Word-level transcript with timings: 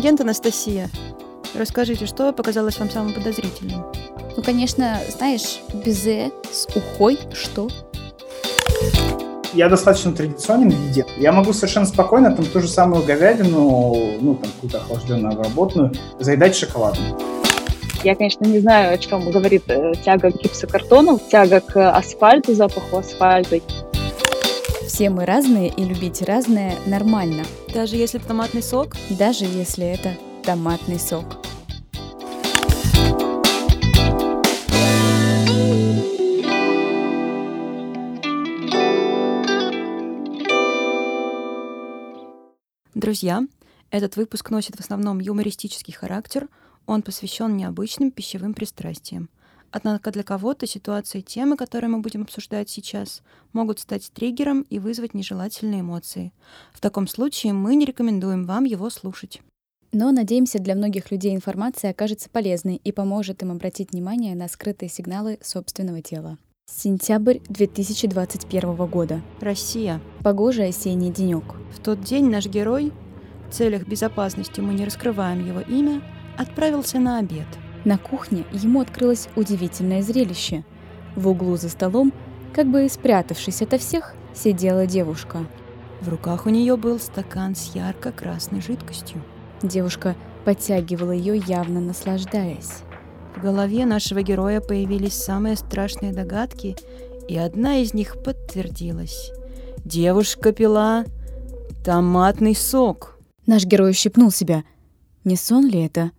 Агент 0.00 0.18
Анастасия, 0.18 0.88
расскажите, 1.54 2.06
что 2.06 2.32
показалось 2.32 2.78
вам 2.78 2.88
самым 2.88 3.12
подозрительным? 3.12 3.84
Ну, 4.34 4.42
конечно, 4.42 4.98
знаешь, 5.14 5.60
безе 5.74 6.30
с 6.50 6.66
ухой, 6.74 7.18
что? 7.34 7.68
Я 9.52 9.68
достаточно 9.68 10.12
традиционен 10.12 10.70
в 10.70 10.88
еде. 10.88 11.04
Я 11.18 11.32
могу 11.32 11.52
совершенно 11.52 11.84
спокойно 11.84 12.34
там 12.34 12.46
ту 12.46 12.60
же 12.60 12.68
самую 12.68 13.04
говядину, 13.04 14.16
ну, 14.22 14.36
там, 14.36 14.50
какую-то 14.52 14.78
охлажденную, 14.78 15.34
обработанную, 15.34 15.92
заедать 16.18 16.56
шоколадом. 16.56 17.04
Я, 18.02 18.16
конечно, 18.16 18.46
не 18.46 18.60
знаю, 18.60 18.94
о 18.94 18.96
чем 18.96 19.30
говорит 19.30 19.64
э, 19.68 19.92
тяга 20.02 20.30
к 20.30 20.42
гипсокартону, 20.42 21.20
тяга 21.30 21.60
к 21.60 21.90
асфальту, 21.90 22.54
запаху 22.54 22.96
асфальта. 22.96 23.60
Все 25.00 25.08
мы 25.08 25.24
разные, 25.24 25.72
и 25.74 25.82
любить 25.82 26.20
разное 26.20 26.76
нормально. 26.86 27.44
Даже 27.72 27.96
если 27.96 28.20
это 28.20 28.28
томатный 28.28 28.62
сок? 28.62 28.96
Даже 29.08 29.46
если 29.46 29.86
это 29.86 30.14
томатный 30.44 30.98
сок. 30.98 31.24
Друзья, 42.94 43.40
этот 43.90 44.16
выпуск 44.16 44.50
носит 44.50 44.76
в 44.76 44.80
основном 44.80 45.18
юмористический 45.18 45.94
характер, 45.94 46.46
он 46.84 47.00
посвящен 47.00 47.56
необычным 47.56 48.10
пищевым 48.10 48.52
пристрастиям. 48.52 49.30
Однако 49.72 50.10
для 50.10 50.22
кого-то 50.22 50.66
ситуации 50.66 51.20
и 51.20 51.22
темы, 51.22 51.56
которые 51.56 51.90
мы 51.90 52.00
будем 52.00 52.22
обсуждать 52.22 52.68
сейчас, 52.68 53.22
могут 53.52 53.78
стать 53.78 54.10
триггером 54.12 54.62
и 54.70 54.78
вызвать 54.78 55.14
нежелательные 55.14 55.82
эмоции. 55.82 56.32
В 56.72 56.80
таком 56.80 57.06
случае 57.06 57.52
мы 57.52 57.76
не 57.76 57.84
рекомендуем 57.84 58.44
вам 58.46 58.64
его 58.64 58.90
слушать. 58.90 59.40
Но, 59.92 60.12
надеемся, 60.12 60.60
для 60.60 60.76
многих 60.76 61.10
людей 61.10 61.34
информация 61.34 61.90
окажется 61.90 62.30
полезной 62.30 62.76
и 62.76 62.92
поможет 62.92 63.42
им 63.42 63.50
обратить 63.50 63.92
внимание 63.92 64.36
на 64.36 64.48
скрытые 64.48 64.88
сигналы 64.88 65.38
собственного 65.42 66.00
тела. 66.00 66.38
Сентябрь 66.72 67.38
2021 67.48 68.76
года. 68.86 69.22
Россия. 69.40 70.00
Погожий 70.22 70.68
осенний 70.68 71.10
денек. 71.10 71.44
В 71.74 71.80
тот 71.80 72.02
день 72.02 72.30
наш 72.30 72.46
герой, 72.46 72.92
в 73.48 73.54
целях 73.54 73.88
безопасности 73.88 74.60
мы 74.60 74.74
не 74.74 74.84
раскрываем 74.84 75.44
его 75.44 75.60
имя, 75.60 76.00
отправился 76.38 77.00
на 77.00 77.18
обед. 77.18 77.48
На 77.84 77.98
кухне 77.98 78.44
ему 78.52 78.80
открылось 78.80 79.28
удивительное 79.36 80.02
зрелище. 80.02 80.64
В 81.16 81.28
углу 81.28 81.56
за 81.56 81.68
столом, 81.68 82.12
как 82.52 82.66
бы 82.66 82.88
спрятавшись 82.88 83.62
ото 83.62 83.78
всех, 83.78 84.14
сидела 84.34 84.86
девушка. 84.86 85.46
В 86.00 86.08
руках 86.08 86.46
у 86.46 86.50
нее 86.50 86.76
был 86.76 86.98
стакан 86.98 87.54
с 87.54 87.74
ярко-красной 87.74 88.60
жидкостью. 88.60 89.22
Девушка 89.62 90.16
подтягивала 90.44 91.12
ее, 91.12 91.36
явно 91.36 91.80
наслаждаясь. 91.80 92.82
В 93.36 93.42
голове 93.42 93.86
нашего 93.86 94.22
героя 94.22 94.60
появились 94.60 95.14
самые 95.14 95.56
страшные 95.56 96.12
догадки, 96.12 96.76
и 97.28 97.36
одна 97.36 97.78
из 97.78 97.94
них 97.94 98.22
подтвердилась. 98.22 99.30
Девушка 99.84 100.52
пила 100.52 101.04
томатный 101.84 102.54
сок. 102.54 103.18
Наш 103.46 103.64
герой 103.64 103.90
ущипнул 103.90 104.30
себя. 104.30 104.64
Не 105.24 105.36
сон 105.36 105.66
ли 105.66 105.84
это? 105.84 106.10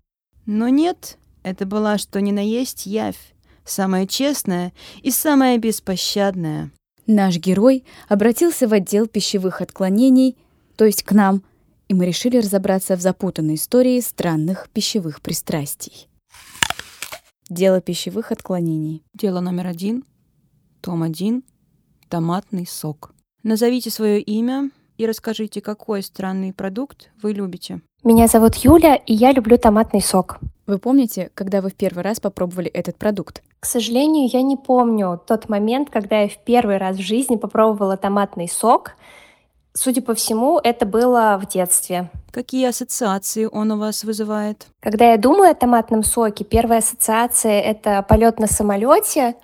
Но 0.46 0.70
нет, 0.70 1.18
это 1.44 1.66
была 1.66 1.98
что 1.98 2.22
ни 2.22 2.32
на 2.32 2.46
есть 2.46 2.86
явь, 2.86 3.34
самая 3.66 4.08
честная 4.08 4.74
и 5.02 5.12
самая 5.12 5.58
беспощадная. 5.58 6.72
Наш 7.08 7.38
герой 7.38 7.84
обратился 8.08 8.68
в 8.68 8.74
отдел 8.74 9.08
пищевых 9.08 9.62
отклонений, 9.62 10.38
то 10.76 10.86
есть 10.86 11.04
к 11.04 11.12
нам, 11.12 11.44
и 11.88 11.94
мы 11.94 12.06
решили 12.06 12.38
разобраться 12.38 12.96
в 12.96 13.02
запутанной 13.02 13.56
истории 13.56 14.00
странных 14.00 14.70
пищевых 14.70 15.22
пристрастий. 15.22 16.08
Дело 17.50 17.82
пищевых 17.82 18.32
отклонений. 18.32 19.04
Дело 19.14 19.42
номер 19.42 19.68
один. 19.68 20.06
Том 20.80 21.04
один. 21.04 21.44
Томатный 22.08 22.66
сок. 22.66 23.14
Назовите 23.44 23.90
свое 23.90 24.22
имя 24.22 24.72
и 24.98 25.06
расскажите, 25.06 25.60
какой 25.60 26.02
странный 26.02 26.54
продукт 26.54 27.10
вы 27.22 27.34
любите. 27.34 27.82
Меня 28.04 28.26
зовут 28.26 28.56
Юля, 28.56 28.96
и 28.96 29.14
я 29.14 29.32
люблю 29.32 29.60
томатный 29.60 30.02
сок. 30.02 30.40
Вы 30.66 30.80
помните, 30.80 31.30
когда 31.36 31.62
вы 31.62 31.70
в 31.70 31.76
первый 31.76 32.04
раз 32.04 32.20
попробовали 32.20 32.68
этот 32.68 32.98
продукт? 32.98 33.44
К 33.60 33.66
сожалению, 33.68 34.28
я 34.28 34.42
не 34.42 34.58
помню 34.58 35.22
тот 35.28 35.50
момент, 35.50 35.92
когда 35.92 36.22
я 36.22 36.28
в 36.28 36.38
первый 36.40 36.78
раз 36.78 36.98
в 36.98 37.02
жизни 37.02 37.36
попробовала 37.36 37.98
томатный 37.98 38.50
сок. 38.50 38.94
Судя 39.74 40.02
по 40.02 40.16
всему, 40.16 40.60
это 40.64 40.88
было 40.88 41.40
в 41.40 41.48
детстве. 41.48 42.10
Какие 42.32 42.70
ассоциации 42.70 43.46
он 43.46 43.72
у 43.72 43.78
вас 43.78 44.04
вызывает? 44.04 44.66
Когда 44.80 45.12
я 45.12 45.18
думаю 45.20 45.52
о 45.52 45.54
томатном 45.54 46.02
соке, 46.02 46.44
первая 46.44 46.80
ассоциация— 46.80 47.62
это 47.62 48.02
полет 48.02 48.40
на 48.40 48.48
самолете. 48.48 49.36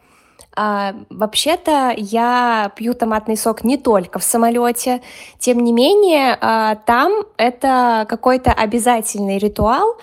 А, 0.56 0.96
вообще-то 1.10 1.94
я 1.96 2.72
пью 2.76 2.94
томатный 2.94 3.38
сок 3.38 3.64
не 3.64 3.78
только 3.78 4.20
в 4.20 4.24
самолете. 4.24 5.02
Тем 5.40 5.64
не 5.64 5.72
менее, 5.72 6.38
а, 6.42 6.76
там 6.76 7.24
это 7.38 8.06
какой-то 8.10 8.52
обязательный 8.52 9.38
ритуал, 9.38 9.98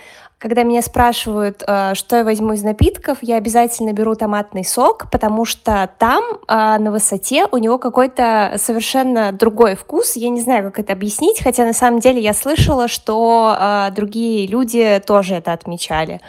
когда 0.45 0.63
меня 0.63 0.83
спрашивают, 0.83 1.65
э, 1.67 1.95
что 1.95 2.17
я 2.17 2.23
возьму 2.23 2.53
из 2.53 2.63
напитков, 2.63 3.17
я 3.23 3.37
обязательно 3.37 3.95
беру 3.95 4.15
томатный 4.15 4.63
сок, 4.63 5.11
потому 5.11 5.47
что 5.47 5.89
там 5.99 6.23
э, 6.23 6.79
на 6.79 6.91
высоте 6.91 7.47
у 7.51 7.57
него 7.57 7.79
какой-то 7.79 8.57
совершенно 8.59 9.33
другой 9.33 9.75
вкус. 9.75 10.17
Я 10.17 10.29
не 10.29 10.43
знаю, 10.43 10.65
как 10.65 10.81
это 10.81 10.93
объяснить, 10.93 11.43
хотя 11.43 11.65
на 11.65 11.73
самом 11.73 12.01
деле 12.01 12.21
я 12.21 12.35
слышала, 12.35 12.89
что 12.89 13.57
э, 13.59 13.91
другие 13.93 14.47
люди 14.47 15.03
тоже 15.07 15.37
это 15.37 15.55
отмечали. 15.55 16.21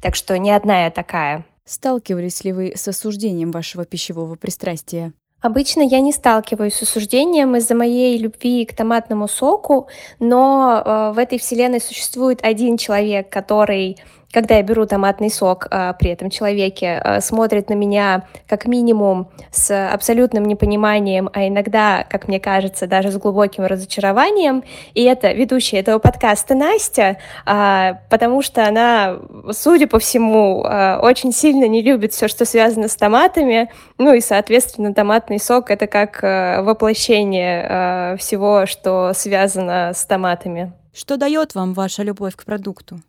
Так 0.00 0.14
что 0.14 0.38
не 0.38 0.50
одна 0.50 0.84
я 0.84 0.90
такая. 0.90 1.44
Сталкивались 1.72 2.44
ли 2.44 2.52
вы 2.52 2.74
с 2.76 2.86
осуждением 2.86 3.50
вашего 3.50 3.86
пищевого 3.86 4.34
пристрастия? 4.34 5.14
Обычно 5.40 5.80
я 5.80 6.00
не 6.00 6.12
сталкиваюсь 6.12 6.74
с 6.74 6.82
осуждением 6.82 7.56
из-за 7.56 7.74
моей 7.74 8.18
любви 8.18 8.66
к 8.66 8.76
томатному 8.76 9.26
соку, 9.26 9.88
но 10.18 10.82
э, 10.84 11.12
в 11.14 11.18
этой 11.18 11.38
вселенной 11.38 11.80
существует 11.80 12.44
один 12.44 12.76
человек, 12.76 13.30
который 13.30 13.96
когда 14.32 14.56
я 14.56 14.62
беру 14.62 14.86
томатный 14.86 15.30
сок 15.30 15.66
а, 15.70 15.92
при 15.92 16.10
этом 16.10 16.30
человеке, 16.30 17.00
а, 17.02 17.20
смотрит 17.20 17.68
на 17.68 17.74
меня 17.74 18.24
как 18.48 18.66
минимум 18.66 19.28
с 19.50 19.88
абсолютным 19.88 20.44
непониманием, 20.46 21.28
а 21.32 21.46
иногда, 21.46 22.04
как 22.08 22.28
мне 22.28 22.40
кажется, 22.40 22.86
даже 22.86 23.10
с 23.10 23.18
глубоким 23.18 23.64
разочарованием. 23.64 24.64
И 24.94 25.02
это 25.02 25.32
ведущая 25.32 25.78
этого 25.78 25.98
подкаста 25.98 26.54
Настя, 26.54 27.18
а, 27.44 28.00
потому 28.08 28.42
что 28.42 28.66
она, 28.66 29.18
судя 29.50 29.86
по 29.86 29.98
всему, 29.98 30.60
очень 30.62 31.32
сильно 31.32 31.68
не 31.68 31.82
любит 31.82 32.12
все, 32.12 32.28
что 32.28 32.44
связано 32.44 32.88
с 32.88 32.96
томатами. 32.96 33.70
Ну 33.98 34.14
и, 34.14 34.20
соответственно, 34.20 34.94
томатный 34.94 35.38
сок 35.38 35.70
это 35.70 35.86
как 35.86 36.22
воплощение 36.64 38.16
всего, 38.16 38.66
что 38.66 39.12
связано 39.14 39.92
с 39.94 40.04
томатами. 40.04 40.72
Что 40.94 41.16
дает 41.16 41.54
вам 41.54 41.74
ваша 41.74 42.02
любовь 42.02 42.36
к 42.36 42.44
продукту? 42.44 43.00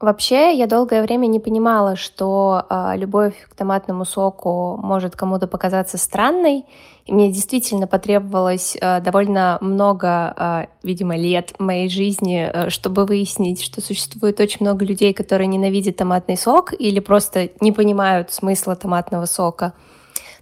Вообще, 0.00 0.56
я 0.56 0.68
долгое 0.68 1.02
время 1.02 1.26
не 1.26 1.40
понимала, 1.40 1.96
что 1.96 2.64
э, 2.70 2.92
любовь 2.96 3.34
к 3.50 3.56
томатному 3.56 4.04
соку 4.04 4.76
может 4.80 5.16
кому-то 5.16 5.48
показаться 5.48 5.98
странной. 5.98 6.66
И 7.06 7.12
мне 7.12 7.32
действительно 7.32 7.88
потребовалось 7.88 8.76
э, 8.80 9.00
довольно 9.00 9.58
много, 9.60 10.34
э, 10.36 10.66
видимо, 10.84 11.16
лет 11.16 11.52
моей 11.58 11.88
жизни, 11.88 12.48
э, 12.52 12.70
чтобы 12.70 13.06
выяснить, 13.06 13.60
что 13.60 13.80
существует 13.80 14.38
очень 14.38 14.58
много 14.60 14.84
людей, 14.84 15.12
которые 15.12 15.48
ненавидят 15.48 15.96
томатный 15.96 16.36
сок 16.36 16.74
или 16.78 17.00
просто 17.00 17.50
не 17.60 17.72
понимают 17.72 18.30
смысла 18.32 18.76
томатного 18.76 19.26
сока. 19.26 19.72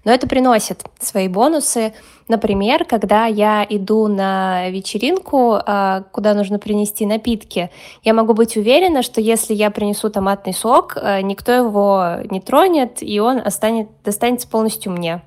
Но 0.06 0.12
это 0.12 0.28
приносит 0.28 0.84
свои 1.00 1.26
бонусы. 1.26 1.92
Например, 2.28 2.84
когда 2.84 3.26
я 3.26 3.66
иду 3.68 4.06
на 4.06 4.70
вечеринку, 4.70 5.54
а, 5.54 6.04
куда 6.12 6.34
нужно 6.34 6.60
принести 6.60 7.04
напитки, 7.04 7.70
я 8.04 8.14
могу 8.14 8.32
быть 8.32 8.56
уверена, 8.56 9.02
что 9.02 9.20
если 9.20 9.52
я 9.52 9.68
принесу 9.72 10.08
томатный 10.08 10.54
сок, 10.54 10.96
а, 10.96 11.20
никто 11.22 11.50
его 11.50 12.18
не 12.30 12.40
тронет, 12.40 13.02
и 13.02 13.18
он 13.18 13.38
останет, 13.44 13.88
достанется 14.04 14.46
полностью 14.46 14.92
мне. 14.92 15.22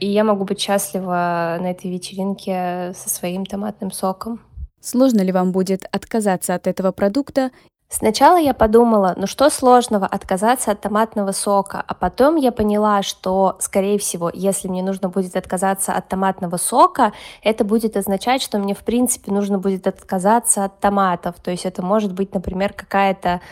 И 0.00 0.06
я 0.06 0.24
могу 0.24 0.44
быть 0.44 0.58
счастлива 0.58 1.58
на 1.60 1.70
этой 1.70 1.90
вечеринке 1.90 2.94
со 2.96 3.10
своим 3.10 3.44
томатным 3.44 3.92
соком. 3.92 4.40
Сложно 4.80 5.20
ли 5.20 5.32
вам 5.32 5.52
будет 5.52 5.84
отказаться 5.92 6.54
от 6.54 6.66
этого 6.66 6.92
продукта 6.92 7.50
Сначала 7.92 8.38
я 8.38 8.54
подумала, 8.54 9.12
ну 9.18 9.26
что 9.26 9.50
сложного 9.50 10.06
отказаться 10.06 10.70
от 10.70 10.80
томатного 10.80 11.32
сока, 11.32 11.84
а 11.86 11.92
потом 11.92 12.36
я 12.36 12.50
поняла, 12.50 13.02
что, 13.02 13.56
скорее 13.58 13.98
всего, 13.98 14.30
если 14.32 14.66
мне 14.66 14.82
нужно 14.82 15.10
будет 15.10 15.36
отказаться 15.36 15.92
от 15.92 16.08
томатного 16.08 16.56
сока, 16.56 17.12
это 17.42 17.64
будет 17.64 17.98
означать, 17.98 18.40
что 18.40 18.58
мне, 18.58 18.74
в 18.74 18.78
принципе, 18.78 19.30
нужно 19.30 19.58
будет 19.58 19.86
отказаться 19.86 20.64
от 20.64 20.80
томатов. 20.80 21.34
То 21.42 21.50
есть 21.50 21.66
это 21.66 21.82
может 21.82 22.14
быть, 22.14 22.32
например, 22.32 22.72
какая-то 22.72 23.42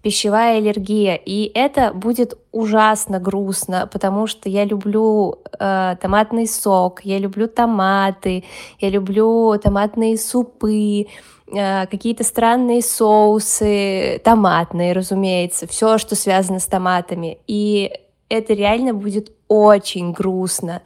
пищевая 0.00 0.58
аллергия, 0.58 1.16
и 1.16 1.50
это 1.52 1.92
будет 1.92 2.38
ужасно 2.52 3.18
грустно, 3.18 3.88
потому 3.92 4.28
что 4.28 4.48
я 4.48 4.64
люблю 4.64 5.40
э, 5.58 5.96
томатный 6.00 6.46
сок, 6.46 7.00
я 7.04 7.18
люблю 7.18 7.48
томаты, 7.48 8.44
я 8.78 8.90
люблю 8.90 9.58
томатные 9.58 10.18
супы, 10.18 11.06
какие-то 11.50 12.24
странные 12.24 12.82
соусы, 12.82 14.20
томатные, 14.24 14.92
разумеется, 14.92 15.66
все, 15.66 15.98
что 15.98 16.14
связано 16.14 16.58
с 16.58 16.66
томатами. 16.66 17.38
И 17.46 17.90
это 18.28 18.52
реально 18.54 18.94
будет 18.94 19.32
очень 19.48 20.12
грустно. 20.12 20.82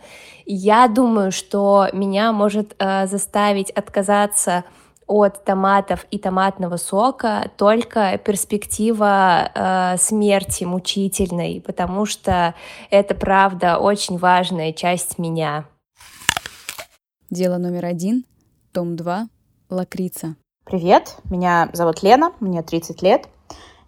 Я 0.46 0.88
думаю, 0.88 1.32
что 1.32 1.88
меня 1.92 2.32
может 2.32 2.74
э, 2.78 3.06
заставить 3.06 3.70
отказаться 3.70 4.64
от 5.06 5.44
томатов 5.44 6.06
и 6.10 6.18
томатного 6.18 6.76
сока 6.76 7.50
только 7.56 8.18
перспектива 8.18 9.50
э, 9.54 9.96
смерти 9.98 10.64
мучительной, 10.64 11.60
потому 11.60 12.06
что 12.06 12.54
это 12.90 13.14
правда 13.14 13.78
очень 13.78 14.18
важная 14.18 14.72
часть 14.72 15.18
меня. 15.18 15.66
Дело 17.30 17.58
номер 17.58 17.86
один, 17.86 18.24
том 18.72 18.96
2, 18.96 19.28
лакрица. 19.70 20.36
Привет, 20.64 21.16
меня 21.28 21.68
зовут 21.72 22.02
Лена, 22.04 22.32
мне 22.38 22.62
30 22.62 23.02
лет, 23.02 23.28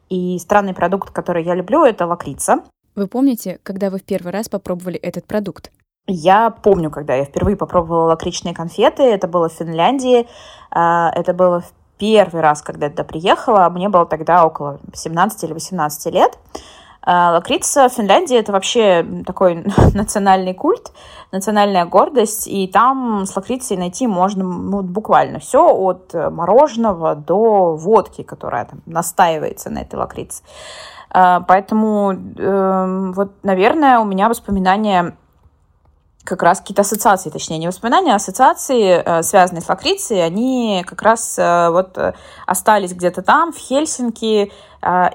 и 0.09 0.39
странный 0.41 0.75
продукт, 0.75 1.11
который 1.11 1.45
я 1.45 1.55
люблю, 1.55 1.85
это 1.85 2.05
лакрица. 2.05 2.65
Вы 2.97 3.07
помните, 3.07 3.61
когда 3.63 3.91
вы 3.91 3.99
в 3.99 4.03
первый 4.03 4.33
раз 4.33 4.49
попробовали 4.49 4.97
этот 4.99 5.25
продукт? 5.25 5.71
Я 6.07 6.51
помню, 6.51 6.91
когда 6.91 7.15
я 7.15 7.25
впервые 7.25 7.57
попробовала 7.57 8.09
лакричные 8.09 8.55
конфеты. 8.55 9.05
Это 9.05 9.27
было 9.27 9.49
в 9.49 9.53
Финляндии. 9.53 10.29
А, 10.71 11.11
это 11.15 11.33
было 11.33 11.61
в 11.61 11.73
первый 11.97 12.43
раз, 12.43 12.61
когда 12.61 12.87
я 12.87 12.91
туда 12.91 13.05
приехала. 13.05 13.69
Мне 13.71 13.89
было 13.89 14.05
тогда 14.05 14.45
около 14.45 14.81
17 14.93 15.45
или 15.45 15.53
18 15.55 16.13
лет. 16.13 16.39
А, 17.07 17.33
лакрица 17.33 17.89
в 17.89 17.93
Финляндии 17.93 18.37
это 18.37 18.53
вообще 18.53 19.07
такой 19.27 19.65
национальный 19.95 20.55
культ, 20.55 20.91
национальная 21.33 21.85
гордость, 21.85 22.49
и 22.49 22.67
там 22.67 23.27
с 23.27 23.37
лакрицей 23.37 23.77
найти 23.77 24.07
можно 24.07 24.45
ну, 24.45 24.83
буквально 24.83 25.39
все 25.39 25.69
от 25.69 26.15
мороженого 26.15 27.15
до 27.15 27.77
водки, 27.77 28.23
которая 28.23 28.65
там 28.65 28.81
настаивается 28.87 29.69
на 29.71 29.81
этой 29.81 29.97
лакрице. 29.97 30.43
А, 31.11 31.41
поэтому, 31.41 32.13
эм, 32.13 33.13
вот, 33.13 33.33
наверное, 33.43 34.01
у 34.01 34.05
меня 34.05 34.29
воспоминания 34.29 35.17
как 36.25 36.43
раз 36.43 36.61
какие-то 36.61 36.83
ассоциации, 36.83 37.31
точнее, 37.31 37.59
не 37.59 37.67
воспоминания, 37.67 38.13
а 38.13 38.17
ассоциации, 38.17 39.03
э, 39.05 39.23
связанные 39.23 39.63
с 39.63 39.69
лакрицией, 39.69 40.25
они 40.25 40.85
как 40.87 41.03
раз 41.03 41.39
э, 41.39 41.69
вот 41.71 41.99
остались 42.47 42.95
где-то 42.95 43.23
там, 43.23 43.53
в 43.53 43.59
Хельсинки, 43.59 44.51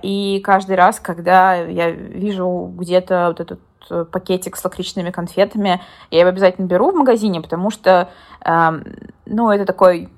и 0.01 0.41
каждый 0.43 0.75
раз, 0.75 0.99
когда 0.99 1.53
я 1.55 1.91
вижу 1.91 2.71
где-то 2.75 3.27
вот 3.27 3.39
этот 3.39 3.59
э, 3.91 4.05
пакетик 4.11 4.57
с 4.57 4.63
лакричными 4.63 5.11
конфетами, 5.11 5.81
я 6.09 6.19
его 6.21 6.29
обязательно 6.29 6.65
беру 6.65 6.91
в 6.91 6.95
магазине, 6.95 7.39
потому 7.39 7.69
что, 7.69 8.09
эм, 8.43 8.83
ну, 9.27 9.51
это 9.51 9.65
такой 9.65 10.09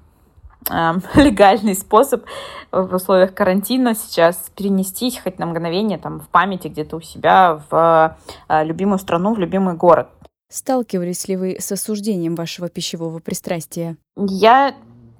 легальный 1.15 1.75
способ 1.75 2.23
в 2.71 2.95
условиях 2.95 3.33
карантина 3.33 3.95
сейчас 3.95 4.51
перенестись 4.55 5.19
хоть 5.19 5.39
на 5.39 5.45
мгновение 5.45 5.97
там 5.97 6.19
в 6.19 6.29
памяти 6.29 6.67
где-то 6.69 6.97
у 6.97 7.01
себя 7.01 7.59
в 7.69 8.17
э, 8.47 8.63
любимую 8.63 8.99
страну, 8.99 9.33
в 9.33 9.39
любимый 9.39 9.75
город. 9.75 10.07
Сталкивались 10.51 11.29
ли 11.29 11.37
вы 11.37 11.55
с 11.59 11.71
осуждением 11.71 12.35
вашего 12.35 12.67
пищевого 12.67 13.19
пристрастия? 13.19 13.95
Я 14.17 14.75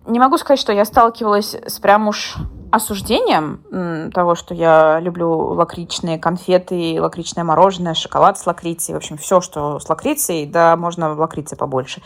не 0.06 0.19
могу 0.19 0.38
сказать, 0.38 0.60
что 0.60 0.74
я 0.74 0.83
сталкивалась 0.83 1.56
с 1.56 1.80
прям 1.80 2.10
уж 2.10 2.36
осуждением 2.69 4.12
того, 4.13 4.36
что 4.36 4.54
я 4.54 5.00
люблю 5.00 5.30
лакричные 5.31 6.18
конфеты, 6.19 6.98
лакричное 7.00 7.45
мороженое, 7.45 7.94
шоколад 7.94 8.39
с 8.39 8.45
лакрицей, 8.45 8.94
в 8.94 8.98
общем, 8.98 9.18
все, 9.18 9.39
что 9.39 9.80
с 9.80 9.88
лакрицей, 9.88 10.45
да, 10.45 10.75
можно 10.75 11.13
лакрицы 11.13 11.56
побольше. 11.56 12.01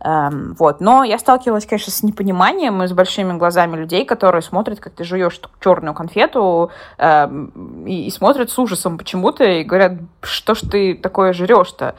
Эм, 0.00 0.54
вот. 0.58 0.80
Но 0.80 1.02
я 1.02 1.18
сталкивалась, 1.18 1.66
конечно, 1.66 1.92
с 1.92 2.02
непониманием 2.02 2.82
и 2.82 2.88
с 2.88 2.92
большими 2.92 3.36
глазами 3.38 3.76
людей, 3.76 4.04
которые 4.04 4.42
смотрят, 4.42 4.80
как 4.80 4.94
ты 4.94 5.04
жуешь 5.04 5.40
черную 5.60 5.94
конфету 5.94 6.70
эм, 6.98 7.84
и, 7.86 8.06
и 8.06 8.10
смотрят 8.10 8.50
с 8.50 8.58
ужасом 8.58 8.98
почему-то 8.98 9.44
и 9.44 9.64
говорят, 9.64 9.92
что 10.22 10.54
ж 10.54 10.60
ты 10.60 10.94
такое 10.94 11.32
жрешь-то? 11.32 11.94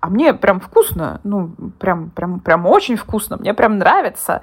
А 0.00 0.08
мне 0.08 0.32
прям 0.32 0.60
вкусно, 0.60 1.20
ну, 1.24 1.50
прям, 1.78 2.10
прям, 2.10 2.40
прям 2.40 2.66
очень 2.66 2.96
вкусно, 2.96 3.36
мне 3.36 3.52
прям 3.52 3.78
нравится. 3.78 4.42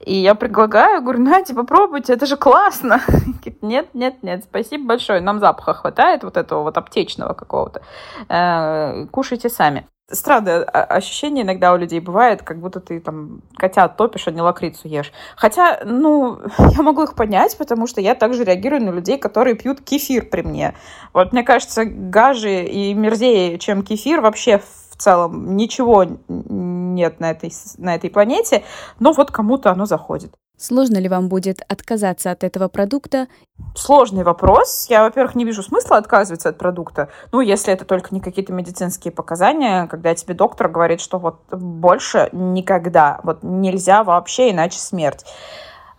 И 0.00 0.16
я 0.16 0.34
предлагаю, 0.34 1.02
говорю, 1.02 1.20
нате, 1.20 1.54
попробуйте, 1.54 2.12
это 2.14 2.26
же 2.26 2.36
классно. 2.36 3.00
Нет, 3.62 3.94
нет, 3.94 4.22
нет, 4.22 4.44
спасибо 4.44 4.88
большое, 4.88 5.20
нам 5.20 5.40
запаха 5.40 5.72
хватает 5.74 6.22
вот 6.22 6.36
этого 6.36 6.62
вот 6.62 6.76
аптечного 6.76 7.32
какого-то. 7.32 7.80
Э, 8.28 9.06
кушайте 9.10 9.48
сами. 9.48 9.86
Странное 10.10 10.62
ощущение 10.64 11.44
иногда 11.44 11.72
у 11.72 11.78
людей 11.78 12.00
бывает, 12.00 12.42
как 12.42 12.60
будто 12.60 12.80
ты 12.80 13.00
там 13.00 13.40
котят 13.56 13.96
топишь, 13.96 14.28
а 14.28 14.32
не 14.32 14.42
лакрицу 14.42 14.86
ешь. 14.86 15.12
Хотя, 15.34 15.80
ну, 15.84 16.40
я 16.58 16.82
могу 16.82 17.04
их 17.04 17.14
понять, 17.14 17.56
потому 17.56 17.86
что 17.86 18.02
я 18.02 18.14
также 18.14 18.44
реагирую 18.44 18.82
на 18.82 18.90
людей, 18.90 19.16
которые 19.18 19.54
пьют 19.56 19.80
кефир 19.80 20.26
при 20.26 20.42
мне. 20.42 20.74
Вот 21.14 21.32
мне 21.32 21.42
кажется, 21.42 21.86
гаже 21.86 22.64
и 22.64 22.92
мерзее, 22.92 23.58
чем 23.58 23.82
кефир, 23.82 24.20
вообще 24.20 24.60
целом 25.04 25.56
ничего 25.56 26.04
нет 26.28 27.20
на 27.20 27.30
этой, 27.30 27.52
на 27.78 27.94
этой 27.94 28.10
планете, 28.10 28.64
но 28.98 29.12
вот 29.12 29.30
кому-то 29.30 29.70
оно 29.70 29.86
заходит. 29.86 30.34
Сложно 30.56 30.98
ли 30.98 31.08
вам 31.08 31.28
будет 31.28 31.62
отказаться 31.68 32.30
от 32.30 32.44
этого 32.44 32.68
продукта? 32.68 33.26
Сложный 33.74 34.22
вопрос. 34.22 34.86
Я, 34.88 35.02
во-первых, 35.02 35.34
не 35.34 35.44
вижу 35.44 35.64
смысла 35.64 35.96
отказываться 35.96 36.48
от 36.48 36.58
продукта. 36.58 37.08
Ну, 37.32 37.40
если 37.40 37.72
это 37.72 37.84
только 37.84 38.14
не 38.14 38.20
какие-то 38.20 38.52
медицинские 38.52 39.12
показания, 39.12 39.88
когда 39.88 40.14
тебе 40.14 40.34
доктор 40.34 40.68
говорит, 40.68 41.00
что 41.00 41.18
вот 41.18 41.40
больше 41.50 42.28
никогда, 42.32 43.20
вот 43.24 43.42
нельзя 43.42 44.04
вообще, 44.04 44.52
иначе 44.52 44.78
смерть. 44.78 45.24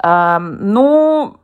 Эм, 0.01 0.73
ну, 0.73 1.35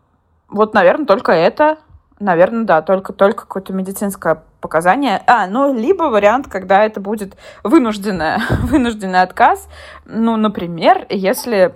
вот, 0.47 0.73
наверное, 0.73 1.05
только 1.05 1.33
это. 1.33 1.79
Наверное, 2.21 2.65
да, 2.65 2.81
только, 2.81 3.13
только 3.13 3.41
какое-то 3.41 3.73
медицинское 3.73 4.43
показание. 4.59 5.21
А, 5.27 5.47
ну, 5.47 5.73
либо 5.73 6.03
вариант, 6.03 6.47
когда 6.47 6.85
это 6.85 6.99
будет 6.99 7.35
вынужденный, 7.63 8.37
вынужденный 8.63 9.21
отказ. 9.21 9.67
Ну, 10.05 10.37
например, 10.37 11.05
если 11.09 11.73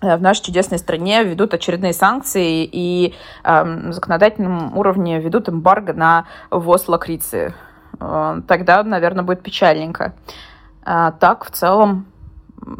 Э, 0.00 0.16
в 0.16 0.22
нашей 0.22 0.44
чудесной 0.44 0.78
стране 0.78 1.24
ведут 1.24 1.54
очередные 1.54 1.92
санкции 1.92 2.64
и 2.64 3.14
э, 3.44 3.64
на 3.64 3.92
законодательном 3.92 4.76
уровне 4.76 5.20
ведут 5.20 5.48
эмбарго 5.48 5.92
на 5.92 6.26
ввоз 6.50 6.88
лакрицы. 6.88 7.54
Э, 8.00 8.40
тогда, 8.46 8.82
наверное, 8.84 9.24
будет 9.24 9.42
печальненько. 9.42 10.14
А 10.84 11.12
так, 11.12 11.44
в 11.44 11.50
целом, 11.50 12.06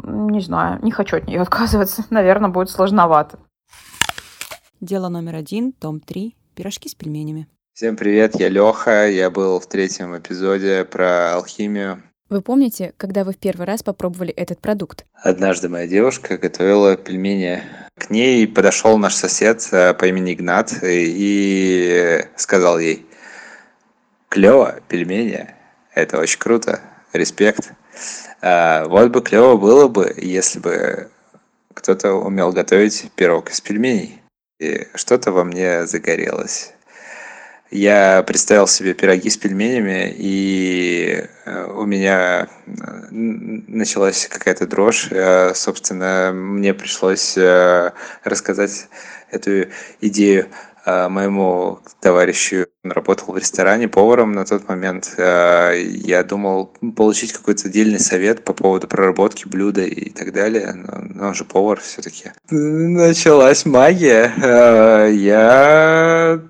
не 0.03 0.39
знаю, 0.39 0.79
не 0.81 0.91
хочу 0.91 1.17
от 1.17 1.27
нее 1.27 1.41
отказываться. 1.41 2.05
Наверное, 2.09 2.49
будет 2.49 2.69
сложновато. 2.69 3.39
Дело 4.79 5.09
номер 5.09 5.35
один, 5.35 5.73
том 5.73 5.99
3. 5.99 6.35
Пирожки 6.59 6.89
с 6.89 6.93
пельменями. 6.93 7.47
Всем 7.73 7.95
привет, 7.95 8.37
я 8.37 8.49
Леха. 8.49 9.07
Я 9.07 9.29
был 9.29 9.61
в 9.61 9.67
третьем 9.67 10.17
эпизоде 10.17 10.83
про 10.83 11.35
алхимию. 11.35 12.03
Вы 12.27 12.41
помните, 12.41 12.93
когда 12.97 13.23
вы 13.23 13.31
в 13.31 13.37
первый 13.37 13.65
раз 13.65 13.81
попробовали 13.81 14.33
этот 14.33 14.59
продукт? 14.59 15.05
Однажды 15.13 15.69
моя 15.69 15.87
девушка 15.87 16.37
готовила 16.37 16.97
пельмени. 16.97 17.63
К 17.97 18.09
ней 18.09 18.45
подошел 18.45 18.97
наш 18.97 19.13
сосед 19.15 19.65
э, 19.71 19.93
по 19.93 20.03
имени 20.03 20.33
Игнат 20.33 20.77
и 20.83 22.25
сказал 22.35 22.77
ей, 22.77 23.05
клево, 24.27 24.81
пельмени, 24.89 25.55
это 25.95 26.19
очень 26.19 26.39
круто, 26.39 26.81
респект. 27.13 27.71
А, 28.41 28.85
вот 28.89 29.11
бы 29.11 29.21
клево 29.21 29.55
было 29.55 29.87
бы, 29.87 30.13
если 30.17 30.59
бы 30.59 31.09
кто-то 31.73 32.15
умел 32.15 32.51
готовить 32.51 33.09
пирог 33.15 33.49
из 33.49 33.61
пельменей. 33.61 34.18
Что-то 34.95 35.31
во 35.31 35.43
мне 35.43 35.85
загорелось 35.87 36.73
я 37.71 38.23
представил 38.23 38.67
себе 38.67 38.93
пироги 38.93 39.29
с 39.29 39.37
пельменями, 39.37 40.13
и 40.17 41.23
э, 41.45 41.65
у 41.65 41.85
меня 41.85 42.47
э, 42.65 42.71
началась 43.11 44.27
какая-то 44.27 44.65
дрожь. 44.65 45.09
Э, 45.11 45.53
собственно, 45.53 46.31
мне 46.33 46.73
пришлось 46.73 47.37
рассказать 48.23 48.87
эту 49.29 49.67
идею 50.01 50.47
моему 50.85 51.79
товарищу. 52.01 52.67
Он 52.83 52.91
работал 52.91 53.33
в 53.33 53.37
ресторане 53.37 53.87
поваром 53.87 54.31
на 54.31 54.45
тот 54.45 54.67
момент. 54.67 55.13
Я 55.17 56.23
думал 56.23 56.73
получить 56.95 57.33
какой-то 57.33 57.67
отдельный 57.67 57.99
совет 57.99 58.43
по 58.43 58.53
поводу 58.53 58.87
проработки 58.87 59.47
блюда 59.47 59.81
и 59.81 60.09
так 60.09 60.33
далее. 60.33 60.73
Но 60.73 61.27
он 61.27 61.33
же 61.33 61.45
повар 61.45 61.79
все-таки. 61.79 62.31
Началась 62.49 63.65
магия. 63.65 64.31
Я 65.09 66.41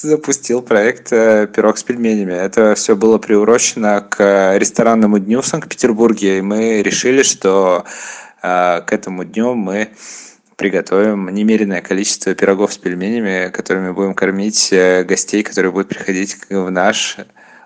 запустил 0.00 0.62
проект 0.62 1.12
э, 1.12 1.48
«Пирог 1.48 1.76
с 1.78 1.82
пельменями». 1.82 2.32
Это 2.32 2.74
все 2.76 2.94
было 2.94 3.18
приурочено 3.18 4.00
к 4.08 4.56
ресторанному 4.56 5.18
дню 5.18 5.40
в 5.40 5.46
Санкт-Петербурге, 5.46 6.38
и 6.38 6.40
мы 6.40 6.82
решили, 6.82 7.22
что 7.22 7.84
к 8.40 8.86
этому 8.90 9.24
дню 9.24 9.54
мы 9.54 9.88
приготовим 10.58 11.28
немеренное 11.28 11.80
количество 11.80 12.34
пирогов 12.34 12.72
с 12.72 12.78
пельменями, 12.78 13.48
которыми 13.50 13.92
будем 13.92 14.12
кормить 14.12 14.72
э, 14.72 15.04
гостей, 15.04 15.44
которые 15.44 15.70
будут 15.70 15.88
приходить 15.88 16.36
в 16.50 16.70
наш 16.70 17.16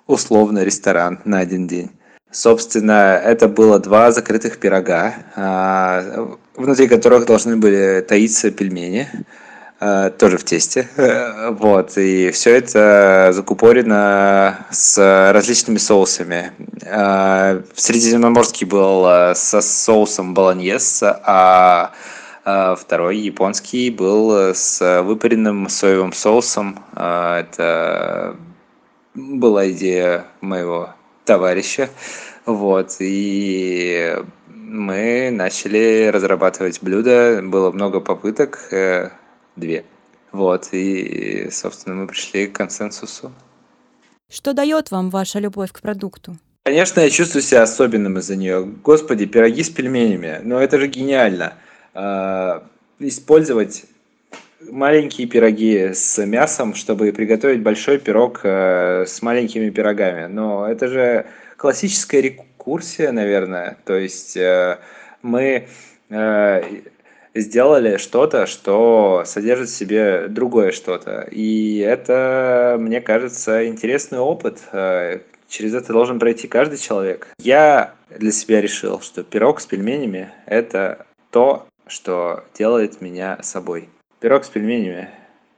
условно 0.07 0.63
ресторан 0.63 1.19
на 1.25 1.39
один 1.39 1.67
день. 1.67 1.91
Собственно, 2.31 3.21
это 3.25 3.49
было 3.49 3.79
два 3.79 4.13
закрытых 4.13 4.59
пирога, 4.59 5.15
а, 5.37 6.37
внутри 6.55 6.87
которых 6.87 7.25
должны 7.25 7.57
были 7.57 8.05
таиться 8.07 8.51
пельмени, 8.51 9.09
а, 9.81 10.11
тоже 10.11 10.37
в 10.37 10.45
тесте. 10.45 10.89
Вот, 11.51 11.97
и 11.97 12.31
все 12.31 12.57
это 12.57 13.31
закупорено 13.33 14.67
с 14.71 15.31
различными 15.33 15.79
соусами. 15.79 16.53
А, 16.87 17.63
средиземноморский 17.75 18.67
был 18.67 19.35
со 19.35 19.61
соусом 19.63 20.35
болоньез, 20.35 21.03
а 21.03 21.93
второй 22.45 23.19
японский 23.19 23.91
был 23.91 24.55
с 24.55 25.03
выпаренным 25.03 25.69
соевым 25.69 26.13
соусом. 26.13 26.79
Это 26.95 28.37
была 29.15 29.71
идея 29.71 30.27
моего 30.41 30.95
товарища. 31.25 31.89
Вот, 32.45 32.97
и 32.99 34.17
мы 34.49 35.31
начали 35.31 36.09
разрабатывать 36.13 36.83
блюда. 36.83 37.41
Было 37.43 37.71
много 37.71 38.01
попыток, 38.01 38.73
э, 38.73 39.11
две. 39.55 39.85
Вот, 40.33 40.69
и, 40.73 41.49
собственно, 41.51 41.95
мы 41.95 42.07
пришли 42.09 42.47
к 42.47 42.57
консенсусу. 42.57 43.33
Что 44.31 44.55
дает 44.55 44.91
вам 44.91 45.11
ваша 45.11 45.39
любовь 45.39 45.73
к 45.73 45.83
продукту? 45.83 46.37
Конечно, 46.65 47.01
я 47.01 47.11
чувствую 47.11 47.43
себя 47.43 47.63
особенным 47.63 48.19
из-за 48.19 48.35
нее. 48.35 48.65
Господи, 48.65 49.27
пироги 49.27 49.63
с 49.63 49.69
пельменями. 49.69 50.41
Но 50.43 50.59
это 50.59 50.79
же 50.79 50.87
гениально. 50.87 51.55
А, 51.95 52.63
использовать 52.99 53.85
маленькие 54.71 55.27
пироги 55.27 55.93
с 55.93 56.25
мясом, 56.25 56.75
чтобы 56.75 57.13
приготовить 57.13 57.63
большой 57.63 57.99
пирог 57.99 58.41
э, 58.45 59.05
с 59.07 59.23
маленькими 59.23 59.71
пирогами. 59.71 60.27
Но 60.27 60.69
это 60.69 60.89
же 60.89 61.27
классическая 61.57 62.21
рекурсия, 62.21 63.13
наверное. 63.13 63.77
То 63.85 63.95
есть 63.97 64.37
э, 64.37 64.79
мы 65.21 65.69
э, 66.11 66.63
сделали 67.35 67.97
что-то, 67.97 68.47
что 68.47 69.25
содержит 69.27 69.69
в 69.69 69.75
себе 69.75 70.29
другое 70.29 70.71
что-то. 70.71 71.27
И 71.31 71.79
это, 71.79 72.77
мне 72.79 73.01
кажется, 73.01 73.67
интересный 73.67 74.19
опыт. 74.19 74.61
Через 75.49 75.75
это 75.75 75.93
должен 75.93 76.19
пройти 76.19 76.49
каждый 76.49 76.79
человек. 76.79 77.29
Я 77.39 77.95
для 78.09 78.33
себя 78.33 78.61
решил, 78.61 79.01
что 79.01 79.23
пирог 79.23 79.61
с 79.61 79.67
пельменями– 79.67 80.31
это 80.47 81.07
то, 81.31 81.67
что 81.93 82.45
делает 82.59 83.01
меня 83.01 83.39
собой. 83.43 83.89
Пирог 84.21 84.45
с 84.45 84.49
пельменями. 84.49 85.11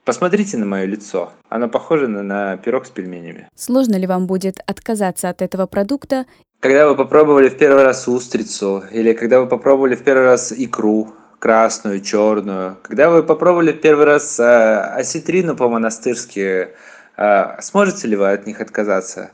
Посмотрите 0.04 0.58
на 0.58 0.66
мое 0.66 0.84
лицо. 0.84 1.32
Оно 1.48 1.68
похоже 1.68 2.08
на, 2.08 2.22
на 2.22 2.56
пирог 2.58 2.84
с 2.86 2.90
пельменями. 2.90 3.48
Сложно 3.54 3.96
ли 3.96 4.06
вам 4.06 4.26
будет 4.26 4.58
отказаться 4.66 5.30
от 5.30 5.40
этого 5.40 5.66
продукта? 5.66 6.26
Когда 6.60 6.88
вы 6.88 6.96
попробовали 6.96 7.48
в 7.48 7.56
первый 7.56 7.84
раз 7.84 8.06
устрицу, 8.08 8.84
или 8.90 9.12
когда 9.12 9.40
вы 9.40 9.46
попробовали 9.46 9.94
в 9.94 10.02
первый 10.02 10.24
раз 10.24 10.52
икру, 10.52 11.14
красную, 11.38 12.00
черную, 12.00 12.76
когда 12.82 13.08
вы 13.10 13.22
попробовали 13.22 13.72
в 13.72 13.80
первый 13.80 14.04
раз 14.04 14.40
э, 14.40 14.80
осетрину 14.98 15.56
по-монастырски, 15.56 16.68
э, 17.16 17.60
сможете 17.60 18.08
ли 18.08 18.16
вы 18.16 18.32
от 18.32 18.46
них 18.46 18.60
отказаться? 18.60 19.30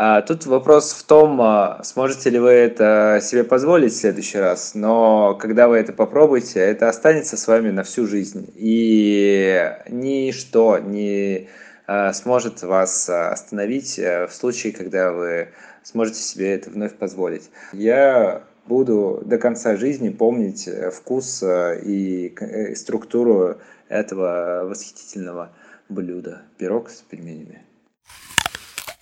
А, 0.00 0.22
тут 0.22 0.46
вопрос 0.46 0.92
в 0.92 1.02
том, 1.02 1.40
а, 1.42 1.82
сможете 1.82 2.30
ли 2.30 2.38
вы 2.38 2.50
это 2.50 3.18
себе 3.20 3.42
позволить 3.42 3.92
в 3.92 3.96
следующий 3.96 4.38
раз, 4.38 4.76
но 4.76 5.34
когда 5.34 5.66
вы 5.66 5.76
это 5.76 5.92
попробуете, 5.92 6.60
это 6.60 6.88
останется 6.88 7.36
с 7.36 7.48
вами 7.48 7.70
на 7.70 7.82
всю 7.82 8.06
жизнь. 8.06 8.48
И 8.54 9.60
ничто 9.88 10.78
не 10.78 11.48
а, 11.88 12.12
сможет 12.12 12.62
вас 12.62 13.10
остановить 13.10 13.98
э, 13.98 14.28
в 14.28 14.32
случае, 14.32 14.72
когда 14.72 15.10
вы 15.10 15.48
сможете 15.82 16.20
себе 16.20 16.54
это 16.54 16.70
вновь 16.70 16.94
позволить. 16.94 17.50
Я 17.72 18.44
буду 18.66 19.20
до 19.24 19.36
конца 19.36 19.74
жизни 19.74 20.10
помнить 20.10 20.68
э, 20.68 20.92
вкус 20.92 21.42
э, 21.42 21.80
и 21.82 22.36
структуру 22.76 23.56
этого 23.88 24.62
восхитительного 24.62 25.50
блюда. 25.88 26.42
Пирог 26.56 26.88
с 26.88 27.02
пельменями. 27.02 27.64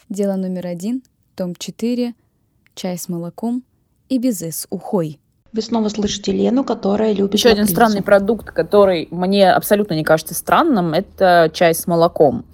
Дело 0.09 0.37
номер 0.37 0.69
один, 0.69 1.03
том 1.35 1.57
4, 1.57 2.15
чай 2.77 2.97
с 2.97 3.09
молоком 3.09 3.65
и 4.09 4.19
безе 4.19 4.53
с 4.53 4.69
ухой. 4.71 5.19
Вы 5.53 5.63
снова 5.63 5.89
слышите 5.89 6.31
Лену, 6.31 6.63
которая 6.63 7.13
любит 7.13 7.35
Еще 7.35 7.49
один 7.49 7.67
странный 7.67 8.03
продукт, 8.03 8.53
который 8.53 9.09
мне 9.11 9.51
абсолютно 9.51 9.95
не 9.95 10.05
кажется 10.05 10.35
странным, 10.35 10.95
это 10.95 11.51
чай 11.53 11.75
с 11.75 11.89
молоком. 11.89 12.45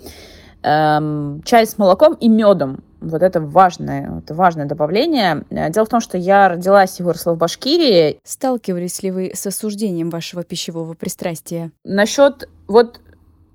Эм, 0.62 1.42
чай 1.44 1.66
с 1.66 1.76
молоком 1.76 2.14
и 2.14 2.28
медом. 2.28 2.82
Вот 3.02 3.20
это 3.20 3.40
важное, 3.40 4.20
это 4.20 4.32
важное 4.32 4.64
добавление. 4.64 5.44
Дело 5.50 5.84
в 5.84 5.88
том, 5.88 6.00
что 6.00 6.16
я 6.16 6.48
родилась 6.48 7.00
и 7.00 7.02
выросла 7.02 7.32
в 7.32 7.36
Башкирии. 7.36 8.18
Сталкивались 8.24 9.02
ли 9.02 9.10
вы 9.10 9.32
с 9.34 9.46
осуждением 9.46 10.08
вашего 10.08 10.42
пищевого 10.42 10.94
пристрастия? 10.94 11.72
Насчет 11.84 12.48
вот 12.68 13.00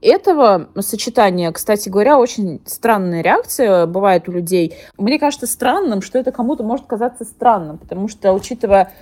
этого 0.01 0.69
сочетания, 0.79 1.51
кстати 1.51 1.89
говоря, 1.89 2.19
очень 2.19 2.61
странная 2.65 3.21
реакция 3.21 3.85
бывает 3.85 4.29
у 4.29 4.31
людей. 4.31 4.75
Мне 4.97 5.19
кажется 5.19 5.47
странным, 5.47 6.01
что 6.01 6.19
это 6.19 6.31
кому-то 6.31 6.63
может 6.63 6.85
казаться 6.85 7.25
странным, 7.25 7.77
потому 7.77 8.07
что, 8.07 8.33
учитывая 8.33 8.93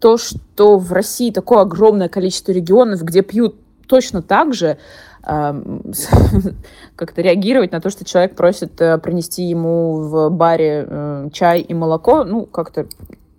то, 0.00 0.16
что 0.16 0.78
в 0.78 0.92
России 0.92 1.30
такое 1.30 1.60
огромное 1.60 2.08
количество 2.08 2.52
регионов, 2.52 3.02
где 3.02 3.22
пьют 3.22 3.56
точно 3.86 4.22
так 4.22 4.54
же, 4.54 4.78
как-то 5.26 7.20
реагировать 7.20 7.72
на 7.72 7.80
то, 7.80 7.90
что 7.90 8.04
человек 8.04 8.36
просит 8.36 8.80
э, 8.80 8.96
принести 8.98 9.42
ему 9.42 10.02
в 10.02 10.30
баре 10.30 10.86
э, 10.88 11.28
чай 11.32 11.62
и 11.62 11.74
молоко, 11.74 12.22
ну, 12.22 12.46
как-то 12.46 12.86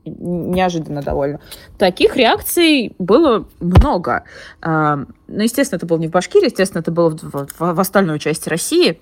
неожиданно 0.10 1.02
довольно. 1.02 1.40
Таких 1.78 2.16
реакций 2.16 2.96
было 3.00 3.48
много. 3.60 4.24
А, 4.62 4.98
ну, 5.28 5.44
естественно, 5.44 5.78
это 5.78 5.86
было 5.86 5.98
не 5.98 6.08
в 6.08 6.12
Башкирии, 6.12 6.46
естественно, 6.46 6.82
это 6.82 6.92
было 6.92 7.10
в, 7.10 7.22
в, 7.22 7.74
в 7.74 7.80
остальной 7.80 8.20
части 8.20 8.50
России. 8.50 9.00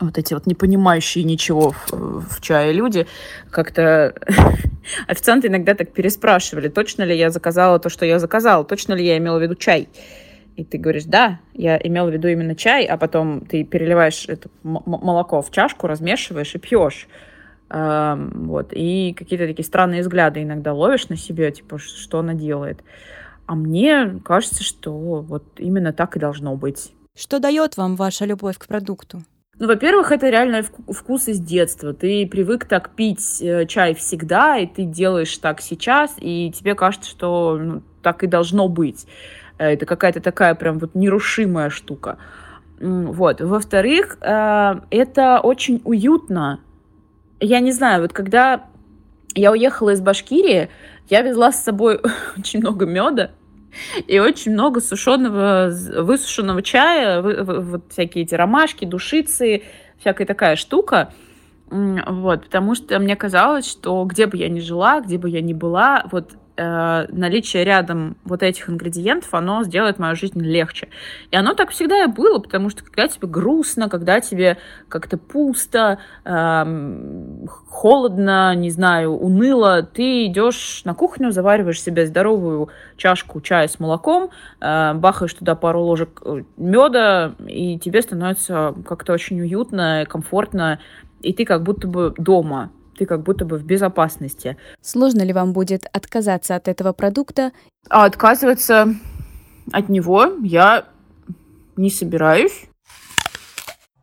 Вот 0.00 0.18
эти 0.18 0.34
вот 0.34 0.46
не 0.46 0.54
понимающие 0.54 1.24
ничего 1.24 1.70
в, 1.70 2.26
в 2.28 2.40
чае 2.40 2.72
люди 2.72 3.06
как-то 3.50 4.14
официанты 5.06 5.48
иногда 5.48 5.74
так 5.74 5.92
переспрашивали, 5.92 6.68
точно 6.68 7.04
ли 7.04 7.16
я 7.16 7.30
заказала 7.30 7.78
то, 7.78 7.88
что 7.88 8.04
я 8.04 8.18
заказала, 8.18 8.64
точно 8.64 8.94
ли 8.94 9.06
я 9.06 9.16
имела 9.16 9.38
в 9.38 9.42
виду 9.42 9.54
чай. 9.54 9.88
И 10.56 10.64
ты 10.64 10.78
говоришь, 10.78 11.04
да, 11.04 11.40
я 11.52 11.76
имела 11.76 12.08
в 12.08 12.12
виду 12.12 12.28
именно 12.28 12.56
чай, 12.56 12.86
а 12.86 12.96
потом 12.96 13.44
ты 13.44 13.62
переливаешь 13.62 14.24
это 14.26 14.48
молоко 14.62 15.42
в 15.42 15.50
чашку, 15.50 15.86
размешиваешь 15.86 16.54
и 16.54 16.58
пьешь. 16.58 17.08
Вот. 17.68 18.68
И 18.72 19.12
какие-то 19.18 19.46
такие 19.46 19.64
странные 19.64 20.02
взгляды 20.02 20.42
иногда 20.42 20.72
ловишь 20.72 21.08
на 21.08 21.16
себе, 21.16 21.50
типа, 21.50 21.78
что 21.78 22.20
она 22.20 22.34
делает. 22.34 22.84
А 23.46 23.54
мне 23.54 24.20
кажется, 24.24 24.62
что 24.62 24.92
вот 24.92 25.44
именно 25.58 25.92
так 25.92 26.16
и 26.16 26.20
должно 26.20 26.56
быть. 26.56 26.92
Что 27.16 27.38
дает 27.38 27.76
вам 27.76 27.96
ваша 27.96 28.24
любовь 28.24 28.58
к 28.58 28.66
продукту? 28.66 29.22
Ну, 29.58 29.68
во-первых, 29.68 30.12
это 30.12 30.28
реально 30.28 30.62
вкус 30.62 31.28
из 31.28 31.40
детства. 31.40 31.94
Ты 31.94 32.26
привык 32.26 32.66
так 32.66 32.90
пить 32.90 33.40
э, 33.40 33.64
чай 33.66 33.94
всегда, 33.94 34.58
и 34.58 34.66
ты 34.66 34.84
делаешь 34.84 35.34
так 35.38 35.62
сейчас, 35.62 36.14
и 36.20 36.52
тебе 36.54 36.74
кажется, 36.74 37.08
что 37.08 37.56
ну, 37.58 37.82
так 38.02 38.22
и 38.22 38.26
должно 38.26 38.68
быть. 38.68 39.06
Э, 39.56 39.72
это 39.72 39.86
какая-то 39.86 40.20
такая 40.20 40.54
прям 40.54 40.78
вот 40.78 40.94
нерушимая 40.94 41.70
штука. 41.70 42.18
Вот. 42.80 43.40
Во-вторых, 43.40 44.18
э, 44.20 44.80
это 44.90 45.40
очень 45.40 45.80
уютно 45.84 46.60
я 47.40 47.60
не 47.60 47.72
знаю, 47.72 48.02
вот 48.02 48.12
когда 48.12 48.64
я 49.34 49.52
уехала 49.52 49.90
из 49.90 50.00
Башкирии, 50.00 50.68
я 51.08 51.22
везла 51.22 51.52
с 51.52 51.62
собой 51.62 52.00
очень 52.38 52.60
много 52.60 52.86
меда 52.86 53.32
и 54.06 54.18
очень 54.18 54.52
много 54.52 54.80
сушеного, 54.80 55.70
высушенного 55.98 56.62
чая, 56.62 57.20
вот 57.20 57.92
всякие 57.92 58.24
эти 58.24 58.34
ромашки, 58.34 58.84
душицы, 58.86 59.64
всякая 59.98 60.26
такая 60.26 60.56
штука. 60.56 61.12
Вот, 61.68 62.44
потому 62.44 62.74
что 62.74 62.98
мне 62.98 63.16
казалось, 63.16 63.68
что 63.68 64.04
где 64.04 64.26
бы 64.26 64.36
я 64.36 64.48
ни 64.48 64.60
жила, 64.60 65.00
где 65.00 65.18
бы 65.18 65.28
я 65.28 65.40
ни 65.40 65.52
была, 65.52 66.06
вот 66.12 66.32
э, 66.56 67.06
наличие 67.08 67.64
рядом 67.64 68.16
вот 68.24 68.42
этих 68.42 68.68
ингредиентов, 68.68 69.32
оно 69.34 69.62
сделает 69.64 69.98
мою 69.98 70.16
жизнь 70.16 70.40
легче. 70.40 70.88
И 71.30 71.36
оно 71.36 71.54
так 71.54 71.70
всегда 71.70 72.04
и 72.04 72.06
было, 72.06 72.38
потому 72.38 72.70
что 72.70 72.84
когда 72.84 73.08
тебе 73.08 73.28
грустно, 73.28 73.88
когда 73.88 74.20
тебе 74.20 74.58
как-то 74.88 75.18
пусто, 75.18 75.98
э, 76.24 77.46
холодно, 77.68 78.54
не 78.54 78.70
знаю, 78.70 79.12
уныло, 79.12 79.82
ты 79.82 80.26
идешь 80.26 80.82
на 80.84 80.94
кухню, 80.94 81.30
завариваешь 81.30 81.82
себе 81.82 82.06
здоровую 82.06 82.68
чашку 82.96 83.40
чая 83.40 83.68
с 83.68 83.78
молоком, 83.78 84.30
э, 84.60 84.94
бахаешь 84.94 85.34
туда 85.34 85.54
пару 85.54 85.82
ложек 85.82 86.22
э, 86.24 86.42
меда, 86.56 87.34
и 87.46 87.78
тебе 87.78 88.02
становится 88.02 88.74
как-то 88.86 89.12
очень 89.12 89.40
уютно, 89.40 90.04
комфортно, 90.08 90.80
и 91.22 91.32
ты 91.32 91.44
как 91.44 91.62
будто 91.62 91.88
бы 91.88 92.14
дома 92.16 92.70
ты 92.96 93.06
как 93.06 93.22
будто 93.22 93.44
бы 93.44 93.58
в 93.58 93.64
безопасности. 93.64 94.56
Сложно 94.80 95.22
ли 95.22 95.32
вам 95.32 95.52
будет 95.52 95.86
отказаться 95.92 96.56
от 96.56 96.68
этого 96.68 96.92
продукта? 96.92 97.52
А 97.88 98.04
отказываться 98.04 98.94
от 99.72 99.88
него 99.88 100.26
я 100.42 100.86
не 101.76 101.90
собираюсь. 101.90 102.68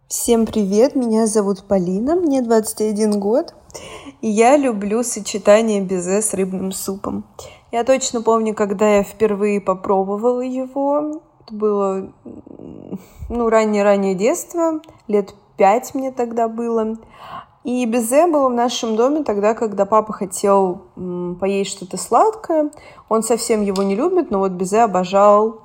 Всем 0.08 0.46
привет, 0.46 0.96
меня 0.96 1.26
зовут 1.26 1.64
Полина, 1.68 2.16
мне 2.16 2.44
21 2.44 3.20
год, 3.20 3.56
и 4.22 4.30
я 4.30 4.58
люблю 4.58 5.02
сочетание 5.04 5.82
безе 5.82 6.22
с 6.22 6.36
рыбным 6.36 6.72
супом. 6.72 7.26
Я 7.72 7.84
точно 7.84 8.22
помню, 8.22 8.54
когда 8.54 8.98
я 8.98 9.04
впервые 9.04 9.60
попробовала 9.60 10.42
его, 10.42 11.24
это 11.44 11.56
было, 11.56 12.14
ну, 13.30 13.50
раннее-раннее 13.50 14.14
детство, 14.14 14.82
лет 15.08 15.34
пять 15.58 15.96
мне 15.96 16.12
тогда 16.12 16.48
было. 16.48 16.98
И 17.64 17.86
безе 17.86 18.28
было 18.28 18.50
в 18.50 18.54
нашем 18.54 18.96
доме 18.96 19.24
тогда, 19.24 19.54
когда 19.54 19.86
папа 19.86 20.12
хотел 20.12 20.82
поесть 21.40 21.72
что-то 21.72 21.98
сладкое. 21.98 22.72
Он 23.08 23.24
совсем 23.24 23.62
его 23.62 23.84
не 23.84 23.96
любит, 23.96 24.32
но 24.32 24.40
вот 24.40 24.52
безе 24.52 24.82
обожал 24.82 25.62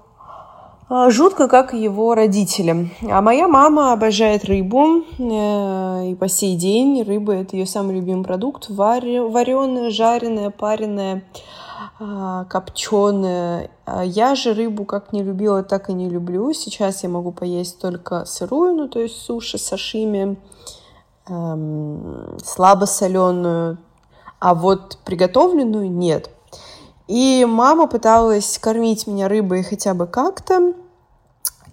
а, 0.90 1.10
жутко, 1.10 1.48
как 1.48 1.74
и 1.74 1.82
его 1.82 2.14
родители. 2.14 2.90
А 3.10 3.20
моя 3.20 3.46
мама 3.46 3.92
обожает 3.92 4.46
рыбу, 4.46 5.04
э, 5.18 6.10
и 6.10 6.14
по 6.14 6.28
сей 6.28 6.56
день 6.56 7.02
рыба— 7.02 7.32
это 7.34 7.56
ее 7.56 7.66
самый 7.66 7.96
любимый 7.96 8.24
продукт. 8.24 8.70
Вареная, 8.70 9.90
жареная, 9.90 10.48
пареная, 10.48 11.24
а, 12.00 12.44
копченая. 12.44 13.70
А 13.84 14.02
я 14.02 14.34
же 14.34 14.54
рыбу 14.54 14.86
как 14.86 15.12
не 15.12 15.22
любила, 15.22 15.62
так 15.62 15.90
и 15.90 15.92
не 15.92 16.08
люблю. 16.08 16.54
Сейчас 16.54 17.02
я 17.02 17.10
могу 17.10 17.32
поесть 17.32 17.78
только 17.80 18.24
сырую, 18.24 18.74
ну 18.74 18.88
то 18.88 18.98
есть 18.98 19.20
суши, 19.20 19.58
сашими, 19.58 20.38
эм, 21.28 22.38
слабосоленую, 22.44 23.78
а 24.38 24.54
вот 24.54 24.98
приготовленную 25.04 25.90
нет. 25.90 26.30
И 27.06 27.46
мама 27.48 27.86
пыталась 27.86 28.58
кормить 28.58 29.06
меня 29.06 29.28
рыбой 29.28 29.62
хотя 29.62 29.94
бы 29.94 30.06
как-то 30.06 30.74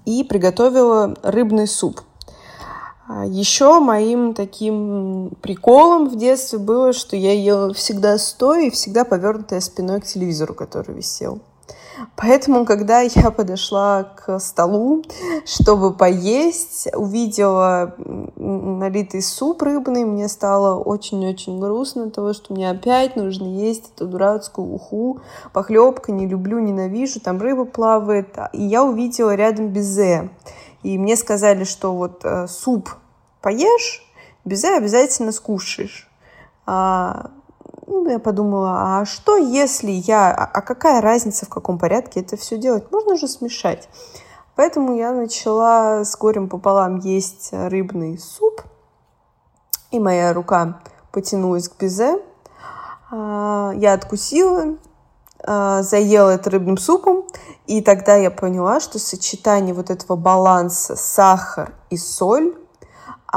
и 0.05 0.23
приготовила 0.23 1.15
рыбный 1.23 1.67
суп. 1.67 2.01
А 3.07 3.25
Еще 3.25 3.79
моим 3.79 4.33
таким 4.33 5.31
приколом 5.41 6.09
в 6.09 6.15
детстве 6.15 6.57
было, 6.57 6.91
что 6.91 7.15
я 7.15 7.33
ела 7.33 7.71
всегда 7.73 8.17
стоя 8.17 8.67
и 8.67 8.69
всегда 8.71 9.03
повернутая 9.03 9.59
спиной 9.59 10.01
к 10.01 10.05
телевизору, 10.05 10.55
который 10.55 10.95
висел. 10.95 11.39
Поэтому, 12.15 12.65
когда 12.65 13.01
я 13.01 13.31
подошла 13.35 14.03
к 14.03 14.39
столу, 14.39 15.03
чтобы 15.45 15.93
поесть, 15.93 16.87
увидела 16.93 17.95
налитый 18.35 19.21
суп 19.21 19.61
рыбный, 19.61 20.03
мне 20.03 20.27
стало 20.27 20.79
очень-очень 20.79 21.59
грустно 21.59 22.09
того, 22.09 22.33
что 22.33 22.53
мне 22.53 22.69
опять 22.69 23.15
нужно 23.15 23.45
есть 23.45 23.91
эту 23.95 24.07
дурацкую 24.07 24.73
уху, 24.73 25.21
похлебка, 25.53 26.11
не 26.11 26.27
люблю, 26.27 26.59
ненавижу, 26.59 27.19
там 27.19 27.41
рыба 27.41 27.65
плавает. 27.65 28.37
И 28.53 28.63
я 28.63 28.83
увидела 28.83 29.35
рядом 29.35 29.69
безе. 29.69 30.29
И 30.83 30.97
мне 30.97 31.15
сказали, 31.15 31.63
что 31.63 31.95
вот 31.95 32.21
э, 32.23 32.47
суп 32.47 32.89
поешь, 33.41 34.03
безе 34.43 34.75
обязательно 34.75 35.31
скушаешь. 35.31 36.09
А, 36.65 37.31
ну, 37.87 38.09
я 38.09 38.19
подумала, 38.19 38.99
а 38.99 39.05
что 39.05 39.37
если 39.37 39.91
я... 39.91 40.31
А, 40.31 40.45
а 40.45 40.61
какая 40.61 41.01
разница, 41.01 41.45
в 41.45 41.49
каком 41.49 41.77
порядке 41.77 42.21
это 42.21 42.37
все 42.37 42.57
делать? 42.57 42.91
Можно 42.91 43.15
же 43.15 43.27
смешать. 43.27 43.87
Поэтому 44.55 44.95
я 44.95 45.11
начала 45.11 46.03
с 46.03 46.17
горем 46.17 46.49
пополам 46.49 46.97
есть 46.97 47.49
рыбный 47.51 48.17
суп. 48.17 48.61
И 49.91 49.99
моя 49.99 50.33
рука 50.33 50.81
потянулась 51.11 51.69
к 51.69 51.77
безе. 51.77 52.21
А, 53.11 53.71
я 53.75 53.93
откусила, 53.93 54.77
а, 55.43 55.83
заела 55.83 56.31
это 56.31 56.49
рыбным 56.49 56.77
супом. 56.77 57.25
И 57.67 57.81
тогда 57.81 58.15
я 58.15 58.31
поняла, 58.31 58.79
что 58.79 58.97
сочетание 58.97 59.73
вот 59.73 59.89
этого 59.89 60.15
баланса 60.15 60.95
сахар 60.95 61.73
и 61.89 61.97
соль 61.97 62.55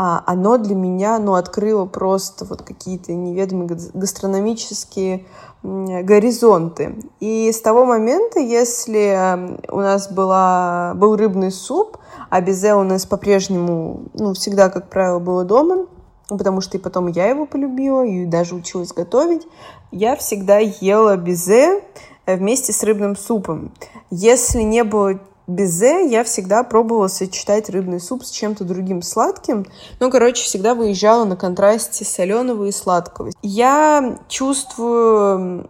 а 0.01 0.23
оно 0.27 0.59
для 0.59 0.77
меня, 0.77 1.19
ну, 1.19 1.35
открыло 1.35 1.85
просто 1.85 2.45
вот 2.45 2.63
какие-то 2.63 3.13
неведомые 3.13 3.69
гастрономические 3.95 5.25
горизонты. 5.65 6.95
И 7.19 7.51
с 7.51 7.61
того 7.61 7.85
момента, 7.85 8.39
если 8.39 9.59
у 9.69 9.81
нас 9.81 10.09
была, 10.09 10.93
был 10.95 11.17
рыбный 11.17 11.51
суп, 11.51 11.99
а 12.31 12.41
безе 12.41 12.77
у 12.77 12.85
нас 12.85 13.07
по-прежнему, 13.07 14.03
ну, 14.15 14.35
всегда, 14.35 14.69
как 14.69 14.89
правило, 14.89 15.19
было 15.19 15.43
дома, 15.43 15.87
потому 16.29 16.61
что 16.61 16.79
и 16.79 16.81
потом 16.81 17.09
я 17.09 17.27
его 17.27 17.45
полюбила, 17.45 18.07
и 18.07 18.25
даже 18.25 18.55
училась 18.55 18.93
готовить, 18.93 19.49
я 19.91 20.15
всегда 20.15 20.59
ела 20.59 21.17
безе 21.17 21.83
вместе 22.25 22.73
с 22.73 22.85
рыбным 22.85 23.17
супом. 23.17 23.73
Если 24.11 24.63
не 24.63 24.85
было 24.85 25.19
безе 25.49 26.07
я 26.09 26.23
всегда 26.23 26.63
пробовала 26.63 27.09
сочетать 27.09 27.69
рыбный 27.71 28.01
суп 28.01 28.25
с 28.25 28.31
чем-то 28.31 28.65
другим 28.65 29.03
сладким. 29.03 29.67
Ну, 29.99 30.11
короче, 30.11 30.45
всегда 30.45 30.75
выезжала 30.75 31.25
на 31.25 31.37
контрасте 31.37 32.05
соленого 32.05 32.67
и 32.67 32.73
сладкого. 32.73 33.31
Я 33.43 34.19
чувствую 34.29 35.67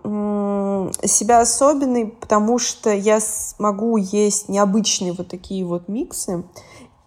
себя 1.05 1.41
особенной, 1.41 2.09
потому 2.09 2.59
что 2.59 2.91
я 2.91 3.21
могу 3.59 3.97
есть 3.97 4.49
необычные 4.49 5.13
вот 5.13 5.29
такие 5.29 5.65
вот 5.65 5.89
миксы. 5.89 6.45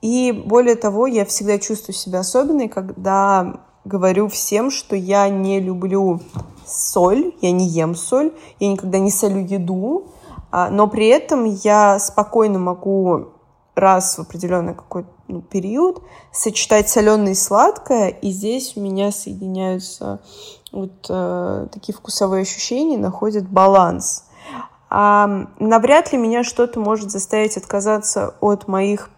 И 0.02 0.32
более 0.32 0.76
того, 0.76 1.06
я 1.06 1.26
всегда 1.26 1.60
чувствую 1.60 1.96
себя 1.96 2.20
особенной, 2.22 2.70
когда 2.70 3.62
говорю 3.86 4.30
всем, 4.30 4.72
что 4.72 4.96
я 4.96 5.28
не 5.30 5.60
люблю 5.60 6.22
соль, 6.66 7.34
я 7.42 7.52
не 7.52 7.68
ем 7.68 7.96
соль, 7.96 8.32
я 8.60 8.72
никогда 8.72 9.00
не 9.00 9.12
солю 9.12 9.46
еду, 9.46 10.08
но 10.52 10.88
при 10.88 11.08
этом 11.08 11.46
я 11.46 12.00
спокойно 12.00 12.60
могу 12.60 13.30
раз 13.76 14.18
в 14.18 14.22
определенный 14.22 14.76
какой-то 14.76 15.10
ну, 15.28 15.42
период 15.42 16.04
сочетать 16.32 16.90
соленое 16.90 17.32
и 17.32 17.36
сладкое, 17.36 18.10
и 18.10 18.32
здесь 18.32 18.76
у 18.76 18.82
меня 18.82 19.12
соединяются 19.12 20.20
вот 20.72 21.06
э, 21.10 21.68
такие 21.72 21.94
вкусовые 21.94 22.42
ощущения, 22.42 22.98
находят 22.98 23.48
баланс. 23.50 24.26
А 24.90 25.48
навряд 25.60 26.12
ли 26.12 26.18
меня 26.18 26.44
что-то 26.44 26.80
может 26.80 27.12
заставить 27.12 27.56
отказаться 27.56 28.36
от 28.42 28.68
моих 28.68 29.10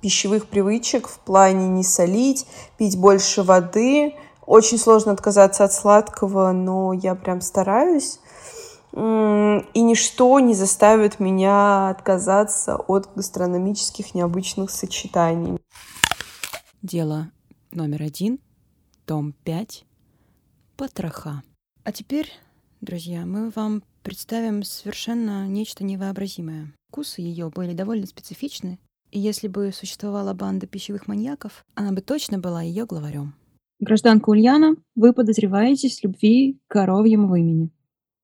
пищевых 0.00 0.46
привычек 0.46 1.08
в 1.08 1.18
плане 1.18 1.68
не 1.68 1.82
солить, 1.82 2.46
пить 2.78 2.98
больше 2.98 3.42
воды. 3.42 4.14
Очень 4.46 4.78
сложно 4.78 5.12
отказаться 5.12 5.64
от 5.64 5.72
сладкого, 5.72 6.52
но 6.52 6.92
я 6.92 7.14
прям 7.14 7.40
стараюсь 7.40 8.20
и 8.94 9.80
ничто 9.80 10.38
не 10.40 10.54
заставит 10.54 11.20
меня 11.20 11.88
отказаться 11.88 12.76
от 12.76 13.12
гастрономических 13.14 14.14
необычных 14.14 14.70
сочетаний. 14.70 15.58
Дело 16.82 17.30
номер 17.70 18.02
один, 18.02 18.38
том 19.06 19.32
5, 19.44 19.84
потроха. 20.76 21.42
А 21.84 21.92
теперь, 21.92 22.30
друзья, 22.80 23.24
мы 23.24 23.50
вам 23.50 23.82
представим 24.02 24.62
совершенно 24.62 25.46
нечто 25.46 25.84
невообразимое. 25.84 26.72
Вкусы 26.88 27.22
ее 27.22 27.50
были 27.50 27.72
довольно 27.72 28.06
специфичны, 28.06 28.78
и 29.10 29.18
если 29.18 29.48
бы 29.48 29.72
существовала 29.72 30.34
банда 30.34 30.66
пищевых 30.66 31.06
маньяков, 31.06 31.64
она 31.74 31.92
бы 31.92 32.00
точно 32.00 32.38
была 32.38 32.62
ее 32.62 32.84
главарем. 32.84 33.34
Гражданка 33.80 34.30
Ульяна, 34.30 34.76
вы 34.94 35.12
подозреваетесь 35.12 36.00
в 36.00 36.04
любви 36.04 36.60
к 36.66 36.72
коровьему 36.72 37.34
имени. 37.34 37.70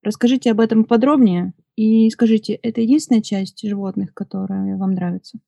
Расскажите 0.08 0.52
об 0.52 0.60
этом 0.60 0.84
подробнее 0.84 1.52
и 1.76 2.08
скажите, 2.08 2.54
это 2.54 2.80
единственная 2.80 3.20
часть 3.20 3.60
животных, 3.60 4.14
которая 4.14 4.74
вам 4.78 4.92
нравится? 4.92 5.38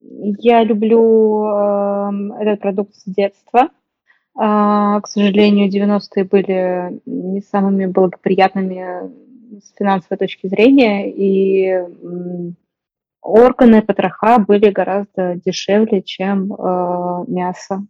Я 0.00 0.62
люблю 0.62 1.44
э, 1.46 2.10
этот 2.40 2.60
продукт 2.60 2.94
с 2.94 3.02
детства. 3.06 3.70
Э, 4.38 5.00
к 5.02 5.08
сожалению, 5.08 5.68
90-е 5.68 6.24
были 6.26 7.00
не 7.06 7.40
самыми 7.40 7.86
благоприятными 7.86 9.10
с 9.58 9.74
финансовой 9.76 10.18
точки 10.18 10.46
зрения, 10.46 11.10
и 11.10 11.70
э, 11.70 11.86
органы 13.20 13.82
потроха 13.82 14.38
были 14.38 14.70
гораздо 14.70 15.40
дешевле, 15.44 16.02
чем 16.02 16.52
э, 16.52 17.24
мясо, 17.26 17.84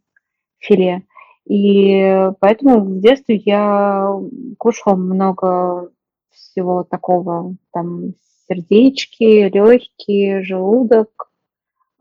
филе. 0.58 1.02
И 1.46 2.30
поэтому 2.40 2.80
в 2.80 3.00
детстве 3.00 3.36
я 3.44 4.10
кушала 4.56 4.96
много 4.96 5.90
всего 6.34 6.84
такого, 6.84 7.56
там, 7.72 8.14
сердечки, 8.48 9.48
легкие, 9.48 10.42
желудок, 10.42 11.30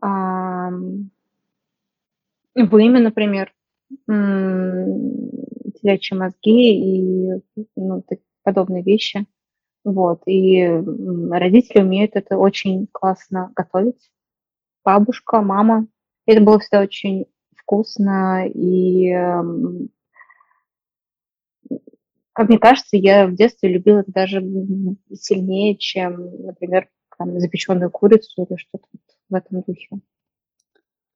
а, 0.00 0.70
например, 2.54 3.52
телячьи 4.06 6.16
мозги 6.16 6.74
и 6.74 7.42
ну, 7.76 8.04
подобные 8.42 8.82
вещи. 8.82 9.26
Вот. 9.84 10.22
И 10.26 10.66
родители 11.30 11.82
умеют 11.82 12.12
это 12.14 12.38
очень 12.38 12.88
классно 12.90 13.52
готовить. 13.54 14.10
Бабушка, 14.84 15.42
мама. 15.42 15.86
Это 16.26 16.40
было 16.40 16.58
всегда 16.58 16.80
очень 16.80 17.26
вкусно 17.56 18.46
и 18.46 19.12
как 22.34 22.48
мне 22.48 22.58
кажется, 22.58 22.96
я 22.96 23.26
в 23.26 23.34
детстве 23.34 23.72
любила 23.72 24.00
это 24.00 24.12
даже 24.12 24.42
сильнее, 25.14 25.76
чем, 25.76 26.44
например, 26.44 26.88
там, 27.16 27.38
запеченную 27.38 27.90
курицу 27.90 28.44
или 28.44 28.56
что-то 28.56 28.86
в 29.28 29.34
этом 29.34 29.62
духе. 29.62 29.88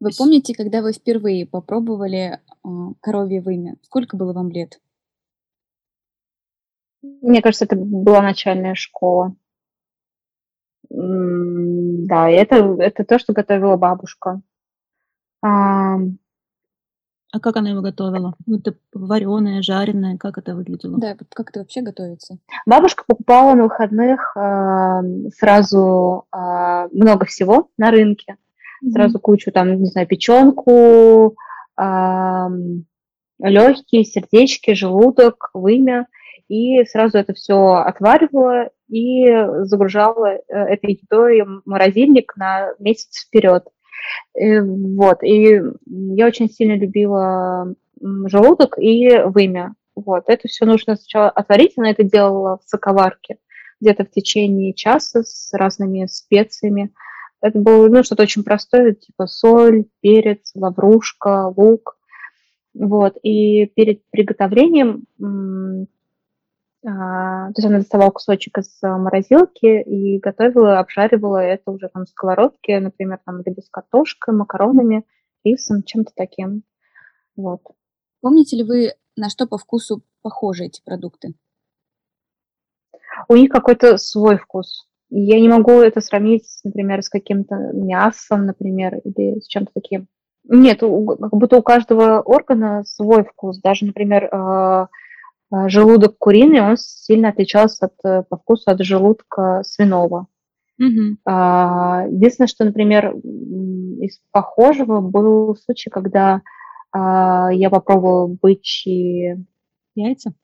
Вы 0.01 0.11
помните, 0.17 0.55
когда 0.55 0.81
вы 0.81 0.93
впервые 0.93 1.45
попробовали 1.45 2.39
э, 2.39 2.69
коровье 3.01 3.41
вымя? 3.41 3.77
Сколько 3.83 4.17
было 4.17 4.33
вам 4.33 4.51
лет? 4.51 4.81
Мне 7.03 7.43
кажется, 7.43 7.65
это 7.65 7.75
была 7.75 8.23
начальная 8.23 8.77
школа. 8.77 9.35
Да, 10.89 12.31
это, 12.31 12.57
это 12.79 13.05
то, 13.05 13.19
что 13.19 13.33
готовила 13.33 13.77
бабушка. 13.77 14.41
А, 15.43 15.99
а 17.31 17.41
как 17.41 17.57
она 17.57 17.71
его 17.71 17.83
готовила? 17.83 18.35
Это 18.51 18.75
вареное, 18.93 19.61
жареное, 19.61 20.17
как 20.17 20.39
это 20.39 20.55
выглядело? 20.55 20.99
Да, 20.99 21.15
как 21.35 21.51
это 21.51 21.61
вообще 21.61 21.83
готовится? 21.83 22.39
Бабушка 22.65 23.05
покупала 23.07 23.55
на 23.55 23.65
выходных 23.65 24.35
э, 24.35 25.29
сразу 25.37 26.25
э, 26.35 26.89
много 26.93 27.27
всего 27.27 27.69
на 27.77 27.91
рынке. 27.91 28.37
Mm-hmm. 28.83 28.91
Сразу 28.91 29.19
кучу 29.19 29.53
там, 29.53 29.79
не 29.79 29.87
знаю, 29.87 30.07
печенку, 30.07 31.37
э, 31.79 32.47
легкие, 33.41 34.05
сердечки, 34.05 34.73
желудок, 34.73 35.51
вымя. 35.53 36.07
И 36.49 36.83
сразу 36.85 37.19
это 37.19 37.35
все 37.35 37.75
отваривала 37.75 38.71
и 38.89 39.31
загружала 39.65 40.29
э, 40.29 40.41
этой 40.49 40.99
едой 41.03 41.43
в 41.43 41.63
морозильник 41.67 42.35
на 42.37 42.73
месяц 42.79 43.27
вперед. 43.27 43.65
Э, 44.35 44.63
вот, 44.63 45.23
и 45.23 45.61
я 45.87 46.27
очень 46.27 46.51
сильно 46.51 46.77
любила 46.77 47.75
желудок 48.01 48.79
и 48.79 49.23
вымя. 49.25 49.75
Вот, 49.95 50.25
это 50.29 50.47
все 50.49 50.65
нужно 50.65 50.97
сначала 50.97 51.31
отварить, 51.31 51.75
она 51.77 51.91
это 51.91 52.05
делала 52.05 52.59
в 52.59 52.69
соковарке 52.69 53.39
где-то 53.81 54.05
в 54.05 54.11
течение 54.11 54.75
часа 54.75 55.23
с 55.23 55.51
разными 55.53 56.07
специями. 56.07 56.93
Это 57.41 57.59
было 57.59 57.89
ну, 57.89 58.03
что-то 58.03 58.25
очень 58.25 58.43
простое, 58.43 58.95
типа 58.95 59.27
соль, 59.27 59.85
перец, 60.01 60.51
лаврушка, 60.55 61.53
лук. 61.57 61.97
Вот, 62.75 63.17
и 63.23 63.67
перед 63.67 64.03
приготовлением 64.11 65.07
то 66.83 67.53
есть 67.57 67.67
она 67.67 67.79
доставала 67.79 68.11
кусочек 68.11 68.59
из 68.59 68.79
а, 68.83 68.99
морозилки 68.99 69.83
и 69.83 70.19
готовила, 70.19 70.79
обжаривала 70.79 71.39
это 71.39 71.73
уже 71.73 71.89
там 71.89 72.05
в 72.05 72.09
сковородке, 72.09 72.79
например, 72.79 73.19
там 73.25 73.43
либо 73.45 73.61
с 73.61 73.69
картошкой, 73.69 74.35
макаронами, 74.35 75.05
рисом, 75.45 75.83
чем-то 75.83 76.13
таким. 76.15 76.63
Вот. 77.37 77.63
Помните 78.21 78.57
ли 78.57 78.63
вы, 78.63 78.93
на 79.17 79.29
что 79.29 79.47
по 79.47 79.59
вкусу 79.59 80.03
похожи 80.23 80.65
эти 80.65 80.83
продукты? 80.85 81.35
У 83.29 83.35
них 83.35 83.51
какой-то 83.51 83.97
свой 83.97 84.37
вкус. 84.37 84.89
Я 85.11 85.41
не 85.41 85.49
могу 85.49 85.73
это 85.73 86.01
сравнить, 86.01 86.47
например, 86.65 87.03
с 87.03 87.09
каким-то 87.09 87.57
мясом, 87.73 88.47
например, 88.47 88.99
или 88.99 89.41
с 89.41 89.49
чем-то 89.49 89.73
таким. 89.75 90.07
Нет, 90.45 90.81
как 90.81 91.33
будто 91.33 91.57
у 91.57 91.63
каждого 91.63 92.21
органа 92.21 92.85
свой 92.85 93.25
вкус. 93.25 93.61
Даже, 93.61 93.87
например, 93.87 94.29
а, 94.31 94.83
а, 94.83 94.89
желудок 95.51 96.19
куриный, 96.19 96.61
он 96.61 96.77
сильно 96.77 97.31
отличался 97.31 97.87
от, 97.87 97.95
э, 98.05 98.23
по 98.29 98.37
вкусу 98.37 98.71
от 98.71 98.81
желудка 98.81 99.63
свиного. 99.65 100.27
Mm-hmm. 100.81 102.13
Единственное, 102.13 102.47
что, 102.47 102.65
например, 102.65 103.17
из 103.17 104.21
похожего 104.31 105.01
был 105.01 105.57
случай, 105.57 105.91
когда 105.91 106.41
а, 106.93 107.49
я 107.53 107.69
попробовала 107.69 108.29
бычьи 108.29 109.45
яйца. 109.97 110.35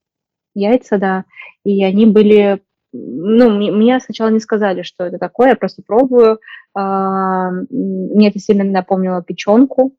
Яйца, 0.54 0.98
да. 0.98 1.24
И 1.64 1.84
они 1.84 2.06
были 2.06 2.62
ну, 2.96 3.50
мне 3.50 3.98
сначала 3.98 4.28
не 4.28 4.38
сказали, 4.38 4.82
что 4.82 5.04
это 5.04 5.18
такое, 5.18 5.50
я 5.50 5.56
просто 5.56 5.82
пробую. 5.84 6.38
Мне 6.76 8.28
это 8.28 8.38
сильно 8.38 8.62
напомнило 8.62 9.20
печенку. 9.20 9.96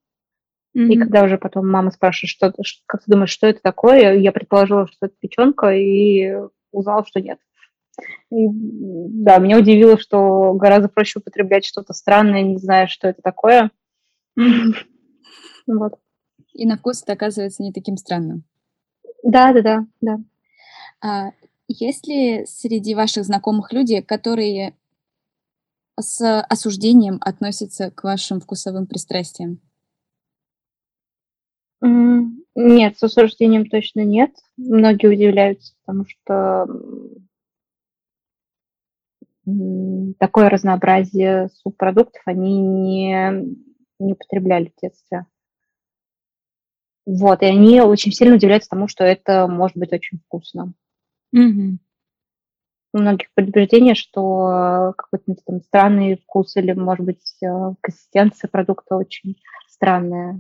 Mm-hmm. 0.75 0.87
И 0.87 0.99
когда 0.99 1.23
уже 1.23 1.37
потом 1.37 1.69
мама 1.69 1.91
спрашивает, 1.91 2.29
что, 2.29 2.53
как 2.85 3.03
ты 3.03 3.11
думаешь, 3.11 3.29
что 3.29 3.47
это 3.47 3.61
такое, 3.61 4.17
я 4.17 4.31
предположила, 4.31 4.87
что 4.87 5.05
это 5.05 5.15
печенка, 5.19 5.73
и 5.73 6.33
узнала, 6.71 7.05
что 7.05 7.21
нет. 7.21 7.39
И, 8.29 8.47
да, 8.49 9.37
меня 9.37 9.57
удивило, 9.57 9.97
что 9.97 10.53
гораздо 10.53 10.89
проще 10.89 11.19
употреблять 11.19 11.65
что-то 11.65 11.93
странное, 11.93 12.41
не 12.41 12.57
зная, 12.57 12.87
что 12.87 13.07
это 13.07 13.21
такое. 13.21 13.71
Вот. 15.67 15.93
И 16.53 16.65
на 16.65 16.77
вкус 16.77 17.03
это 17.03 17.13
оказывается 17.13 17.63
не 17.63 17.71
таким 17.71 17.97
странным. 17.97 18.43
Да, 19.23 19.53
да, 19.53 19.61
да, 19.61 19.85
да. 20.01 20.19
А 21.01 21.31
есть 21.67 22.07
ли 22.07 22.45
среди 22.45 22.93
ваших 22.95 23.23
знакомых 23.23 23.73
люди, 23.73 24.01
которые 24.01 24.75
с 25.99 26.41
осуждением 26.43 27.17
относятся 27.21 27.89
к 27.91 28.03
вашим 28.03 28.39
вкусовым 28.39 28.85
пристрастиям? 28.85 29.59
Нет, 32.55 32.97
с 32.97 33.03
осуждением 33.03 33.65
точно 33.65 34.01
нет. 34.01 34.31
Многие 34.57 35.07
удивляются, 35.07 35.73
потому 35.85 36.05
что 36.07 36.65
такое 40.19 40.49
разнообразие 40.49 41.49
субпродуктов 41.49 42.21
они 42.25 42.59
не, 42.59 43.55
не 43.99 44.13
употребляли 44.13 44.71
в 44.75 44.81
детстве. 44.81 45.25
Вот, 47.05 47.43
и 47.43 47.45
они 47.45 47.81
очень 47.81 48.11
сильно 48.11 48.35
удивляются 48.35 48.71
тому, 48.71 48.87
что 48.87 49.03
это 49.03 49.47
может 49.47 49.77
быть 49.77 49.93
очень 49.93 50.19
вкусно. 50.19 50.73
Мгм. 51.31 51.79
У 52.93 52.97
многих 52.97 53.27
предубеждение, 53.35 53.93
что 53.93 54.93
какой-то 54.97 55.35
там 55.45 55.61
странный 55.61 56.17
вкус 56.17 56.55
или, 56.55 56.71
может 56.71 57.05
быть, 57.05 57.35
э, 57.43 57.73
консистенция 57.81 58.47
продукта 58.47 58.95
очень 58.95 59.35
странная. 59.67 60.39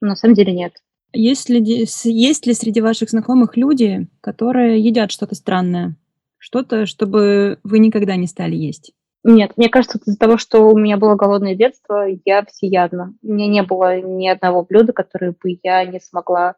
Но 0.00 0.08
на 0.08 0.16
самом 0.16 0.34
деле 0.34 0.52
нет. 0.52 0.74
Есть 1.12 1.48
ли, 1.48 1.60
есть 1.60 2.46
ли 2.46 2.54
среди 2.54 2.80
ваших 2.80 3.10
знакомых 3.10 3.56
люди, 3.56 4.08
которые 4.20 4.80
едят 4.80 5.10
что-то 5.10 5.34
странное? 5.34 5.96
Что-то, 6.38 6.86
чтобы 6.86 7.58
вы 7.64 7.80
никогда 7.80 8.16
не 8.16 8.26
стали 8.26 8.56
есть? 8.56 8.92
Нет, 9.22 9.52
мне 9.56 9.68
кажется, 9.68 9.98
из-за 9.98 10.18
того, 10.18 10.38
что 10.38 10.60
у 10.60 10.78
меня 10.78 10.96
было 10.96 11.14
голодное 11.14 11.54
детство, 11.54 12.06
я 12.24 12.44
всеядна. 12.44 13.14
У 13.22 13.32
меня 13.32 13.48
не 13.48 13.62
было 13.62 14.00
ни 14.00 14.26
одного 14.26 14.64
блюда, 14.64 14.92
которое 14.92 15.32
бы 15.32 15.58
я 15.62 15.84
не 15.84 16.00
смогла 16.00 16.54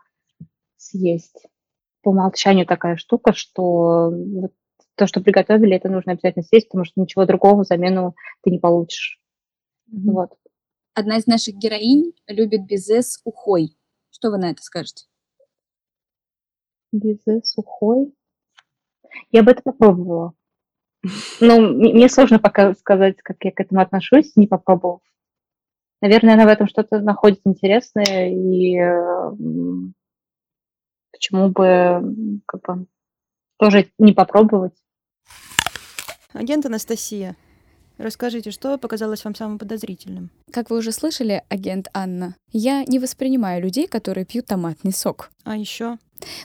съесть. 0.76 1.46
По 2.02 2.10
умолчанию 2.10 2.66
такая 2.66 2.96
штука, 2.96 3.32
что 3.32 4.10
вот 4.10 4.52
то, 4.94 5.06
что 5.06 5.20
приготовили, 5.20 5.74
это 5.74 5.88
нужно 5.88 6.12
обязательно 6.12 6.44
съесть, 6.44 6.68
потому 6.68 6.84
что 6.84 7.00
ничего 7.00 7.24
другого 7.24 7.64
замену 7.64 8.14
ты 8.42 8.50
не 8.50 8.58
получишь. 8.58 9.18
Mm-hmm. 9.90 10.12
Вот. 10.12 10.30
Одна 10.94 11.16
из 11.16 11.26
наших 11.26 11.54
героинь 11.54 12.12
любит 12.26 12.66
безе 12.66 13.00
с 13.00 13.18
ухой. 13.24 13.78
Что 14.10 14.30
вы 14.30 14.36
на 14.36 14.50
это 14.50 14.62
скажете? 14.62 15.06
Безе 16.92 17.40
сухой? 17.44 18.14
Я 19.30 19.42
бы 19.42 19.52
это 19.52 19.62
попробовала. 19.62 20.34
Ну, 21.40 21.60
мне 21.78 22.08
сложно 22.10 22.38
пока 22.38 22.74
сказать, 22.74 23.16
как 23.22 23.38
я 23.42 23.52
к 23.52 23.60
этому 23.60 23.80
отношусь, 23.80 24.36
не 24.36 24.46
попробовав. 24.46 25.00
Наверное, 26.02 26.34
она 26.34 26.44
в 26.44 26.48
этом 26.48 26.66
что-то 26.66 27.00
находит 27.00 27.40
интересное, 27.44 28.30
и 28.30 28.76
почему 31.10 31.48
бы 31.48 32.42
как 32.46 32.62
бы 32.62 32.86
тоже 33.56 33.90
не 33.98 34.12
попробовать. 34.12 34.74
Агент 36.34 36.66
Анастасия, 36.66 37.36
Расскажите, 38.02 38.50
что 38.50 38.78
показалось 38.78 39.24
вам 39.24 39.36
самым 39.36 39.60
подозрительным? 39.60 40.30
Как 40.50 40.70
вы 40.70 40.78
уже 40.78 40.90
слышали, 40.90 41.44
агент 41.48 41.88
Анна, 41.94 42.34
я 42.50 42.84
не 42.84 42.98
воспринимаю 42.98 43.62
людей, 43.62 43.86
которые 43.86 44.26
пьют 44.26 44.46
томатный 44.46 44.92
сок. 44.92 45.30
А 45.44 45.56
еще? 45.56 45.98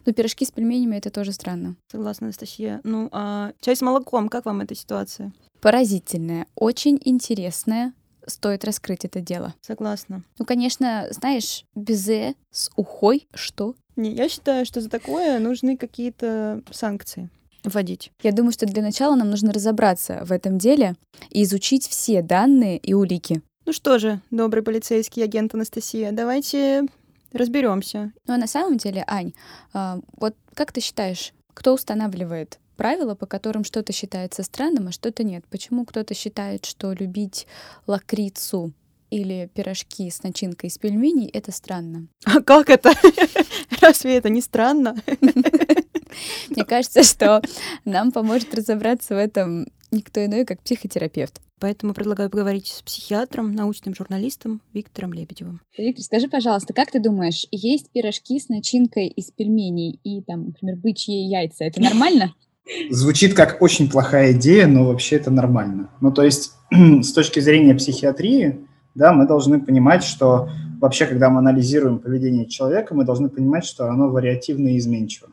Ну, 0.05 0.13
пирожки 0.13 0.45
с 0.45 0.51
пельменями— 0.51 0.95
это 0.97 1.09
тоже 1.09 1.31
странно. 1.31 1.75
Согласна, 1.91 2.27
Анастасия. 2.27 2.79
Ну, 2.83 3.09
а 3.11 3.53
чай 3.59 3.75
с 3.75 3.81
молоком, 3.81 4.29
как 4.29 4.45
вам 4.45 4.61
эта 4.61 4.75
ситуация? 4.75 5.33
Поразительная, 5.59 6.45
очень 6.53 6.99
интересная. 7.03 7.93
Стоит 8.27 8.63
раскрыть 8.63 9.03
это 9.05 9.19
дело. 9.19 9.55
Согласна. 9.61 10.21
Ну, 10.37 10.45
конечно, 10.45 11.07
знаешь, 11.09 11.63
безе 11.73 12.35
с 12.51 12.69
ухой, 12.75 13.27
что? 13.33 13.73
Не, 13.95 14.11
я 14.11 14.29
считаю, 14.29 14.63
что 14.63 14.79
за 14.79 14.89
такое 14.89 15.39
нужны 15.39 15.75
какие-то 15.75 16.61
санкции 16.69 17.31
вводить? 17.63 18.11
Я 18.21 18.31
думаю, 18.31 18.51
что 18.51 18.65
для 18.65 18.81
начала 18.81 19.15
нам 19.15 19.29
нужно 19.29 19.53
разобраться 19.53 20.23
в 20.25 20.31
этом 20.31 20.57
деле 20.57 20.95
и 21.29 21.43
изучить 21.43 21.87
все 21.87 22.21
данные 22.21 22.77
и 22.77 22.93
улики. 22.93 23.41
Ну 23.65 23.73
что 23.73 23.99
же, 23.99 24.21
добрый 24.31 24.63
полицейский 24.63 25.23
агент 25.23 25.53
Анастасия, 25.53 26.11
давайте 26.11 26.85
разберемся. 27.33 28.13
Ну 28.25 28.33
а 28.33 28.37
на 28.37 28.47
самом 28.47 28.77
деле, 28.77 29.03
Ань, 29.07 29.33
а, 29.73 29.99
вот 30.17 30.35
как 30.53 30.71
ты 30.71 30.81
считаешь, 30.81 31.33
кто 31.53 31.73
устанавливает 31.73 32.59
правила, 32.77 33.15
по 33.15 33.25
которым 33.25 33.63
что-то 33.63 33.91
считается 33.91 34.43
странным, 34.43 34.87
а 34.87 34.91
что-то 34.91 35.23
нет? 35.23 35.43
Почему 35.49 35.85
кто-то 35.85 36.13
считает, 36.13 36.65
что 36.65 36.93
любить 36.93 37.47
лакрицу 37.87 38.71
или 39.09 39.49
пирожки 39.53 40.09
с 40.09 40.23
начинкой 40.23 40.69
из 40.69 40.77
пельменей— 40.77 41.27
это 41.33 41.51
странно? 41.51 42.07
А 42.23 42.41
как 42.41 42.69
это? 42.69 42.93
Разве 43.81 44.17
это 44.17 44.29
не 44.29 44.41
странно? 44.41 44.95
Мне 46.49 46.65
кажется, 46.65 47.03
что 47.03 47.41
нам 47.85 48.11
поможет 48.11 48.53
разобраться 48.53 49.15
в 49.15 49.17
этом 49.17 49.67
никто 49.91 50.23
иной, 50.23 50.45
как 50.45 50.61
психотерапевт. 50.61 51.41
Поэтому 51.59 51.93
предлагаю 51.93 52.29
поговорить 52.29 52.67
с 52.67 52.81
психиатром, 52.83 53.53
научным 53.53 53.95
журналистом 53.95 54.61
Виктором 54.73 55.11
Лебедевым. 55.13 55.59
Виктор, 55.75 56.03
скажи, 56.03 56.27
пожалуйста, 56.27 56.73
как 56.73 56.91
ты 56.91 56.99
думаешь, 56.99 57.47
есть 57.51 57.89
пирожки 57.91 58.39
с 58.39 58.47
начинкой 58.47 59.07
из 59.07 59.31
пельменей 59.31 59.99
и, 60.03 60.21
там, 60.21 60.47
например, 60.47 60.75
бычьи 60.75 61.15
яйца? 61.15 61.65
Это 61.65 61.81
нормально? 61.81 62.35
Звучит 62.91 63.33
как 63.33 63.61
очень 63.61 63.89
плохая 63.89 64.33
идея, 64.33 64.67
но 64.67 64.85
вообще 64.85 65.15
это 65.15 65.31
нормально. 65.31 65.89
Ну, 65.99 66.11
то 66.11 66.21
есть, 66.21 66.51
с 66.71 67.11
точки 67.11 67.39
зрения 67.39 67.73
психиатрии, 67.73 68.59
да, 68.93 69.11
мы 69.13 69.25
должны 69.25 69.59
понимать, 69.59 70.03
что 70.03 70.49
вообще, 70.79 71.07
когда 71.07 71.31
мы 71.31 71.39
анализируем 71.39 71.97
поведение 71.97 72.45
человека, 72.45 72.93
мы 72.93 73.03
должны 73.03 73.29
понимать, 73.29 73.65
что 73.65 73.89
оно 73.89 74.09
вариативно 74.09 74.69
и 74.69 74.77
изменчиво 74.77 75.29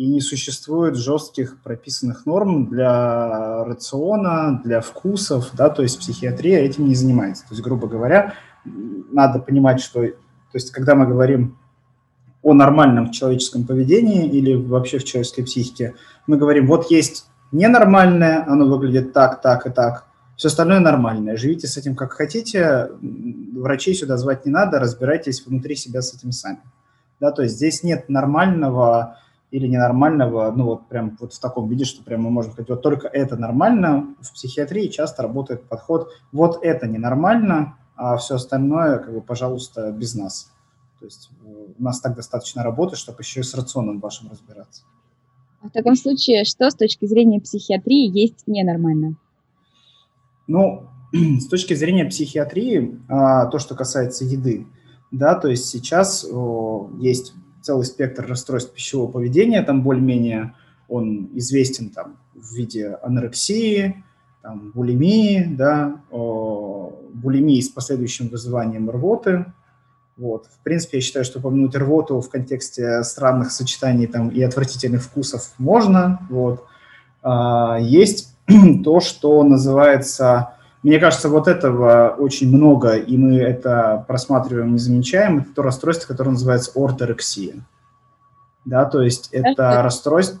и 0.00 0.06
не 0.06 0.22
существует 0.22 0.96
жестких 0.96 1.60
прописанных 1.62 2.24
норм 2.24 2.70
для 2.70 3.64
рациона, 3.64 4.58
для 4.64 4.80
вкусов, 4.80 5.50
да, 5.52 5.68
то 5.68 5.82
есть 5.82 5.98
психиатрия 5.98 6.60
этим 6.60 6.88
не 6.88 6.94
занимается. 6.94 7.42
То 7.42 7.50
есть, 7.50 7.62
грубо 7.62 7.86
говоря, 7.86 8.32
надо 8.64 9.40
понимать, 9.40 9.82
что, 9.82 10.00
то 10.00 10.14
есть, 10.54 10.70
когда 10.70 10.94
мы 10.94 11.06
говорим 11.06 11.58
о 12.42 12.54
нормальном 12.54 13.10
человеческом 13.10 13.66
поведении 13.66 14.26
или 14.26 14.54
вообще 14.54 14.96
в 14.96 15.04
человеческой 15.04 15.42
психике, 15.42 15.94
мы 16.26 16.38
говорим, 16.38 16.66
вот 16.66 16.90
есть 16.90 17.26
ненормальное, 17.52 18.42
оно 18.48 18.64
выглядит 18.64 19.12
так, 19.12 19.42
так 19.42 19.66
и 19.66 19.70
так, 19.70 20.06
все 20.34 20.48
остальное 20.48 20.80
нормальное. 20.80 21.36
Живите 21.36 21.66
с 21.66 21.76
этим 21.76 21.94
как 21.94 22.12
хотите, 22.12 22.88
врачей 23.02 23.94
сюда 23.94 24.16
звать 24.16 24.46
не 24.46 24.50
надо, 24.50 24.78
разбирайтесь 24.78 25.44
внутри 25.44 25.76
себя 25.76 26.00
с 26.00 26.14
этим 26.14 26.32
сами. 26.32 26.62
Да, 27.20 27.32
то 27.32 27.42
есть 27.42 27.56
здесь 27.56 27.82
нет 27.82 28.08
нормального 28.08 29.18
или 29.50 29.66
ненормального, 29.66 30.52
ну 30.52 30.64
вот 30.64 30.88
прям 30.88 31.16
вот 31.20 31.32
в 31.32 31.40
таком 31.40 31.68
виде, 31.68 31.84
что 31.84 32.04
прям 32.04 32.22
мы 32.22 32.30
можем 32.30 32.52
сказать, 32.52 32.70
вот 32.70 32.82
только 32.82 33.08
это 33.08 33.36
нормально. 33.36 34.14
В 34.20 34.32
психиатрии 34.32 34.88
часто 34.88 35.22
работает 35.22 35.64
подход, 35.64 36.12
вот 36.32 36.60
это 36.62 36.86
ненормально, 36.86 37.76
а 37.96 38.16
все 38.16 38.36
остальное, 38.36 38.98
как 38.98 39.12
бы, 39.12 39.20
пожалуйста, 39.20 39.90
без 39.90 40.14
нас. 40.14 40.52
То 41.00 41.06
есть 41.06 41.30
э, 41.44 41.66
у 41.78 41.82
нас 41.82 42.00
так 42.00 42.14
достаточно 42.14 42.62
работы, 42.62 42.94
чтобы 42.94 43.22
еще 43.22 43.40
и 43.40 43.42
с 43.42 43.54
рационом 43.54 44.00
вашим 44.00 44.30
разбираться. 44.30 44.82
А 45.62 45.68
в 45.68 45.72
таком 45.72 45.96
случае, 45.96 46.44
что 46.44 46.70
с 46.70 46.74
точки 46.74 47.06
зрения 47.06 47.40
психиатрии 47.40 48.08
есть 48.08 48.46
ненормально? 48.46 49.16
Ну, 50.46 50.84
с 51.12 51.48
точки 51.48 51.74
зрения 51.74 52.04
психиатрии, 52.04 53.00
а, 53.08 53.46
то, 53.46 53.58
что 53.58 53.74
касается 53.74 54.24
еды, 54.24 54.66
да, 55.10 55.34
то 55.34 55.48
есть 55.48 55.66
сейчас 55.66 56.24
есть 56.98 57.34
целый 57.62 57.84
спектр 57.84 58.26
расстройств 58.26 58.72
пищевого 58.72 59.10
поведения, 59.10 59.62
там 59.62 59.82
более-менее 59.82 60.54
он 60.88 61.28
известен 61.34 61.90
там 61.90 62.16
в 62.34 62.54
виде 62.54 62.98
анорексии, 63.02 64.02
там, 64.42 64.72
булимии, 64.74 65.44
да, 65.44 66.00
булимии 66.10 67.60
с 67.60 67.68
последующим 67.68 68.28
вызыванием 68.28 68.90
рвоты. 68.90 69.46
Вот. 70.16 70.46
В 70.46 70.62
принципе, 70.62 70.98
я 70.98 71.02
считаю, 71.02 71.24
что 71.24 71.38
упомянуть 71.38 71.74
рвоту 71.76 72.20
в 72.20 72.28
контексте 72.28 73.02
странных 73.04 73.52
сочетаний 73.52 74.06
там, 74.06 74.28
и 74.28 74.42
отвратительных 74.42 75.02
вкусов 75.02 75.54
можно. 75.58 76.26
Вот. 76.28 76.64
А, 77.22 77.78
есть 77.80 78.36
то, 78.84 79.00
что 79.00 79.42
называется 79.42 80.54
мне 80.82 80.98
кажется, 80.98 81.28
вот 81.28 81.46
этого 81.46 82.14
очень 82.18 82.54
много, 82.54 82.96
и 82.96 83.16
мы 83.16 83.36
это 83.36 84.04
просматриваем, 84.08 84.72
не 84.72 84.78
замечаем. 84.78 85.40
Это 85.40 85.54
то 85.56 85.62
расстройство, 85.62 86.08
которое 86.08 86.30
называется 86.30 86.72
орторексия. 86.74 87.56
Да, 88.64 88.84
то 88.86 89.02
есть 89.02 89.28
это 89.32 89.82
расстройство, 89.82 90.40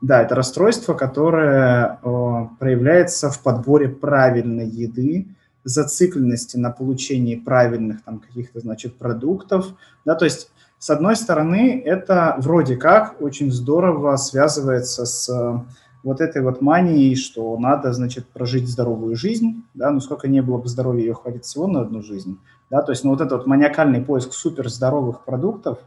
да, 0.00 0.22
это 0.22 0.34
расстройство, 0.34 0.94
которое 0.94 1.98
о, 2.02 2.50
проявляется 2.58 3.30
в 3.30 3.40
подборе 3.40 3.88
правильной 3.88 4.68
еды, 4.68 5.28
зацикленности 5.64 6.56
на 6.56 6.70
получении 6.70 7.36
правильных 7.36 8.04
там 8.04 8.20
каких-то, 8.20 8.60
значит, 8.60 8.96
продуктов. 8.98 9.66
Да, 10.04 10.14
то 10.14 10.24
есть, 10.24 10.50
с 10.78 10.90
одной 10.90 11.16
стороны, 11.16 11.82
это 11.84 12.36
вроде 12.38 12.76
как 12.76 13.20
очень 13.20 13.50
здорово 13.50 14.16
связывается 14.16 15.06
с 15.06 15.64
вот 16.06 16.20
этой 16.20 16.40
вот 16.40 16.62
манией, 16.62 17.16
что 17.16 17.58
надо, 17.58 17.92
значит, 17.92 18.26
прожить 18.26 18.68
здоровую 18.68 19.16
жизнь, 19.16 19.64
да, 19.74 19.90
ну 19.90 19.98
сколько 19.98 20.28
не 20.28 20.40
было 20.40 20.58
бы 20.58 20.68
здоровья, 20.68 21.00
ее 21.00 21.14
хватит 21.14 21.44
всего 21.44 21.66
на 21.66 21.80
одну 21.80 22.00
жизнь, 22.00 22.38
да, 22.70 22.80
то 22.80 22.92
есть, 22.92 23.02
ну 23.02 23.10
вот 23.10 23.20
этот 23.20 23.38
вот 23.38 23.46
маниакальный 23.48 24.00
поиск 24.00 24.32
суперздоровых 24.32 25.24
продуктов, 25.24 25.78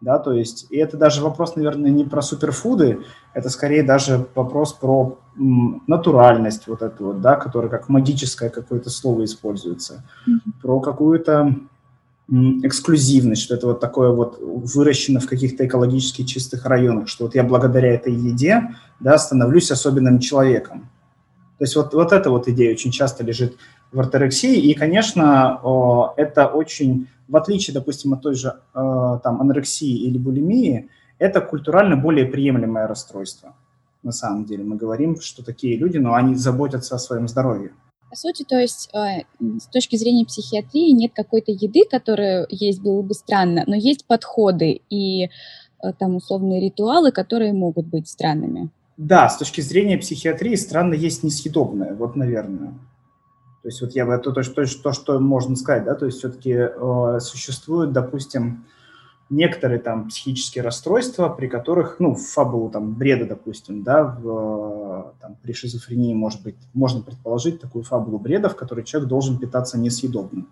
да, 0.00 0.18
то 0.18 0.32
есть, 0.32 0.66
и 0.70 0.78
это 0.78 0.96
даже 0.96 1.22
вопрос, 1.22 1.56
наверное, 1.56 1.90
не 1.90 2.04
про 2.04 2.22
суперфуды, 2.22 3.00
это 3.34 3.50
скорее 3.50 3.82
даже 3.82 4.26
вопрос 4.34 4.72
про 4.72 5.18
м, 5.38 5.82
натуральность 5.86 6.66
вот 6.68 6.80
эту 6.80 7.08
вот, 7.08 7.20
да, 7.20 7.36
которая 7.36 7.70
как 7.70 7.90
магическое 7.90 8.48
какое-то 8.48 8.88
слово 8.88 9.24
используется, 9.24 10.04
mm-hmm. 10.26 10.52
про 10.62 10.80
какую-то 10.80 11.54
эксклюзивность, 12.28 13.42
что 13.42 13.54
это 13.54 13.68
вот 13.68 13.80
такое 13.80 14.10
вот 14.10 14.38
выращено 14.40 15.20
в 15.20 15.26
каких-то 15.26 15.64
экологически 15.64 16.24
чистых 16.24 16.66
районах, 16.66 17.08
что 17.08 17.24
вот 17.24 17.34
я 17.34 17.44
благодаря 17.44 17.94
этой 17.94 18.12
еде, 18.12 18.74
да, 18.98 19.16
становлюсь 19.16 19.70
особенным 19.70 20.18
человеком. 20.18 20.88
То 21.58 21.64
есть 21.64 21.76
вот, 21.76 21.94
вот 21.94 22.12
эта 22.12 22.30
вот 22.30 22.48
идея 22.48 22.72
очень 22.72 22.90
часто 22.90 23.24
лежит 23.24 23.56
в 23.92 24.00
орторексии, 24.00 24.56
и, 24.56 24.74
конечно, 24.74 26.12
это 26.16 26.48
очень, 26.48 27.06
в 27.28 27.36
отличие, 27.36 27.74
допустим, 27.74 28.12
от 28.12 28.22
той 28.22 28.34
же 28.34 28.56
там 28.74 29.40
анорексии 29.40 29.96
или 29.96 30.18
булимии, 30.18 30.90
это 31.18 31.40
культурально 31.40 31.96
более 31.96 32.26
приемлемое 32.26 32.86
расстройство. 32.86 33.54
На 34.02 34.12
самом 34.12 34.44
деле 34.44 34.64
мы 34.64 34.76
говорим, 34.76 35.20
что 35.20 35.44
такие 35.44 35.76
люди, 35.78 35.96
но 35.98 36.14
они 36.14 36.34
заботятся 36.34 36.96
о 36.96 36.98
своем 36.98 37.28
здоровье. 37.28 37.70
По 38.16 38.20
сути, 38.20 38.46
то 38.48 38.58
есть 38.58 38.88
э, 38.94 39.24
с 39.60 39.66
точки 39.66 39.96
зрения 39.96 40.24
психиатрии 40.24 40.90
нет 40.92 41.12
какой-то 41.14 41.52
еды, 41.52 41.82
которая 41.84 42.46
есть 42.48 42.80
было 42.80 43.02
бы 43.02 43.12
странно, 43.12 43.64
но 43.66 43.76
есть 43.76 44.06
подходы 44.06 44.80
и 44.88 45.24
э, 45.24 45.28
там 45.98 46.16
условные 46.16 46.62
ритуалы, 46.62 47.12
которые 47.12 47.52
могут 47.52 47.84
быть 47.84 48.08
странными. 48.08 48.70
Да, 48.96 49.28
с 49.28 49.36
точки 49.36 49.60
зрения 49.60 49.98
психиатрии 49.98 50.54
странно 50.54 50.94
есть 50.94 51.24
несъедобное, 51.24 51.92
вот, 51.92 52.16
наверное. 52.16 52.72
То 53.62 53.68
есть 53.68 53.82
вот 53.82 53.92
я 53.92 54.04
это 54.04 54.32
то, 54.32 54.42
то, 54.42 54.64
то, 54.64 54.92
что 54.94 55.20
можно 55.20 55.54
сказать, 55.54 55.84
да, 55.84 55.94
то 55.94 56.06
есть 56.06 56.16
все-таки 56.16 56.52
э, 56.52 57.18
существует, 57.20 57.92
допустим, 57.92 58.64
некоторые 59.28 59.80
там 59.80 60.08
психические 60.08 60.62
расстройства, 60.62 61.28
при 61.28 61.48
которых, 61.48 61.96
ну, 61.98 62.14
фабулу 62.14 62.70
там 62.70 62.94
бреда, 62.94 63.26
допустим, 63.26 63.82
да, 63.82 64.04
в, 64.04 65.14
там, 65.20 65.36
при 65.42 65.52
шизофрении, 65.52 66.14
может 66.14 66.42
быть, 66.42 66.56
можно 66.74 67.02
предположить 67.02 67.60
такую 67.60 67.84
фабулу 67.84 68.18
бреда, 68.18 68.48
в 68.48 68.56
которой 68.56 68.84
человек 68.84 69.08
должен 69.08 69.38
питаться 69.38 69.78
несъедобным. 69.78 70.48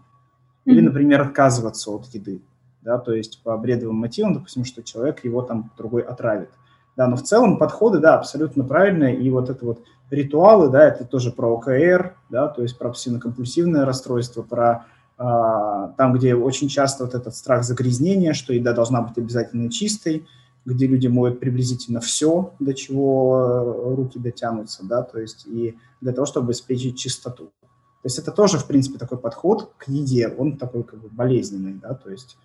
Или, 0.65 0.81
например, 0.81 1.21
отказываться 1.21 1.91
от 1.91 2.07
еды, 2.07 2.43
да, 2.83 2.99
то 2.99 3.13
есть 3.13 3.43
по 3.43 3.57
бредовым 3.57 3.97
мотивам, 3.97 4.35
допустим, 4.35 4.65
что 4.65 4.83
человек 4.83 5.25
его 5.25 5.43
там 5.43 5.71
другой 5.77 6.03
отравит. 6.03 6.51
Да, 6.97 7.07
но 7.09 7.17
в 7.17 7.23
целом 7.23 7.59
подходы, 7.59 7.99
да, 7.99 8.15
абсолютно 8.15 8.65
правильные, 8.65 9.17
и 9.17 9.29
вот 9.29 9.51
это 9.51 9.65
вот 9.67 9.85
ритуалы, 10.11 10.69
да, 10.71 10.87
это 10.87 11.05
тоже 11.05 11.33
про 11.33 11.49
ОКР, 11.55 12.15
да, 12.31 12.49
то 12.49 12.63
есть 12.63 12.79
про 12.79 12.91
обсессивно-компульсивное 12.91 13.85
расстройство, 13.85 14.43
про 14.43 14.87
там, 15.17 16.13
где 16.15 16.35
очень 16.35 16.69
часто 16.69 17.05
вот 17.05 17.15
этот 17.15 17.37
страх 17.37 17.63
загрязнения, 17.63 18.33
что 18.33 18.53
еда 18.53 18.73
должна 18.73 19.01
быть 19.01 19.17
обязательно 19.17 19.71
чистой, 19.71 20.27
где 20.65 20.87
люди 20.87 21.07
моют 21.07 21.41
приблизительно 21.41 22.01
все, 22.01 22.53
до 22.59 22.75
чего 22.75 23.39
э, 23.39 23.95
руки 23.95 24.19
дотянутся, 24.19 24.85
да, 24.85 25.03
то 25.03 25.21
есть 25.21 25.47
и 25.47 25.77
для 26.01 26.13
того, 26.13 26.27
чтобы 26.27 26.49
обеспечить 26.49 26.99
чистоту. 26.99 27.53
То 27.65 28.07
есть 28.07 28.19
это 28.19 28.33
тоже, 28.33 28.59
в 28.59 28.67
принципе, 28.67 28.99
такой 28.99 29.19
подход 29.19 29.73
к 29.77 29.89
еде, 29.89 30.29
он 30.29 30.57
такой 30.57 30.85
как 30.85 31.01
бы 31.01 31.09
болезненный, 31.09 31.75
да, 31.75 31.95
то 31.95 32.11
есть 32.11 32.37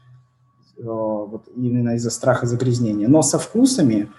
э, 0.77 0.83
вот 0.83 1.47
именно 1.55 1.95
из-за 1.95 2.09
страха 2.09 2.45
загрязнения. 2.45 3.07
Но 3.07 3.21
со 3.21 3.39
вкусами 3.39 4.09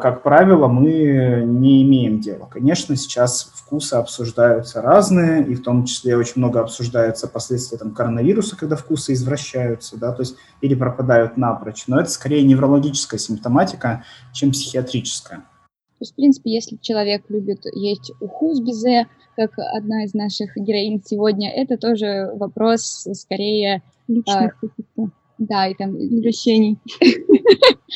как 0.00 0.22
правило, 0.22 0.66
мы 0.66 1.42
не 1.46 1.82
имеем 1.82 2.20
дела. 2.20 2.46
Конечно, 2.50 2.96
сейчас 2.96 3.52
вкусы 3.54 3.94
обсуждаются 3.94 4.82
разные, 4.82 5.46
и 5.46 5.54
в 5.54 5.62
том 5.62 5.84
числе 5.84 6.16
очень 6.16 6.34
много 6.36 6.60
обсуждается 6.60 7.28
последствия 7.28 7.78
там, 7.78 7.92
коронавируса, 7.92 8.56
когда 8.56 8.76
вкусы 8.76 9.12
извращаются, 9.12 9.96
да, 9.96 10.12
то 10.12 10.22
есть 10.22 10.36
или 10.60 10.74
пропадают 10.74 11.36
напрочь. 11.36 11.84
Но 11.86 12.00
это 12.00 12.10
скорее 12.10 12.42
неврологическая 12.42 13.18
симптоматика, 13.18 14.04
чем 14.32 14.50
психиатрическая. 14.50 15.38
То 15.38 16.02
есть, 16.02 16.12
в 16.12 16.16
принципе, 16.16 16.50
если 16.52 16.76
человек 16.76 17.24
любит 17.28 17.64
есть 17.74 18.10
уху 18.20 18.54
с 18.54 18.60
безе, 18.60 19.06
как 19.36 19.52
одна 19.58 20.04
из 20.04 20.14
наших 20.14 20.56
героинь 20.56 21.02
сегодня, 21.04 21.50
это 21.52 21.76
тоже 21.76 22.30
вопрос 22.34 23.06
скорее... 23.12 23.82
Личных 24.08 24.56
а, 24.96 25.02
да, 25.40 25.66
и 25.66 25.74
там 25.74 25.96
извращений. 25.96 26.78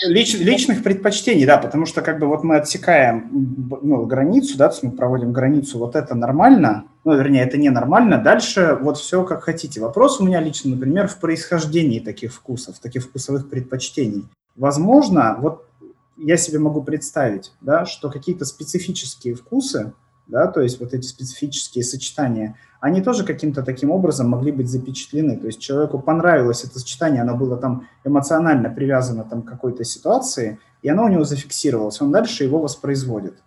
Лич, 0.07 0.35
личных 0.35 0.83
предпочтений, 0.83 1.47
да, 1.47 1.59
потому 1.59 1.87
что 1.87 2.03
как 2.03 2.19
бы 2.19 2.27
вот 2.27 2.43
мы 2.43 2.57
отсекаем 2.57 3.29
ну, 3.83 4.05
границу, 4.07 4.59
да, 4.59 4.69
то 4.69 4.75
есть 4.75 4.83
мы 4.83 4.91
проводим 4.91 5.33
границу, 5.33 5.79
вот 5.79 5.95
это 5.95 6.15
нормально, 6.15 6.87
ну, 7.05 7.15
вернее, 7.15 7.45
это 7.45 7.59
не 7.59 7.71
нормально, 7.71 8.19
дальше 8.19 8.77
вот 8.81 8.97
все 8.97 9.23
как 9.25 9.45
хотите. 9.45 9.81
Вопрос 9.81 10.21
у 10.21 10.25
меня 10.25 10.41
лично, 10.41 10.71
например, 10.71 11.07
в 11.07 11.21
происхождении 11.21 12.01
таких 12.01 12.33
вкусов, 12.33 12.81
таких 12.81 13.05
вкусовых 13.05 13.49
предпочтений. 13.49 14.25
Возможно, 14.57 15.37
вот 15.39 15.69
я 16.17 16.37
себе 16.37 16.59
могу 16.59 16.83
представить, 16.83 17.53
да, 17.61 17.85
что 17.85 18.11
какие-то 18.11 18.47
специфические 18.47 19.35
вкусы, 19.35 19.93
да, 20.27 20.47
то 20.47 20.61
есть 20.61 20.81
вот 20.81 20.95
эти 20.95 21.07
специфические 21.07 21.85
сочетания, 21.85 22.57
они 22.81 23.01
тоже 23.03 23.25
каким-то 23.25 23.63
таким 23.63 23.91
образом 23.91 24.29
могли 24.29 24.53
быть 24.53 24.69
запечатлены. 24.69 25.37
То 25.37 25.47
есть 25.47 25.59
человеку 25.61 25.99
понравилось 25.99 26.65
это 26.65 26.79
сочетание, 26.79 27.23
оно 27.23 27.37
было 27.37 27.57
там 27.57 27.87
эмоционально 28.05 28.71
привязано 28.71 29.25
там, 29.25 29.43
к 29.43 29.49
какой-то 29.49 29.85
ситуации, 29.85 30.59
и 30.83 30.89
оно 30.89 31.05
у 31.05 31.09
него 31.09 31.25
зафиксировалось, 31.25 32.01
он 32.01 32.13
дальше 32.13 32.45
его 32.45 32.59
воспроизводит. 32.59 33.43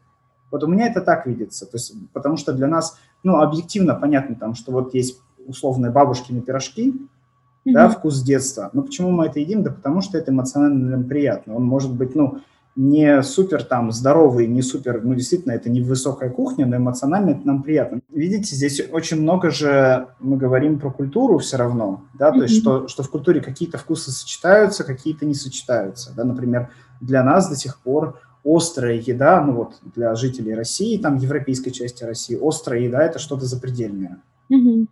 Вот 0.49 0.63
у 0.63 0.67
меня 0.67 0.87
это 0.87 1.01
так 1.01 1.27
видится, 1.27 1.65
то 1.65 1.75
есть, 1.75 1.93
потому 2.13 2.37
что 2.37 2.53
для 2.53 2.67
нас, 2.67 2.97
ну, 3.21 3.37
объективно 3.37 3.95
понятно 3.95 4.35
там, 4.35 4.55
что 4.55 4.71
вот 4.71 4.93
есть 4.93 5.19
условные 5.45 5.91
бабушкины 5.91 6.41
пирожки, 6.41 6.91
mm-hmm. 6.91 7.73
да, 7.73 7.89
вкус 7.89 8.21
детства. 8.21 8.69
Но 8.73 8.83
почему 8.83 9.11
мы 9.11 9.25
это 9.25 9.39
едим? 9.39 9.63
Да 9.63 9.71
потому 9.71 10.01
что 10.01 10.17
это 10.17 10.31
эмоционально 10.31 11.03
приятно. 11.03 11.55
Он 11.55 11.63
может 11.63 11.93
быть, 11.93 12.15
ну, 12.15 12.39
не 12.77 13.23
супер 13.23 13.63
там 13.63 13.91
здоровый, 13.91 14.45
не 14.45 14.61
супер, 14.61 15.01
ну, 15.03 15.15
действительно, 15.15 15.53
это 15.53 15.67
не 15.67 15.81
высокая 15.81 16.29
кухня, 16.29 16.67
но 16.67 16.77
эмоционально 16.77 17.31
это 17.31 17.47
нам 17.47 17.63
приятно. 17.63 18.01
Видите, 18.13 18.55
здесь 18.55 18.79
очень 18.91 19.19
много 19.19 19.49
же 19.49 20.09
мы 20.19 20.37
говорим 20.37 20.79
про 20.79 20.91
культуру 20.91 21.39
все 21.39 21.57
равно, 21.57 22.03
да, 22.13 22.31
то 22.31 22.37
mm-hmm. 22.37 22.41
есть 22.43 22.61
что, 22.61 22.87
что 22.87 23.01
в 23.01 23.09
культуре 23.09 23.41
какие-то 23.41 23.79
вкусы 23.79 24.11
сочетаются, 24.11 24.83
какие-то 24.83 25.25
не 25.25 25.33
сочетаются, 25.33 26.13
да, 26.15 26.23
например, 26.23 26.69
для 27.01 27.23
нас 27.23 27.49
до 27.49 27.55
сих 27.55 27.79
пор 27.79 28.21
острая 28.45 29.01
еда, 29.03 29.41
ну 29.41 29.53
вот 29.53 29.79
для 29.95 30.13
жителей 30.13 30.53
России, 30.53 30.99
там 30.99 31.17
европейской 31.17 31.71
части 31.71 32.03
России, 32.03 32.37
острая 32.39 32.81
еда– 32.81 33.01
это 33.03 33.17
что-то 33.17 33.45
запредельное. 33.45 34.21
Mm-hmm. 34.53 34.87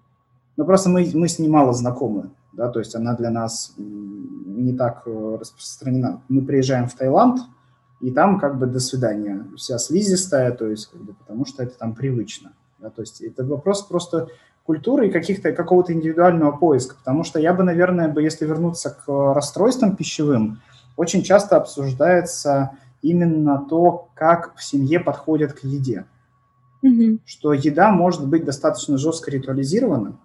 Но 0.57 0.65
просто 0.65 0.89
мы, 0.89 1.07
мы 1.13 1.27
с 1.27 1.37
ней 1.37 1.49
мало 1.49 1.71
знакомы, 1.71 2.31
да, 2.51 2.67
то 2.67 2.79
есть 2.79 2.95
она 2.95 3.13
для 3.13 3.29
нас 3.29 3.75
не 3.77 4.73
так 4.73 5.03
э, 5.05 5.37
распространена. 5.39 6.23
Мы 6.29 6.41
приезжаем 6.41 6.87
в 6.87 6.95
Таиланд– 6.95 7.41
и 8.05 8.11
там 8.11 8.39
как 8.39 8.59
бы 8.59 8.67
до 8.67 8.79
свидания. 8.79 9.47
Вся 9.57 9.79
слизистая, 9.79 10.51
то 10.51 10.67
есть 10.67 10.91
как 10.91 11.01
бы, 11.01 11.13
потому 11.15 11.43
что 11.47 11.63
это 11.63 11.75
там 11.75 11.95
привычно. 11.95 12.53
Да, 12.77 12.91
то 12.91 13.01
есть 13.01 13.19
это 13.19 13.43
вопрос 13.43 13.81
просто 13.81 14.27
культуры 14.63 15.07
и 15.07 15.11
каких-то, 15.11 15.51
какого-то 15.53 15.91
индивидуального 15.91 16.51
поиска, 16.51 16.95
потому 16.95 17.23
что 17.23 17.39
я 17.39 17.51
бы, 17.51 17.63
наверное, 17.63 18.07
бы, 18.07 18.21
если 18.21 18.45
вернуться 18.45 18.91
к 18.91 19.33
расстройствам 19.33 19.95
пищевым, 19.95 20.61
очень 20.97 21.23
часто 21.23 21.57
обсуждается 21.57 22.77
именно 23.01 23.65
то, 23.67 24.07
как 24.13 24.55
в 24.55 24.63
семье 24.63 24.99
подходят 24.99 25.53
к 25.53 25.63
еде. 25.63 26.05
Mm-hmm. 26.83 27.21
Что 27.25 27.53
еда 27.53 27.89
может 27.89 28.27
быть 28.27 28.45
достаточно 28.45 28.99
жестко 28.99 29.31
ритуализирована, 29.31 30.19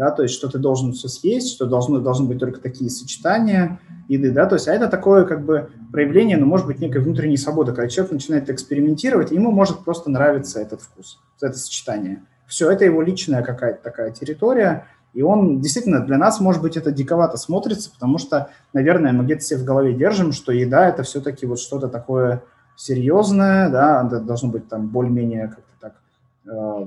да, 0.00 0.10
то 0.10 0.22
есть 0.22 0.34
что 0.34 0.48
ты 0.48 0.56
должен 0.56 0.92
все 0.94 1.08
съесть, 1.08 1.52
что 1.52 1.66
должны, 1.66 2.00
должны 2.00 2.26
быть 2.26 2.38
только 2.38 2.58
такие 2.58 2.88
сочетания 2.88 3.78
еды, 4.08 4.30
да, 4.30 4.46
то 4.46 4.54
есть, 4.54 4.66
а 4.66 4.72
это 4.72 4.88
такое 4.88 5.26
как 5.26 5.44
бы 5.44 5.68
проявление, 5.92 6.38
ну, 6.38 6.46
может 6.46 6.66
быть, 6.66 6.80
некой 6.80 7.02
внутренней 7.02 7.36
свободы, 7.36 7.72
когда 7.72 7.86
человек 7.86 8.12
начинает 8.12 8.48
экспериментировать, 8.48 9.30
ему 9.30 9.50
может 9.50 9.84
просто 9.84 10.10
нравиться 10.10 10.58
этот 10.58 10.80
вкус, 10.80 11.20
это 11.42 11.58
сочетание. 11.58 12.22
Все, 12.46 12.70
это 12.70 12.86
его 12.86 13.02
личная 13.02 13.42
какая-то 13.42 13.82
такая 13.82 14.10
территория, 14.10 14.86
и 15.12 15.20
он 15.20 15.60
действительно 15.60 16.00
для 16.00 16.16
нас, 16.16 16.40
может 16.40 16.62
быть, 16.62 16.78
это 16.78 16.92
диковато 16.92 17.36
смотрится, 17.36 17.90
потому 17.90 18.16
что, 18.16 18.48
наверное, 18.72 19.12
мы 19.12 19.24
где-то 19.24 19.42
себе 19.42 19.60
в 19.60 19.64
голове 19.64 19.92
держим, 19.92 20.32
что 20.32 20.50
еда 20.50 20.88
это 20.88 21.02
все-таки 21.02 21.44
вот 21.44 21.60
что-то 21.60 21.88
такое 21.88 22.42
серьезное, 22.74 23.68
да, 23.68 24.02
должно 24.04 24.48
быть 24.48 24.66
там 24.66 24.88
более-менее 24.88 25.48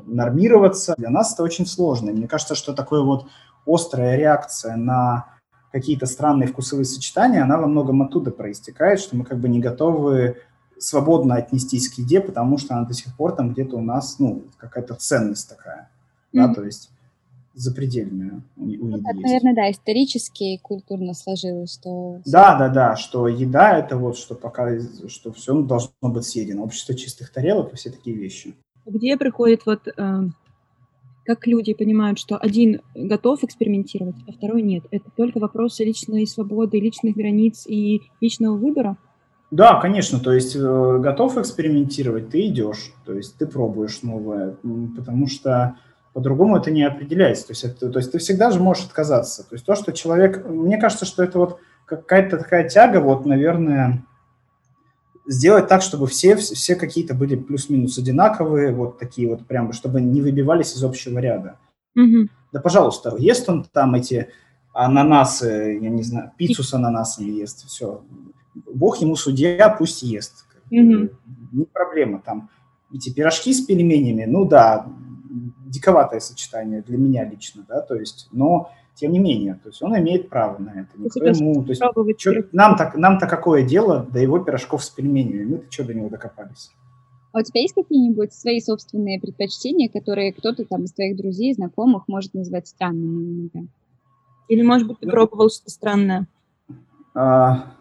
нормироваться. 0.06 0.95
Для 0.97 1.10
нас 1.10 1.34
это 1.34 1.43
очень 1.43 1.65
сложно. 1.65 2.12
мне 2.12 2.28
кажется, 2.28 2.56
что 2.56 2.73
такое 2.73 3.02
вот 3.02 3.28
острая 3.65 4.17
реакция 4.17 4.76
на 4.76 5.26
какие-то 5.71 6.06
странные 6.06 6.47
вкусовые 6.47 6.86
сочетания, 6.86 7.43
она 7.43 7.58
во 7.58 7.67
многом 7.67 8.04
оттуда 8.04 8.32
проистекает, 8.32 8.99
что 8.99 9.15
мы 9.15 9.26
как 9.26 9.39
бы 9.39 9.49
не 9.49 9.60
готовы 9.60 10.38
свободно 10.78 11.36
отнестись 11.36 11.89
к 11.89 11.97
еде, 11.97 12.21
потому 12.21 12.58
что 12.58 12.76
она 12.76 12.86
до 12.86 12.93
сих 12.93 13.15
пор 13.15 13.36
там 13.36 13.54
где-то 13.54 13.78
у 13.78 13.82
нас, 13.82 14.19
ну, 14.19 14.43
какая-то 14.58 14.95
ценность 14.95 15.49
такая, 15.49 15.89
mm-hmm. 16.34 16.47
да, 16.47 16.54
то 16.54 16.63
есть 16.63 16.89
запредельная 17.56 18.41
у, 18.58 18.63
у 18.63 18.65
ну, 18.65 18.97
еды 18.97 19.04
так, 19.04 19.15
наверное, 19.15 19.56
да, 19.56 19.71
исторически 19.71 20.43
и 20.43 20.58
культурно 20.58 21.13
сложилось, 21.13 21.73
что... 21.73 22.21
Да, 22.26 22.58
да, 22.58 22.69
да, 22.69 22.95
что 22.95 23.28
еда– 23.28 23.78
это 23.80 23.97
вот, 23.97 24.17
что 24.17 24.36
пока, 24.36 24.78
что 25.08 25.32
все 25.32 25.60
должно 25.62 25.91
быть 26.02 26.26
съедено. 26.26 26.63
Общество 26.63 26.95
чистых 26.95 27.32
тарелок 27.32 27.73
и 27.73 27.76
все 27.76 27.89
такие 27.89 28.15
вещи 28.15 28.56
где 28.86 29.17
приходит 29.17 29.65
вот 29.65 29.88
э, 29.88 30.19
как 31.26 31.48
люди 31.48 31.74
понимают, 31.74 32.19
что 32.19 32.38
один 32.38 32.82
готов 32.96 33.43
экспериментировать, 33.43 34.15
а 34.28 34.32
второй 34.32 34.62
нет. 34.62 34.84
Это 34.91 35.06
только 35.15 35.39
вопросы 35.39 35.84
личной 35.84 36.28
свободы, 36.28 36.80
личных 36.80 37.15
границ 37.15 37.65
и 37.67 38.02
личного 38.19 38.56
выбора. 38.58 38.98
Да, 39.52 39.80
конечно, 39.80 40.19
то 40.19 40.34
есть 40.34 40.56
э, 40.56 40.60
готов 41.00 41.38
экспериментировать, 41.38 42.30
ты 42.30 42.48
идешь, 42.48 42.91
то 43.06 43.13
есть 43.13 43.38
ты 43.38 43.46
пробуешь 43.46 44.02
новое, 44.02 44.56
потому 44.98 45.28
что 45.28 45.78
по-другому 46.13 46.58
это 46.58 46.72
не 46.72 46.84
определяется. 46.84 47.48
То 47.48 47.52
есть, 47.52 47.63
это, 47.63 47.89
то 47.89 48.00
есть 48.00 48.12
ты 48.12 48.17
всегда 48.19 48.52
же 48.52 48.60
можешь 48.60 48.86
отказаться. 48.86 49.48
То 49.48 49.56
есть 49.56 49.65
то, 49.65 49.76
что 49.76 49.91
человек... 49.91 50.48
Мне 50.48 50.78
кажется, 50.78 51.06
что 51.06 51.24
это 51.24 51.39
вот 51.39 51.60
какая-то 51.86 52.38
такая 52.38 52.69
тяга, 52.69 53.00
вот, 53.00 53.26
наверное, 53.26 54.06
сделать 55.26 55.68
так, 55.68 55.82
чтобы 55.82 56.08
все, 56.08 56.36
все 56.36 56.76
какие-то 56.76 57.14
были 57.14 57.36
плюс-минус 57.36 57.98
одинаковые, 57.98 58.74
вот 58.74 59.00
такие 59.00 59.30
вот 59.30 59.46
прям, 59.46 59.72
чтобы 59.74 60.02
не 60.02 60.22
выбивались 60.22 60.76
из 60.76 60.84
общего 60.84 61.20
ряда. 61.20 61.58
Mm-hmm. 61.98 62.28
Да, 62.52 62.60
пожалуйста, 62.60 63.16
ест 63.18 63.48
он 63.50 63.64
там 63.64 63.96
эти 63.96 64.30
ананасы, 64.74 65.80
я 65.82 65.90
не 65.90 66.04
знаю, 66.04 66.32
пиццу 66.38 66.64
с 66.64 66.74
ананасами 66.74 67.30
ест, 67.30 67.66
все. 67.68 68.04
Бог 68.74 68.98
ему 68.98 69.16
судья, 69.16 69.70
пусть 69.70 70.04
ест. 70.04 70.46
Mm-hmm. 70.72 71.16
Не 71.52 71.66
проблема 71.66 72.22
там. 72.24 72.50
Эти 72.94 73.12
пирожки 73.12 73.54
с 73.54 73.62
пельменями, 73.62 74.26
ну 74.26 74.46
да, 74.46 74.88
диковатое 75.66 76.20
сочетание 76.20 76.82
для 76.82 76.98
меня 76.98 77.28
лично, 77.28 77.66
да, 77.68 77.82
то 77.82 77.96
есть, 77.96 78.28
но 78.32 78.72
тем 78.95 79.12
не 79.12 79.19
менее, 79.19 79.56
то 79.56 79.69
есть 79.69 79.82
он 79.82 79.97
имеет 79.97 80.29
право 80.29 80.58
на 80.60 80.69
это. 80.69 80.89
Никто 80.97 81.25
ему, 81.25 81.63
то 81.63 81.71
есть, 81.71 81.82
чё, 82.17 82.43
нам 82.51 82.77
так, 82.77 82.95
нам-то 82.95 83.27
какое 83.27 83.63
дело 83.63 84.08
до 84.12 84.19
его 84.19 84.39
пирожков 84.39 84.84
с 84.84 84.89
пельменями? 84.89 85.45
Мы-то 85.45 85.71
что 85.71 85.86
до 85.86 85.93
него 85.93 86.10
докопались? 86.10 86.71
А 87.32 87.39
у 87.39 87.41
тебя 87.41 87.62
есть 87.62 87.73
какие-нибудь 87.73 88.32
свои 88.32 88.60
собственные 88.60 89.19
предпочтения, 89.19 89.89
которые 89.89 90.34
кто-то 90.34 90.65
там 90.65 90.84
из 90.84 90.93
твоих 90.93 91.17
друзей, 91.17 91.53
знакомых 91.56 92.08
может 92.08 92.36
назвать 92.36 92.67
странными? 92.67 93.67
Или, 94.47 94.62
может 94.62 94.88
быть, 94.88 94.99
ты 94.99 95.08
ну, 95.08 95.13
пробовал 95.13 95.49
что-то 95.49 95.71
странное? 95.71 96.27
А, 97.15 97.73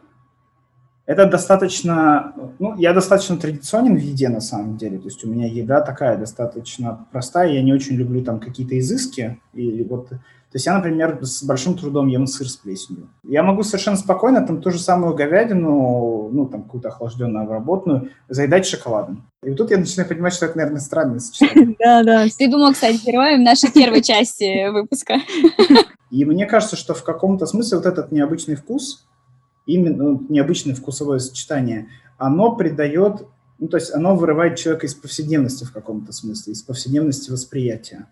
это 1.04 1.26
достаточно, 1.26 2.32
ну, 2.58 2.76
я 2.78 2.94
достаточно 2.94 3.36
традиционен 3.36 3.96
в 3.96 4.00
еде 4.00 4.30
на 4.30 4.40
самом 4.40 4.78
деле, 4.78 4.98
то 4.98 5.04
есть 5.04 5.22
у 5.24 5.28
меня 5.28 5.46
еда 5.46 5.82
такая 5.82 6.16
достаточно 6.16 7.06
простая, 7.12 7.52
я 7.52 7.62
не 7.62 7.74
очень 7.74 7.96
люблю 7.96 8.24
там 8.24 8.40
какие-то 8.40 8.78
изыски, 8.78 9.38
и 9.52 9.82
вот 9.82 10.12
то 10.52 10.56
есть 10.56 10.66
я, 10.66 10.76
например, 10.76 11.18
с 11.22 11.42
большим 11.42 11.78
трудом 11.78 12.08
ем 12.08 12.26
сыр 12.26 12.46
с 12.46 12.56
плесенью. 12.56 13.08
Я 13.26 13.42
могу 13.42 13.62
совершенно 13.62 13.96
спокойно 13.96 14.46
там 14.46 14.60
ту 14.60 14.70
же 14.70 14.78
самую 14.78 15.14
говядину, 15.14 16.28
ну, 16.30 16.46
там, 16.46 16.64
какую-то 16.64 16.88
охлажденную, 16.88 17.44
обработанную, 17.44 18.10
заедать 18.28 18.66
шоколадом. 18.66 19.26
И 19.42 19.48
вот 19.48 19.56
тут 19.56 19.70
я 19.70 19.78
начинаю 19.78 20.10
понимать, 20.10 20.34
что 20.34 20.44
это, 20.44 20.58
наверное, 20.58 20.82
странное 20.82 21.20
сочетание. 21.20 21.74
Да, 21.78 22.02
да. 22.02 22.26
Ты 22.38 22.50
думал, 22.50 22.74
кстати, 22.74 23.02
героем 23.02 23.42
нашей 23.42 23.72
первой 23.72 24.02
части 24.02 24.68
выпуска. 24.68 25.22
И 26.10 26.26
мне 26.26 26.44
кажется, 26.44 26.76
что 26.76 26.92
в 26.92 27.02
каком-то 27.02 27.46
смысле 27.46 27.78
вот 27.78 27.86
этот 27.86 28.12
необычный 28.12 28.56
вкус, 28.56 29.06
именно 29.64 30.04
ну, 30.04 30.26
необычное 30.28 30.74
вкусовое 30.74 31.18
сочетание, 31.18 31.88
оно 32.18 32.56
придает, 32.56 33.26
ну, 33.58 33.68
то 33.68 33.78
есть 33.78 33.90
оно 33.94 34.16
вырывает 34.16 34.58
человека 34.58 34.84
из 34.84 34.94
повседневности 34.94 35.64
в 35.64 35.72
каком-то 35.72 36.12
смысле, 36.12 36.52
из 36.52 36.60
повседневности 36.60 37.30
восприятия 37.30 38.06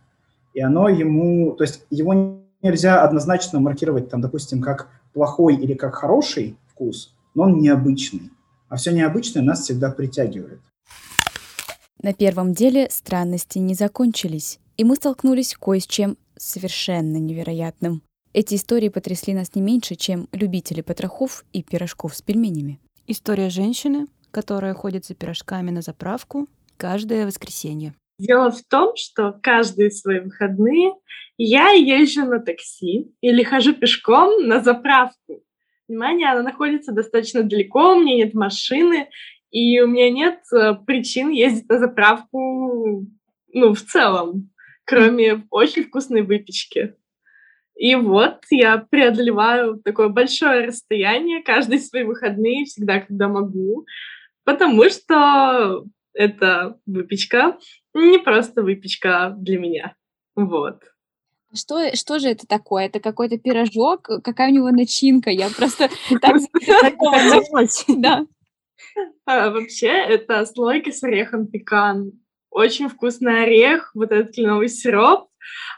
и 0.61 0.63
оно 0.63 0.91
ему, 0.91 1.53
то 1.53 1.65
есть 1.65 1.87
его 1.89 2.43
нельзя 2.61 3.03
однозначно 3.03 3.61
маркировать, 3.61 4.11
там, 4.11 4.21
допустим, 4.21 4.61
как 4.61 4.91
плохой 5.15 5.57
или 5.57 5.73
как 5.73 5.95
хороший 5.95 6.59
вкус, 6.69 7.15
но 7.35 7.45
он 7.45 7.61
необычный. 7.61 8.31
А 8.69 8.77
все 8.77 8.93
необычное 8.93 9.43
нас 9.43 9.63
всегда 9.63 9.91
притягивает. 9.91 10.61
На 12.03 12.13
первом 12.13 12.53
деле 12.53 12.89
странности 12.91 13.57
не 13.57 13.73
закончились, 13.73 14.59
и 14.77 14.85
мы 14.85 14.97
столкнулись 14.97 15.57
кое 15.59 15.81
с 15.81 15.87
чем 15.87 16.19
совершенно 16.37 17.17
невероятным. 17.17 18.03
Эти 18.35 18.57
истории 18.57 18.91
потрясли 18.91 19.33
нас 19.33 19.55
не 19.55 19.63
меньше, 19.63 19.95
чем 19.95 20.29
любители 20.33 20.83
потрохов 20.83 21.47
и 21.55 21.63
пирожков 21.63 22.15
с 22.15 22.21
пельменями. 22.21 22.79
История 23.07 23.49
женщины, 23.49 24.09
которая 24.31 24.75
ходит 24.75 25.07
за 25.07 25.15
пирожками 25.15 25.71
на 25.71 25.81
заправку 25.81 26.49
каждое 26.77 27.25
воскресенье. 27.25 27.95
Дело 28.21 28.51
в 28.51 28.63
том, 28.65 28.97
что 28.97 29.33
каждые 29.43 29.91
свои 29.91 30.21
выходные 30.21 30.93
я 31.39 31.71
езжу 31.71 32.27
на 32.27 32.39
такси 32.39 33.11
или 33.23 33.43
хожу 33.43 33.73
пешком 33.73 34.47
на 34.47 34.61
заправку. 34.61 35.43
Внимание, 35.89 36.29
она 36.31 36.43
находится 36.43 36.93
достаточно 36.93 37.43
далеко, 37.43 37.93
у 37.95 38.01
меня 38.01 38.17
нет 38.17 38.35
машины, 38.35 39.09
и 39.51 39.81
у 39.81 39.87
меня 39.87 40.11
нет 40.11 40.41
э, 40.53 40.75
причин 40.87 41.31
ездить 41.31 41.67
на 41.71 41.79
заправку, 41.79 43.07
ну, 43.55 43.75
в 43.75 43.81
целом, 43.81 44.51
кроме 44.85 45.47
очень 45.49 45.85
вкусной 45.85 46.21
выпечки. 46.21 46.95
И 47.75 47.95
вот 47.95 48.45
я 48.51 48.77
преодолеваю 48.77 49.81
такое 49.83 50.09
большое 50.09 50.67
расстояние 50.67 51.43
каждые 51.43 51.81
свои 51.81 52.03
выходные, 52.03 52.67
всегда, 52.67 53.01
когда 53.01 53.29
могу, 53.29 53.87
потому 54.45 54.85
что 54.91 55.87
это 56.13 56.79
выпечка, 56.85 57.57
не 57.95 58.19
просто 58.19 58.63
выпечка 58.63 59.35
для 59.37 59.59
меня. 59.59 59.95
Вот. 60.37 60.83
Что, 61.53 61.97
что 61.97 62.19
же 62.21 62.29
это 62.29 62.47
такое? 62.47 62.87
Это 62.87 63.01
какой-то 63.01 63.37
пирожок? 63.37 64.09
Какая 64.23 64.51
у 64.51 64.55
него 64.55 64.71
начинка? 64.71 65.31
Я 65.31 65.49
просто 65.51 65.89
так 66.21 66.37
Да. 67.89 68.27
А, 69.27 69.51
вообще, 69.51 69.89
это 69.89 70.45
слойка 70.47 70.93
с 70.93 71.03
орехом 71.03 71.49
пекан. 71.49 72.13
Очень 72.51 72.89
вкусный 72.89 73.45
орех, 73.45 73.91
вот 73.95 74.13
этот 74.13 74.35
кленовый 74.35 74.69
сироп. 74.69 75.29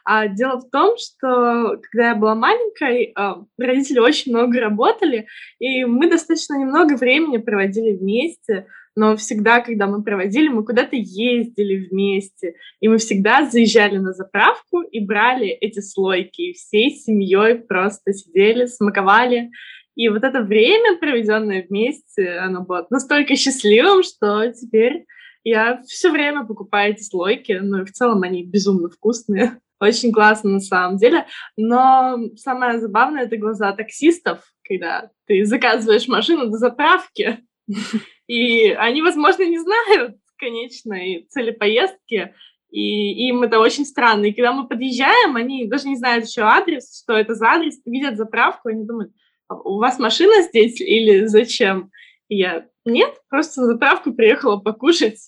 А 0.04 0.26
дело 0.26 0.60
в 0.60 0.70
том, 0.70 0.96
что 0.98 1.78
когда 1.90 2.08
я 2.10 2.14
была 2.16 2.34
маленькой, 2.34 3.12
а, 3.14 3.42
родители 3.58 3.98
очень 3.98 4.32
много 4.32 4.60
работали, 4.60 5.26
и 5.58 5.84
мы 5.84 6.10
достаточно 6.10 6.54
немного 6.54 6.96
времени 6.96 7.38
проводили 7.38 7.96
вместе 7.96 8.66
но 8.94 9.16
всегда, 9.16 9.60
когда 9.60 9.86
мы 9.86 10.02
проводили, 10.02 10.48
мы 10.48 10.64
куда-то 10.64 10.96
ездили 10.96 11.88
вместе, 11.88 12.54
и 12.80 12.88
мы 12.88 12.98
всегда 12.98 13.48
заезжали 13.48 13.98
на 13.98 14.12
заправку 14.12 14.82
и 14.82 15.04
брали 15.04 15.48
эти 15.48 15.80
слойки, 15.80 16.42
и 16.42 16.52
всей 16.52 16.90
семьей 16.90 17.56
просто 17.56 18.12
сидели, 18.12 18.66
смаковали. 18.66 19.50
И 19.94 20.08
вот 20.08 20.24
это 20.24 20.42
время, 20.42 20.98
проведенное 20.98 21.66
вместе, 21.68 22.36
оно 22.38 22.62
было 22.62 22.86
настолько 22.90 23.36
счастливым, 23.36 24.02
что 24.02 24.50
теперь 24.52 25.04
я 25.44 25.82
все 25.82 26.10
время 26.10 26.44
покупаю 26.44 26.92
эти 26.92 27.02
слойки, 27.02 27.58
ну 27.60 27.82
и 27.82 27.84
в 27.84 27.92
целом 27.92 28.22
они 28.22 28.44
безумно 28.44 28.88
вкусные. 28.88 29.58
Очень 29.80 30.12
классно 30.12 30.50
на 30.50 30.60
самом 30.60 30.96
деле. 30.96 31.26
Но 31.56 32.18
самое 32.36 32.78
забавное— 32.78 33.22
это 33.24 33.36
глаза 33.36 33.72
таксистов, 33.72 34.44
когда 34.62 35.10
ты 35.26 35.44
заказываешь 35.44 36.06
машину 36.06 36.46
до 36.46 36.58
заправки, 36.58 37.40
и 38.32 38.70
они, 38.70 39.02
возможно, 39.02 39.42
не 39.42 39.58
знают 39.58 40.16
конечной 40.38 41.26
цели 41.28 41.50
поездки, 41.50 42.34
и 42.70 43.28
им 43.28 43.42
это 43.42 43.58
очень 43.58 43.84
странно. 43.84 44.24
И 44.24 44.32
когда 44.32 44.54
мы 44.54 44.66
подъезжаем, 44.66 45.36
они 45.36 45.66
даже 45.66 45.86
не 45.86 45.96
знают 45.96 46.24
еще 46.24 46.40
адрес, 46.40 47.02
что 47.02 47.12
это 47.12 47.34
за 47.34 47.48
адрес, 47.48 47.78
видят 47.84 48.16
заправку, 48.16 48.70
они 48.70 48.86
думают, 48.86 49.12
«А 49.48 49.56
у 49.56 49.76
вас 49.76 49.98
машина 49.98 50.40
здесь 50.44 50.80
или 50.80 51.26
зачем? 51.26 51.90
И 52.28 52.38
я, 52.38 52.66
нет, 52.86 53.12
просто 53.28 53.60
на 53.60 53.66
заправку 53.66 54.14
приехала 54.14 54.56
покушать. 54.56 55.20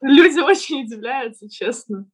Люди 0.00 0.40
очень 0.40 0.84
удивляются, 0.84 1.50
честно. 1.50 2.06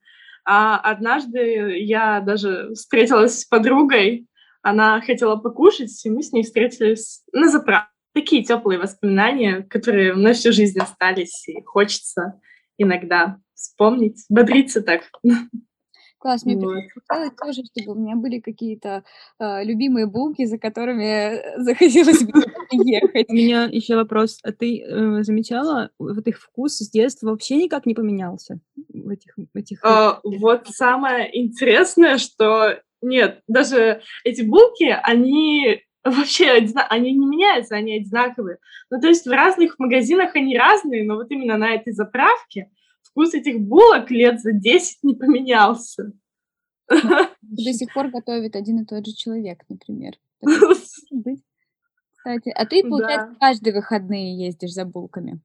А 0.44 0.78
однажды 0.78 1.78
я 1.78 2.20
даже 2.20 2.72
встретилась 2.74 3.42
с 3.42 3.44
подругой, 3.44 4.26
она 4.62 5.00
хотела 5.00 5.36
покушать, 5.36 5.92
и 6.04 6.10
мы 6.10 6.24
с 6.24 6.32
ней 6.32 6.42
встретились 6.42 7.22
на 7.32 7.48
заправке 7.48 7.97
такие 8.18 8.42
теплые 8.42 8.80
воспоминания, 8.80 9.62
которые 9.62 10.14
на 10.14 10.32
всю 10.32 10.52
жизнь 10.52 10.78
остались, 10.78 11.48
и 11.48 11.62
хочется 11.62 12.40
иногда 12.76 13.38
вспомнить, 13.54 14.24
бодриться 14.28 14.82
так. 14.82 15.02
Класс, 16.18 16.44
мне 16.44 16.56
вот. 16.56 16.74
хотелось 17.08 17.32
тоже, 17.40 17.62
чтобы 17.64 17.96
у 17.96 18.02
меня 18.02 18.16
были 18.16 18.40
какие-то 18.40 19.04
э, 19.38 19.64
любимые 19.64 20.06
булки, 20.06 20.46
за 20.46 20.58
которыми 20.58 21.62
захотелось 21.62 22.24
бы 22.24 22.42
ехать. 22.72 23.26
У 23.28 23.34
меня 23.34 23.68
еще 23.70 23.94
вопрос. 23.94 24.40
А 24.42 24.50
ты 24.50 24.82
э, 24.82 25.22
замечала, 25.22 25.90
вот 26.00 26.26
их 26.26 26.40
вкус 26.40 26.78
с 26.78 26.90
детства 26.90 27.30
вообще 27.30 27.56
никак 27.56 27.86
не 27.86 27.94
поменялся? 27.94 28.58
В 28.88 29.10
этих, 29.10 29.36
в 29.36 29.56
этих... 29.56 29.78
А, 29.84 30.18
вот 30.24 30.66
самое 30.66 31.30
интересное, 31.40 32.18
что 32.18 32.80
нет, 33.00 33.42
даже 33.46 34.02
эти 34.24 34.42
булки, 34.42 34.96
они 35.04 35.84
вообще 36.10 36.50
они 36.50 37.12
не 37.12 37.26
меняются, 37.26 37.76
они 37.76 37.96
одинаковые. 37.96 38.58
Ну, 38.90 39.00
то 39.00 39.08
есть 39.08 39.26
в 39.26 39.30
разных 39.30 39.78
магазинах 39.78 40.36
они 40.36 40.56
разные, 40.56 41.04
но 41.04 41.16
вот 41.16 41.30
именно 41.30 41.56
на 41.56 41.74
этой 41.74 41.92
заправке 41.92 42.70
вкус 43.02 43.34
этих 43.34 43.60
булок 43.60 44.10
лет 44.10 44.40
за 44.40 44.52
10 44.52 44.98
не 45.02 45.14
поменялся. 45.14 46.12
До 46.88 47.28
сих 47.72 47.92
пор 47.92 48.08
готовит 48.08 48.56
один 48.56 48.80
и 48.80 48.86
тот 48.86 49.06
же 49.06 49.12
человек, 49.12 49.62
например. 49.68 50.14
Кстати, 50.40 51.42
а 52.50 52.66
ты, 52.66 52.82
получается, 52.82 53.32
да. 53.32 53.36
каждые 53.40 53.74
выходные 53.74 54.36
ездишь 54.36 54.72
за 54.72 54.84
булками? 54.84 55.40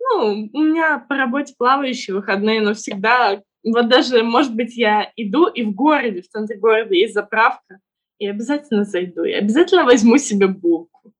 Ну, 0.00 0.50
у 0.52 0.62
меня 0.62 0.98
по 0.98 1.16
работе 1.16 1.54
плавающие 1.56 2.14
выходные, 2.14 2.60
но 2.60 2.74
всегда, 2.74 3.42
вот 3.62 3.88
даже, 3.88 4.22
может 4.22 4.54
быть, 4.54 4.76
я 4.76 5.10
иду, 5.16 5.46
и 5.46 5.62
в 5.62 5.74
городе, 5.74 6.22
в 6.22 6.28
центре 6.28 6.58
города 6.58 6.94
есть 6.94 7.14
заправка, 7.14 7.80
и 8.18 8.26
обязательно 8.26 8.84
зайду, 8.84 9.24
и 9.24 9.32
обязательно 9.32 9.84
возьму 9.84 10.18
себе 10.18 10.46
булку. 10.46 11.12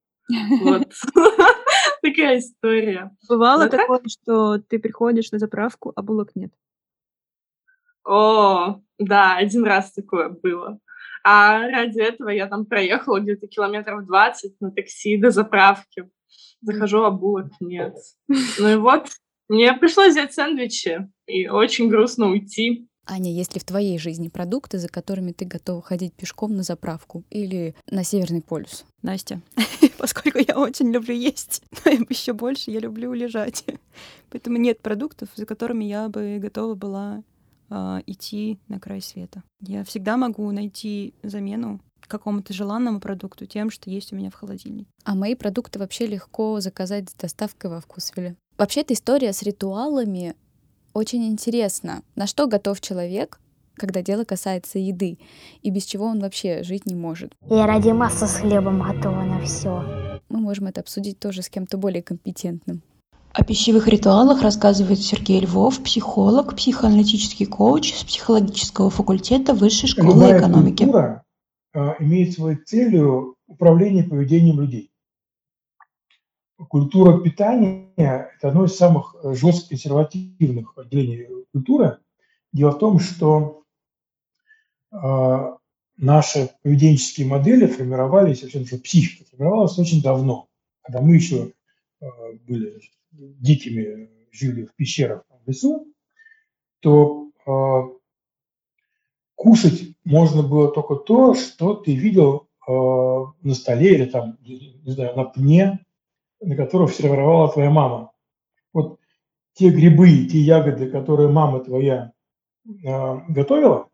Вот. 0.61 0.91
Такая 2.01 2.39
история. 2.39 3.15
Бывало 3.29 3.67
такое, 3.67 4.01
что 4.07 4.59
ты 4.59 4.79
приходишь 4.79 5.31
на 5.31 5.39
заправку, 5.39 5.91
а 5.95 6.01
булок 6.01 6.35
нет? 6.35 6.51
О, 8.03 8.81
да, 8.99 9.35
один 9.35 9.63
раз 9.63 9.91
такое 9.91 10.29
было. 10.29 10.79
А 11.23 11.67
ради 11.67 11.99
этого 11.99 12.29
я 12.29 12.47
там 12.47 12.65
проехала 12.65 13.19
где-то 13.19 13.47
километров 13.47 14.05
20 14.05 14.61
на 14.61 14.71
такси 14.71 15.17
до 15.17 15.31
заправки. 15.31 16.09
Захожу, 16.61 17.03
а 17.03 17.11
булок 17.11 17.51
нет. 17.59 17.95
Ну 18.59 18.69
и 18.69 18.75
вот, 18.75 19.07
мне 19.49 19.73
пришлось 19.73 20.11
взять 20.11 20.33
сэндвичи, 20.33 21.09
и 21.27 21.47
очень 21.47 21.89
грустно 21.89 22.29
уйти. 22.29 22.87
Аня, 23.07 23.31
есть 23.31 23.53
ли 23.53 23.59
в 23.59 23.63
твоей 23.63 23.99
жизни 23.99 24.29
продукты, 24.29 24.79
за 24.79 24.87
которыми 24.87 25.31
ты 25.31 25.45
готова 25.45 25.81
ходить 25.81 26.13
пешком 26.13 26.55
на 26.55 26.63
заправку 26.63 27.23
или 27.29 27.75
на 27.89 28.03
Северный 28.03 28.41
полюс? 28.41 28.85
Настя, 29.01 29.41
поскольку 29.97 30.39
я 30.39 30.57
очень 30.57 30.91
люблю 30.91 31.13
есть, 31.13 31.61
но 31.85 31.91
еще 32.09 32.33
больше 32.33 32.71
я 32.71 32.79
люблю 32.79 33.13
лежать. 33.13 33.63
Поэтому 34.31 34.57
нет 34.57 34.81
продуктов, 34.81 35.29
за 35.35 35.45
которыми 35.45 35.85
я 35.85 36.09
бы 36.09 36.39
готова 36.41 36.73
была 36.73 37.23
э, 37.69 38.01
идти 38.07 38.59
на 38.67 38.79
край 38.79 39.01
света. 39.01 39.43
Я 39.61 39.83
всегда 39.83 40.17
могу 40.17 40.49
найти 40.51 41.13
замену 41.21 41.79
какому-то 42.07 42.53
желанному 42.53 42.99
продукту 42.99 43.45
тем, 43.45 43.69
что 43.69 43.89
есть 43.89 44.13
у 44.13 44.15
меня 44.15 44.29
в 44.29 44.35
холодильнике. 44.35 44.89
А 45.03 45.15
мои 45.15 45.35
продукты 45.35 45.79
вообще 45.79 46.07
легко 46.07 46.59
заказать 46.59 47.09
с 47.09 47.13
доставкой 47.13 47.71
во 47.71 47.81
вкусвиле. 47.81 48.35
Вообще, 48.57 48.81
эта 48.81 48.93
история 48.93 49.33
с 49.33 49.41
ритуалами 49.41 50.35
очень 50.95 51.27
интересно, 51.27 52.01
на 52.15 52.25
что 52.25 52.47
готов 52.47 52.79
человек, 52.79 53.39
когда 53.75 54.01
дело 54.01 54.23
касается 54.23 54.79
еды, 54.79 55.19
и 55.61 55.69
без 55.69 55.83
чего 55.83 56.05
он 56.05 56.21
вообще 56.21 56.63
жить 56.63 56.85
не 56.85 56.95
может. 56.95 57.33
Я 57.49 57.67
ради 57.67 57.89
массы 57.89 58.27
с 58.27 58.35
хлебом 58.35 58.81
готова 58.81 59.21
на 59.23 59.41
все. 59.41 60.21
Мы 60.29 60.39
можем 60.39 60.67
это 60.67 60.79
обсудить 60.81 61.19
тоже 61.19 61.41
с 61.41 61.49
кем-то 61.49 61.77
более 61.77 62.01
компетентным. 62.01 62.81
О 63.33 63.43
пищевых 63.43 63.89
ритуалах 63.89 64.41
рассказывает 64.41 64.99
Сергей 64.99 65.41
Львов, 65.41 65.83
психолог, 65.83 66.55
психоаналитический 66.55 67.45
коуч 67.45 67.93
с 67.93 68.05
психологического 68.05 68.89
факультета 68.89 69.53
Высшей 69.53 69.89
школы 69.89 70.13
Любая 70.13 70.39
экономики. 70.39 70.83
Культура 70.83 71.23
а, 71.73 71.95
имеет 71.99 72.33
своей 72.33 72.57
целью 72.63 73.35
управление 73.47 74.05
поведением 74.05 74.61
людей 74.61 74.89
культура 76.57 77.19
питания– 77.21 77.91
это 77.95 78.49
одно 78.49 78.65
из 78.65 78.75
самых 78.75 79.15
э, 79.23 79.33
жестко 79.33 79.69
консервативных 79.69 80.77
отделений 80.77 81.27
культуры. 81.51 81.99
Дело 82.53 82.71
в 82.71 82.79
том, 82.79 82.99
что 82.99 83.63
э, 84.91 85.55
наши 85.97 86.49
поведенческие 86.63 87.27
модели 87.27 87.65
формировались, 87.65 88.41
вообще 88.41 88.59
наша 88.59 88.77
психика 88.79 89.29
формировалась 89.29 89.77
очень 89.77 90.01
давно, 90.01 90.47
когда 90.81 91.01
мы 91.01 91.15
еще 91.15 91.53
э, 92.01 92.05
были 92.47 92.79
дикими, 93.11 94.09
жили 94.31 94.65
в 94.65 94.75
пещерах 94.75 95.23
в 95.29 95.47
лесу, 95.47 95.87
то 96.79 97.29
э, 97.45 97.81
кушать 99.35 99.95
можно 100.03 100.43
было 100.43 100.71
только 100.71 100.95
то, 100.95 101.33
что 101.33 101.73
ты 101.75 101.95
видел 101.95 102.47
э, 102.67 102.71
на 102.71 103.53
столе 103.53 103.95
или 103.95 104.05
там, 104.05 104.37
не 104.41 104.91
знаю, 104.91 105.15
на 105.15 105.25
пне 105.25 105.84
на 106.45 106.55
которых 106.55 106.93
сервировала 106.93 107.51
твоя 107.51 107.69
мама. 107.69 108.11
Вот 108.73 108.99
те 109.53 109.69
грибы, 109.69 110.25
те 110.25 110.39
ягоды, 110.39 110.89
которые 110.89 111.29
мама 111.29 111.59
твоя 111.61 112.11
э, 112.65 113.17
готовила, 113.29 113.89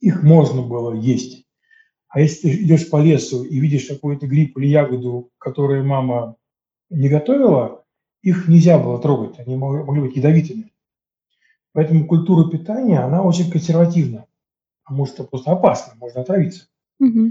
их 0.00 0.22
можно 0.22 0.62
было 0.62 0.94
есть. 0.94 1.46
А 2.08 2.20
если 2.20 2.48
ты 2.48 2.62
идешь 2.62 2.88
по 2.88 3.00
лесу 3.00 3.44
и 3.44 3.58
видишь 3.58 3.86
какой-то 3.86 4.26
гриб 4.26 4.56
или 4.58 4.66
ягоду, 4.66 5.30
которую 5.38 5.84
мама 5.84 6.36
не 6.88 7.08
готовила, 7.08 7.84
их 8.22 8.48
нельзя 8.48 8.78
было 8.78 9.00
трогать, 9.00 9.38
они 9.38 9.56
могли 9.56 10.02
быть 10.02 10.16
ядовитыми. 10.16 10.72
Поэтому 11.72 12.06
культура 12.06 12.50
питания, 12.50 12.98
она 12.98 13.22
очень 13.22 13.50
консервативна, 13.50 14.26
потому 14.84 15.06
что 15.06 15.24
просто 15.24 15.52
опасно, 15.52 15.94
можно 15.98 16.20
отравиться. 16.20 16.66
Угу. 16.98 17.30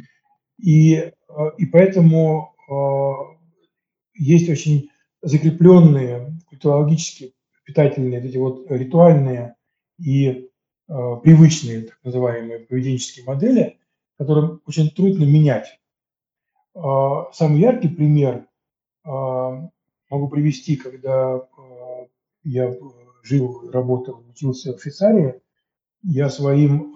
И, 0.62 0.96
э, 0.96 1.12
и 1.58 1.66
поэтому 1.66 2.56
э, 2.70 3.39
есть 4.20 4.50
очень 4.50 4.90
закрепленные 5.22 6.38
культурологически 6.48 7.34
питательные, 7.64 8.24
эти 8.24 8.38
вот 8.38 8.70
ритуальные 8.70 9.56
и 9.98 10.50
привычные 10.88 11.84
так 11.84 12.00
называемые 12.04 12.60
поведенческие 12.60 13.26
модели, 13.26 13.80
которые 14.18 14.60
очень 14.66 14.90
трудно 14.90 15.24
менять. 15.24 15.80
Самый 16.74 17.60
яркий 17.60 17.90
пример 17.90 18.48
могу 19.04 20.28
привести, 20.30 20.76
когда 20.76 21.48
я 22.44 22.76
жил, 23.24 23.70
работал, 23.72 24.26
учился 24.30 24.76
в 24.76 24.82
Швейцарии, 24.82 25.42
я 26.02 26.30
своим 26.30 26.96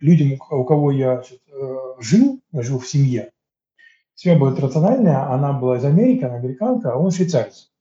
людям, 0.00 0.38
у 0.50 0.64
кого 0.64 0.90
я 0.90 1.16
значит, 1.16 1.42
э, 1.48 1.76
жил, 2.00 2.40
я 2.52 2.62
жил 2.62 2.78
в 2.78 2.88
семье, 2.88 3.32
семья 4.20 4.38
была 4.38 4.54
рациональная, 4.54 5.32
она 5.32 5.54
была 5.54 5.78
из 5.78 5.84
Америки, 5.84 6.24
она 6.24 6.34
американка, 6.34 6.92
а 6.92 6.98
он 6.98 7.10
швейцарец. 7.10 7.72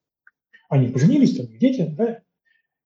Они 0.69 0.87
поженились, 0.87 1.35
там, 1.35 1.47
дети, 1.57 1.93
да, 1.97 2.21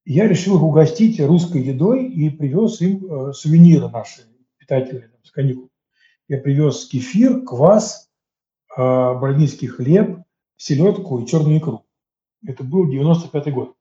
и 0.06 0.14
я 0.14 0.28
решил 0.28 0.56
их 0.56 0.64
угостить 0.64 1.20
русской 1.20 1.62
едой 1.62 2.08
и 2.08 2.32
привез 2.32 2.82
им 2.82 3.06
э, 3.06 3.34
сувениры 3.34 3.90
наши, 3.90 4.24
питательные, 4.58 5.10
там, 5.10 5.24
с 5.24 5.30
каникул. 5.30 5.70
Я 6.28 6.40
привез 6.40 6.86
кефир, 6.88 7.42
квас, 7.42 8.10
э, 8.76 8.82
бородинский 8.82 9.68
хлеб, 9.68 10.24
селедку 10.58 11.20
и 11.20 11.28
черную 11.28 11.60
икру. 11.60 11.86
Это 12.44 12.64
был 12.64 12.92
95-й 12.92 13.52
год. 13.52 13.76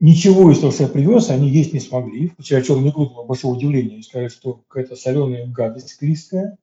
Ничего 0.00 0.50
из 0.50 0.60
того, 0.60 0.72
что 0.72 0.84
я 0.84 0.88
привез, 0.88 1.28
они 1.28 1.50
есть 1.50 1.74
не 1.74 1.80
смогли. 1.80 2.32
Вчера 2.38 2.62
черный 2.62 2.92
клуб 2.92 3.12
было 3.12 3.24
большое 3.24 3.52
удивление. 3.52 4.02
сказали, 4.02 4.28
что 4.28 4.54
какая-то 4.68 4.96
соленая 4.96 5.46
гадость 5.46 5.90
склизкая. 5.90 6.56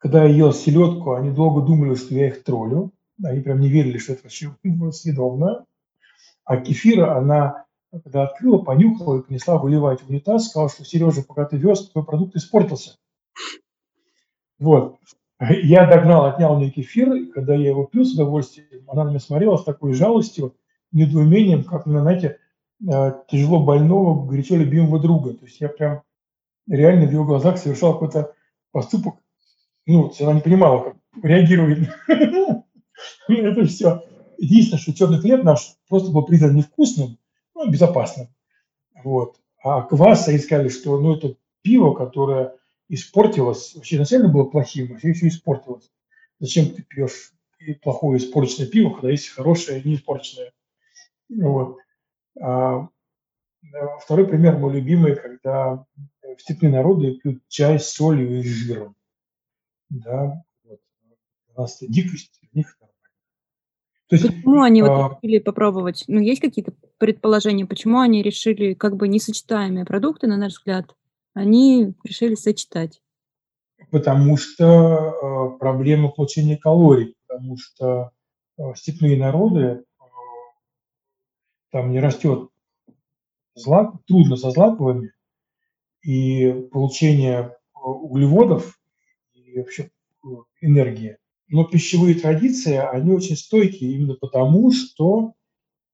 Когда 0.00 0.24
я 0.24 0.34
ел 0.34 0.52
селедку, 0.52 1.12
они 1.12 1.30
долго 1.30 1.60
думали, 1.60 1.94
что 1.94 2.14
я 2.14 2.28
их 2.28 2.42
троллю. 2.42 2.90
Они 3.22 3.40
прям 3.40 3.60
не 3.60 3.68
верили, 3.68 3.98
что 3.98 4.14
это 4.14 4.22
вообще 4.24 4.50
съедобно. 4.92 5.66
А 6.44 6.56
кефира 6.56 7.18
она, 7.18 7.66
когда 7.92 8.24
открыла, 8.24 8.58
понюхала 8.58 9.18
и 9.18 9.22
понесла 9.22 9.58
выливать 9.58 10.00
в 10.00 10.08
унитаз, 10.08 10.48
сказала, 10.48 10.70
что 10.70 10.84
Сережа, 10.84 11.22
пока 11.22 11.44
ты 11.44 11.58
вез, 11.58 11.90
твой 11.90 12.04
продукт 12.04 12.34
испортился. 12.34 12.96
Вот. 14.58 14.96
Я 15.38 15.86
догнал, 15.86 16.24
отнял 16.24 16.54
у 16.54 16.58
нее 16.58 16.70
кефир, 16.70 17.12
и 17.12 17.26
когда 17.26 17.54
я 17.54 17.68
его 17.68 17.84
пил 17.84 18.04
с 18.04 18.14
удовольствием, 18.14 18.84
она 18.88 19.04
на 19.04 19.10
меня 19.10 19.20
смотрела 19.20 19.56
с 19.56 19.64
такой 19.64 19.92
жалостью, 19.92 20.56
недоумением, 20.92 21.62
как 21.64 21.84
на, 21.84 22.00
знаете, 22.00 22.38
э, 22.90 23.12
тяжело 23.28 23.62
больного, 23.62 24.26
горячо 24.26 24.56
любимого 24.56 24.98
друга. 24.98 25.34
То 25.34 25.44
есть 25.44 25.60
я 25.60 25.68
прям 25.68 26.02
реально 26.66 27.06
в 27.06 27.12
ее 27.12 27.24
глазах 27.24 27.58
совершал 27.58 27.94
какой-то 27.94 28.34
поступок. 28.72 29.16
Ну, 29.92 30.12
она 30.20 30.34
не 30.34 30.40
понимала, 30.40 30.84
как 30.84 31.24
реагировать. 31.24 31.88
Это 33.28 33.64
все. 33.66 34.04
Единственное, 34.38 34.80
что 34.80 34.94
черный 34.94 35.18
хлеб 35.18 35.42
наш 35.42 35.74
просто 35.88 36.12
был 36.12 36.24
признан 36.24 36.54
невкусным, 36.54 37.18
но 37.56 37.66
безопасным. 37.66 38.28
Вот. 39.02 39.36
А 39.62 39.82
квас, 39.82 40.28
они 40.28 40.38
сказали, 40.38 40.68
что 40.68 41.00
ну, 41.00 41.16
это 41.16 41.34
пиво, 41.62 41.92
которое 41.94 42.54
испортилось, 42.88 43.74
вообще 43.74 43.96
изначально 43.96 44.28
было 44.28 44.44
плохим, 44.44 44.94
а 44.94 44.98
все 44.98 45.10
испортилось. 45.10 45.90
Зачем 46.38 46.70
ты 46.70 46.82
пьешь 46.82 47.32
плохое 47.82 48.18
испорченное 48.18 48.68
пиво, 48.68 48.90
когда 48.90 49.10
есть 49.10 49.28
хорошее 49.28 49.82
не 49.82 49.96
испорченное? 49.96 50.52
Вот. 51.28 51.78
А, 52.40 52.88
второй 54.00 54.28
пример 54.28 54.56
мой 54.56 54.72
любимый, 54.72 55.16
когда 55.16 55.84
степные 56.38 56.70
народы 56.70 57.16
пьют 57.16 57.42
чай 57.48 57.80
с 57.80 57.88
солью 57.88 58.38
и 58.38 58.42
жиром. 58.44 58.94
Да, 59.90 60.42
вот. 60.64 60.80
у 61.54 61.60
нас 61.60 61.78
дикость, 61.80 62.40
у 62.52 62.56
них 62.56 62.76
то 64.10 64.16
есть, 64.16 64.26
почему 64.26 64.62
они 64.62 64.80
а... 64.80 64.86
вот 64.86 65.22
решили 65.22 65.38
попробовать? 65.38 66.04
Ну, 66.08 66.18
есть 66.18 66.40
какие-то 66.40 66.72
предположения, 66.98 67.64
почему 67.64 68.00
они 68.00 68.24
решили 68.24 68.74
как 68.74 68.96
бы 68.96 69.06
несочетаемые 69.06 69.84
продукты, 69.84 70.26
на 70.26 70.36
наш 70.36 70.54
взгляд, 70.54 70.96
они 71.32 71.94
решили 72.02 72.34
сочетать? 72.34 73.00
Потому 73.92 74.36
что 74.36 74.64
э, 75.54 75.58
проблема 75.60 76.08
получения 76.08 76.56
калорий, 76.56 77.14
потому 77.28 77.56
что 77.56 78.10
э, 78.58 78.74
степные 78.74 79.16
народы 79.16 79.84
там 81.70 81.92
не 81.92 82.00
растет 82.00 82.48
злак, 83.54 83.92
трудно 84.08 84.36
со 84.36 84.50
злаковыми, 84.50 85.12
и 86.02 86.50
получение 86.72 87.38
э, 87.42 87.78
углеводов 87.78 88.79
и 89.52 89.58
вообще 89.58 89.90
э, 90.24 90.28
энергии. 90.60 91.18
Но 91.48 91.64
пищевые 91.64 92.14
традиции, 92.14 92.74
они 92.76 93.12
очень 93.12 93.36
стойкие 93.36 93.92
именно 93.92 94.14
потому, 94.14 94.70
что 94.72 95.34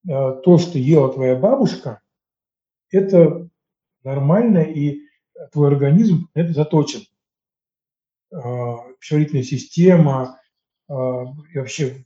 э, 0.07 0.09
то, 0.09 0.59
что 0.59 0.79
ела 0.79 1.13
твоя 1.13 1.35
бабушка, 1.37 2.01
это 2.91 3.49
нормально, 4.05 4.59
и 4.59 5.01
твой 5.53 5.69
организм 5.69 6.29
это 6.35 6.53
заточен. 6.53 7.01
Э, 8.33 8.75
пищеварительная 9.01 9.45
система, 9.45 10.41
и 10.89 11.59
вообще 11.59 12.05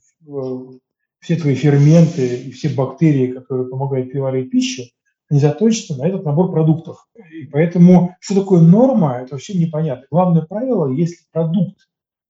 все 1.19 1.35
твои 1.35 1.53
ферменты 1.53 2.45
и 2.45 2.51
все 2.51 2.69
бактерии, 2.69 3.31
которые 3.31 3.69
помогают 3.69 4.11
переваривать 4.11 4.49
пищу, 4.49 4.83
они 5.31 5.39
заточены 5.39 5.97
на 5.97 6.07
этот 6.07 6.25
набор 6.25 6.51
продуктов. 6.51 7.07
И 7.31 7.45
поэтому, 7.45 8.17
что 8.19 8.35
такое 8.41 8.59
норма, 8.59 9.21
это 9.21 9.35
вообще 9.35 9.57
непонятно. 9.57 10.05
Главное 10.11 10.41
правило, 10.41 10.91
если 10.91 11.23
продукт 11.31 11.87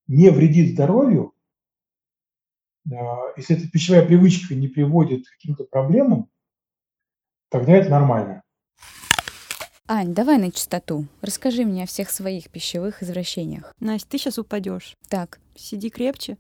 не 0.08 0.30
вредит 0.30 0.74
здоровью, 0.74 1.34
если 3.36 3.58
эта 3.58 3.68
пищевая 3.68 4.06
привычка 4.06 4.54
не 4.54 4.68
приводит 4.68 5.26
к 5.26 5.32
каким-то 5.32 5.64
проблемам, 5.64 6.30
тогда 7.50 7.74
это 7.74 7.90
нормально. 7.90 8.44
Ань, 9.88 10.14
давай 10.14 10.38
на 10.38 10.52
чистоту. 10.52 11.08
Расскажи 11.22 11.66
мне 11.66 11.84
о 11.84 11.88
всех 11.88 12.12
своих 12.12 12.52
пищевых 12.52 13.02
извращениях. 13.02 13.74
Настя, 13.80 14.12
ты 14.12 14.18
сейчас 14.20 14.38
упадешь. 14.38 14.96
Так. 15.10 15.40
Сиди 15.56 15.90
крепче, 15.90 16.38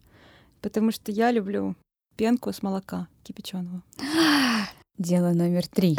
потому 0.61 0.91
что 0.91 1.11
я 1.11 1.31
люблю 1.31 1.75
пенку 2.15 2.53
с 2.53 2.61
молока 2.61 3.07
кипяченого. 3.23 3.81
Дело 5.01 5.31
номер 5.31 5.67
три. 5.67 5.97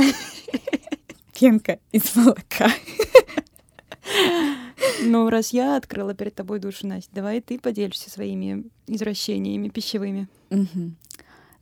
Пенка 1.37 1.81
из 1.91 2.15
молока. 2.15 2.71
Ну, 5.03 5.29
раз 5.29 5.53
я 5.53 5.77
открыла 5.77 6.15
перед 6.15 6.37
тобой 6.37 6.61
душу, 6.61 6.87
Настя, 6.87 7.11
давай 7.13 7.41
ты 7.41 7.59
поделишься 7.59 8.11
своими 8.11 8.63
извращениями 8.87 9.71
пищевыми. 9.71 10.29
Угу. 10.51 10.93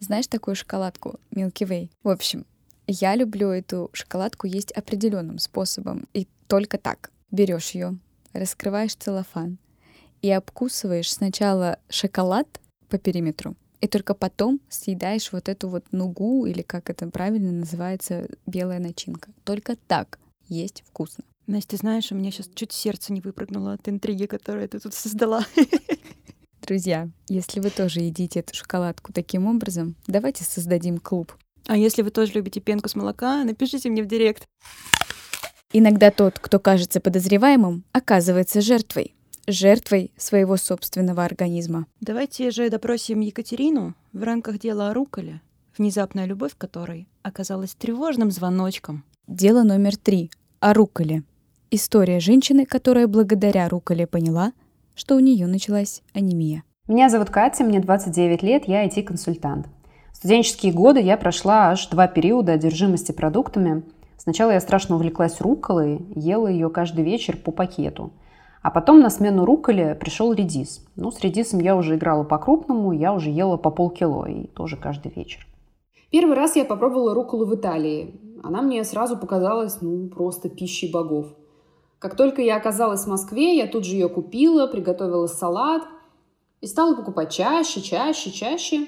Знаешь 0.00 0.26
такую 0.26 0.54
шоколадку 0.54 1.18
Milky 1.34 1.66
Way? 1.66 1.88
В 2.02 2.10
общем, 2.10 2.44
я 2.86 3.16
люблю 3.16 3.48
эту 3.48 3.88
шоколадку 3.94 4.46
есть 4.46 4.72
определенным 4.72 5.38
способом. 5.38 6.08
И 6.12 6.28
только 6.46 6.76
так. 6.76 7.10
Берешь 7.30 7.70
ее, 7.70 7.96
раскрываешь 8.34 8.96
целлофан 8.96 9.56
и 10.20 10.30
обкусываешь 10.30 11.10
сначала 11.10 11.78
шоколад 11.88 12.60
по 12.90 12.98
периметру, 12.98 13.56
и 13.80 13.86
только 13.86 14.14
потом 14.14 14.60
съедаешь 14.68 15.32
вот 15.32 15.48
эту 15.48 15.68
вот 15.68 15.84
нугу, 15.92 16.46
или 16.46 16.62
как 16.62 16.90
это 16.90 17.08
правильно 17.08 17.52
называется, 17.52 18.28
белая 18.46 18.78
начинка. 18.78 19.30
Только 19.44 19.76
так 19.86 20.18
есть 20.48 20.84
вкусно. 20.86 21.24
Настя, 21.46 21.70
ты 21.70 21.76
знаешь, 21.78 22.12
у 22.12 22.14
меня 22.14 22.30
сейчас 22.30 22.48
чуть 22.54 22.72
сердце 22.72 23.12
не 23.12 23.20
выпрыгнуло 23.20 23.72
от 23.72 23.88
интриги, 23.88 24.26
которую 24.26 24.68
ты 24.68 24.78
тут 24.78 24.94
создала. 24.94 25.44
Друзья, 26.62 27.08
если 27.28 27.58
вы 27.60 27.70
тоже 27.70 28.00
едите 28.00 28.40
эту 28.40 28.54
шоколадку 28.54 29.12
таким 29.12 29.46
образом, 29.46 29.96
давайте 30.06 30.44
создадим 30.44 30.98
клуб. 30.98 31.32
А 31.66 31.76
если 31.76 32.02
вы 32.02 32.10
тоже 32.10 32.32
любите 32.34 32.60
пенку 32.60 32.88
с 32.88 32.94
молока, 32.94 33.42
напишите 33.44 33.90
мне 33.90 34.02
в 34.02 34.06
директ. 34.06 34.46
Иногда 35.72 36.10
тот, 36.10 36.38
кто 36.38 36.58
кажется 36.58 37.00
подозреваемым, 37.00 37.84
оказывается 37.92 38.60
жертвой 38.60 39.14
жертвой 39.50 40.12
своего 40.16 40.56
собственного 40.56 41.24
организма. 41.24 41.86
Давайте 42.00 42.50
же 42.50 42.70
допросим 42.70 43.20
Екатерину 43.20 43.94
в 44.12 44.22
рамках 44.22 44.58
дела 44.58 44.90
о 44.90 44.94
руколе, 44.94 45.40
внезапная 45.76 46.26
любовь 46.26 46.52
которой 46.56 47.08
оказалась 47.22 47.74
тревожным 47.74 48.30
звоночком. 48.30 49.04
Дело 49.26 49.62
номер 49.62 49.96
три. 49.96 50.30
О 50.60 50.74
руколе. 50.74 51.22
История 51.70 52.20
женщины, 52.20 52.66
которая 52.66 53.06
благодаря 53.06 53.68
руколе 53.68 54.06
поняла, 54.06 54.52
что 54.94 55.16
у 55.16 55.20
нее 55.20 55.46
началась 55.46 56.02
анемия. 56.12 56.64
Меня 56.88 57.08
зовут 57.08 57.30
Катя, 57.30 57.64
мне 57.64 57.80
29 57.80 58.42
лет, 58.42 58.64
я 58.66 58.84
IT-консультант. 58.86 59.68
В 60.12 60.16
студенческие 60.16 60.72
годы 60.72 61.00
я 61.00 61.16
прошла 61.16 61.70
аж 61.70 61.86
два 61.86 62.08
периода 62.08 62.52
одержимости 62.52 63.12
продуктами. 63.12 63.84
Сначала 64.18 64.50
я 64.50 64.60
страшно 64.60 64.96
увлеклась 64.96 65.40
руколой, 65.40 66.04
ела 66.14 66.48
ее 66.48 66.68
каждый 66.68 67.04
вечер 67.04 67.36
по 67.36 67.52
пакету– 67.52 68.12
а 68.62 68.70
потом 68.70 69.00
на 69.00 69.10
смену 69.10 69.44
руколи 69.44 69.96
пришел 69.98 70.32
редис. 70.32 70.84
Ну, 70.96 71.10
с 71.10 71.20
редисом 71.20 71.60
я 71.60 71.76
уже 71.76 71.96
играла 71.96 72.24
по-крупному, 72.24 72.92
я 72.92 73.12
уже 73.12 73.30
ела 73.30 73.56
по 73.56 73.70
полкило 73.70 74.26
и 74.26 74.46
тоже 74.48 74.76
каждый 74.76 75.12
вечер. 75.14 75.46
Первый 76.10 76.36
раз 76.36 76.56
я 76.56 76.64
попробовала 76.64 77.14
руколу 77.14 77.46
в 77.46 77.54
Италии. 77.54 78.20
Она 78.42 78.62
мне 78.62 78.82
сразу 78.84 79.16
показалась, 79.16 79.80
ну, 79.80 80.08
просто 80.08 80.48
пищей 80.48 80.90
богов. 80.90 81.26
Как 81.98 82.16
только 82.16 82.42
я 82.42 82.56
оказалась 82.56 83.04
в 83.04 83.08
Москве, 83.08 83.56
я 83.56 83.66
тут 83.66 83.84
же 83.84 83.94
ее 83.94 84.08
купила, 84.08 84.66
приготовила 84.66 85.26
салат 85.26 85.82
и 86.60 86.66
стала 86.66 86.96
покупать 86.96 87.30
чаще, 87.30 87.80
чаще, 87.80 88.30
чаще. 88.30 88.86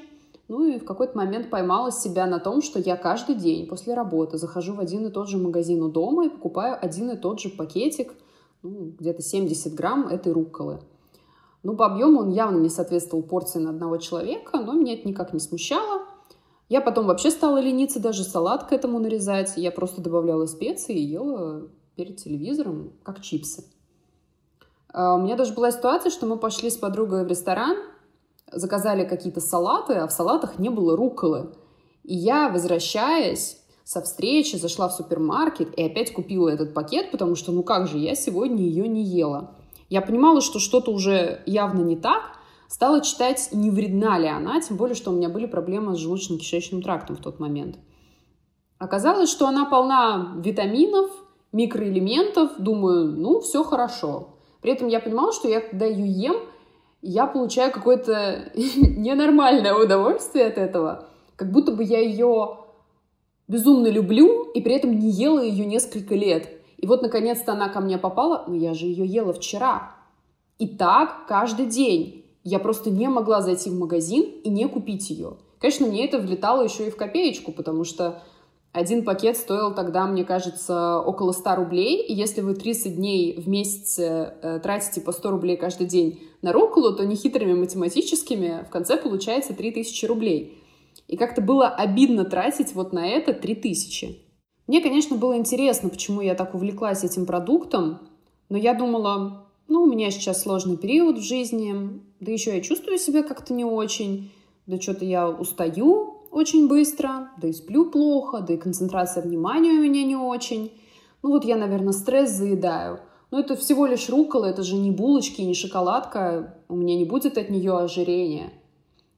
Ну 0.49 0.65
и 0.67 0.79
в 0.79 0.85
какой-то 0.85 1.17
момент 1.17 1.49
поймала 1.49 1.93
себя 1.93 2.27
на 2.27 2.39
том, 2.39 2.63
что 2.63 2.79
я 2.79 2.97
каждый 2.97 3.37
день 3.37 3.67
после 3.67 3.95
работы 3.95 4.39
захожу 4.39 4.75
в 4.75 4.81
один 4.81 5.07
и 5.07 5.11
тот 5.11 5.29
же 5.29 5.39
магазин 5.39 5.83
у 5.83 5.89
дома 5.89 6.27
и 6.27 6.31
покупаю 6.31 6.77
один 6.81 7.11
и 7.11 7.17
тот 7.17 7.41
же 7.41 7.51
пакетик, 7.51 8.15
ну, 8.63 8.95
где-то 8.99 9.23
70 9.23 9.75
грамм 9.75 10.09
этой 10.09 10.33
рукколы. 10.33 10.81
Ну, 11.63 11.77
по 11.77 11.87
объему 11.87 12.21
он 12.21 12.31
явно 12.31 12.59
не 12.59 12.69
соответствовал 12.69 13.23
порции 13.23 13.59
на 13.59 13.71
одного 13.71 13.97
человека, 13.99 14.59
но 14.59 14.73
меня 14.73 14.95
это 14.95 15.09
никак 15.09 15.33
не 15.33 15.41
смущало. 15.41 16.03
Я 16.69 16.81
потом 16.81 17.07
вообще 17.07 17.31
стала 17.31 17.59
лениться 17.59 18.01
даже 18.01 18.25
салат 18.25 18.65
к 18.65 18.73
этому 18.73 18.99
нарезать. 18.99 19.55
Я 19.57 19.71
просто 19.71 20.01
добавляла 20.01 20.47
специи 20.47 20.97
и 20.97 21.03
ела 21.03 21.69
перед 21.97 22.17
телевизором, 22.17 22.93
как 23.03 23.21
чипсы. 23.21 23.65
А, 24.89 25.15
у 25.15 25.21
меня 25.21 25.37
даже 25.37 25.55
была 25.55 25.71
ситуация, 25.71 26.11
что 26.11 26.27
мы 26.27 26.39
пошли 26.39 26.71
с 26.71 26.77
подругой 26.77 27.25
в 27.25 27.29
ресторан, 27.29 27.77
заказали 28.51 29.05
какие-то 29.05 29.41
салаты, 29.41 29.95
а 29.95 30.07
в 30.07 30.13
салатах 30.13 30.59
не 30.59 30.71
было 30.71 30.97
рукколы. 30.97 31.55
И 32.03 32.15
я, 32.15 32.49
возвращаясь 32.49 33.62
со 33.85 34.01
встречи, 34.03 34.57
зашла 34.57 34.89
в 34.89 34.93
супермаркет 34.93 35.77
и 35.79 35.83
опять 35.83 36.13
купила 36.13 36.49
этот 36.49 36.75
пакет, 36.75 37.11
потому 37.11 37.35
что, 37.35 37.53
ну 37.53 37.63
как 37.63 37.89
же, 37.89 37.99
я 37.99 38.15
сегодня 38.15 38.63
ее 38.63 38.89
не 38.89 39.03
ела. 39.03 39.55
Я 39.91 40.01
понимала, 40.01 40.41
что 40.41 40.59
что-то 40.59 40.93
уже 40.93 41.43
явно 41.47 41.83
не 41.83 41.97
так, 41.97 42.39
стала 42.69 43.03
читать, 43.03 43.51
не 43.53 43.71
вредна 43.71 44.19
ли 44.19 44.29
она, 44.29 44.61
тем 44.61 44.77
более, 44.77 44.95
что 44.95 45.11
у 45.11 45.15
меня 45.15 45.29
были 45.29 45.47
проблемы 45.47 45.95
с 45.95 45.99
желудочно-кишечным 45.99 46.83
трактом 46.83 47.17
в 47.17 47.21
тот 47.21 47.39
момент. 47.39 47.77
Оказалось, 48.79 49.31
что 49.31 49.47
она 49.47 49.67
полна 49.67 50.33
витаминов, 50.39 51.11
микроэлементов. 51.53 52.53
Думаю, 52.59 53.13
ну, 53.13 53.41
все 53.41 53.63
хорошо. 53.63 54.31
При 54.61 54.73
этом 54.73 54.89
я 54.89 54.99
понимала, 55.01 55.33
что 55.33 55.49
я, 55.49 55.61
когда 55.61 55.87
ее 55.87 56.07
ем, 56.07 56.37
я 57.01 57.27
получаю 57.27 57.73
какое-то 57.73 58.51
ненормальное 58.55 59.75
удовольствие 59.75 60.47
от 60.47 60.59
этого. 60.59 61.09
Как 61.37 61.53
будто 61.53 61.73
бы 61.73 61.85
я 61.85 62.01
ее 62.01 62.59
безумно 63.49 63.89
люблю 63.89 64.51
и 64.53 64.61
при 64.61 64.75
этом 64.75 64.99
не 64.99 65.11
ела 65.11 65.41
ее 65.41 65.65
несколько 65.65 66.15
лет. 66.15 66.49
И 66.79 66.87
вот, 66.87 67.03
наконец-то, 67.03 67.53
она 67.53 67.69
ко 67.69 67.81
мне 67.81 67.99
попала, 67.99 68.45
но 68.49 68.55
я 68.55 68.75
же 68.75 68.87
ее 68.87 69.07
ела 69.07 69.33
вчера. 69.33 69.95
И 70.59 70.67
так 70.67 71.27
каждый 71.27 71.67
день. 71.67 72.25
Я 72.45 72.59
просто 72.59 72.91
не 72.91 73.09
могла 73.09 73.41
зайти 73.41 73.71
в 73.71 73.79
магазин 73.79 74.23
и 74.43 74.51
не 74.51 74.67
купить 74.67 75.11
ее. 75.11 75.37
Конечно, 75.61 75.87
мне 75.87 76.05
это 76.05 76.19
влетало 76.19 76.63
еще 76.63 76.89
и 76.89 76.91
в 76.91 76.97
копеечку, 76.97 77.53
потому 77.53 77.85
что 77.85 78.21
один 78.73 79.05
пакет 79.05 79.37
стоил 79.37 79.75
тогда, 79.75 80.07
мне 80.07 80.25
кажется, 80.25 80.99
около 80.99 81.33
100 81.33 81.55
рублей. 81.57 82.03
И 82.03 82.15
если 82.15 82.41
вы 82.41 82.55
30 82.55 82.97
дней 82.97 83.39
в 83.39 83.49
месяц 83.49 83.99
э, 83.99 84.61
тратите 84.63 85.03
по 85.03 85.13
100 85.13 85.31
рублей 85.31 85.57
каждый 85.57 85.87
день 85.87 86.21
на 86.41 86.53
руколу, 86.53 86.97
то 86.97 87.05
нехитрыми 87.05 87.53
математическими 87.53 88.65
в 88.67 88.71
конце 88.71 88.97
получается 88.97 89.55
3000 89.55 90.07
рублей. 90.07 90.62
И 91.13 91.17
как-то 91.19 91.43
было 91.43 91.69
обидно 91.69 92.25
тратить 92.25 92.75
вот 92.75 92.95
на 92.95 93.07
это 93.07 93.35
3000. 93.35 94.19
Мне, 94.67 94.81
конечно, 94.81 95.15
было 95.15 95.37
интересно, 95.37 95.91
почему 95.91 96.23
я 96.23 96.35
так 96.35 96.55
увлеклась 96.55 97.05
этим 97.05 97.27
продуктом, 97.27 97.99
но 98.49 98.57
я 98.57 98.73
думала, 98.73 99.47
ну, 99.69 99.83
у 99.83 99.87
меня 99.87 100.11
сейчас 100.11 100.41
сложный 100.41 100.79
период 100.79 101.19
в 101.19 101.23
жизни, 101.23 102.01
да 102.21 102.33
еще 102.33 102.55
я 102.57 102.63
чувствую 102.63 102.97
себя 102.97 103.23
как-то 103.23 103.53
не 103.53 103.63
очень, 103.63 104.33
да 104.67 104.81
что-то 104.81 105.05
я 105.05 105.29
устаю 105.29 106.29
очень 106.31 106.67
быстро, 106.67 107.29
да 107.37 107.49
и 107.49 107.53
сплю 107.53 107.91
плохо, 107.91 108.41
да 108.41 108.55
и 108.55 108.57
концентрация 108.57 109.23
внимания 109.23 109.73
у 109.73 109.83
меня 109.83 110.05
не 110.05 110.17
очень. 110.17 110.73
Ну 111.23 111.29
вот 111.29 111.45
я, 111.45 111.57
наверное, 111.57 111.93
стресс 111.93 112.31
заедаю. 112.31 113.01
Но 113.31 113.39
это 113.39 113.55
всего 113.55 113.85
лишь 113.85 114.09
рукола, 114.09 114.47
это 114.47 114.63
же 114.63 114.77
не 114.77 114.91
булочки, 114.91 115.43
не 115.43 115.53
шоколадка, 115.53 116.57
у 116.71 116.75
меня 116.75 116.97
не 116.97 117.05
будет 117.05 117.37
от 117.37 117.51
нее 117.51 117.77
ожирения. 117.77 118.51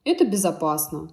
Это 0.03 0.25
безопасно. 0.25 1.09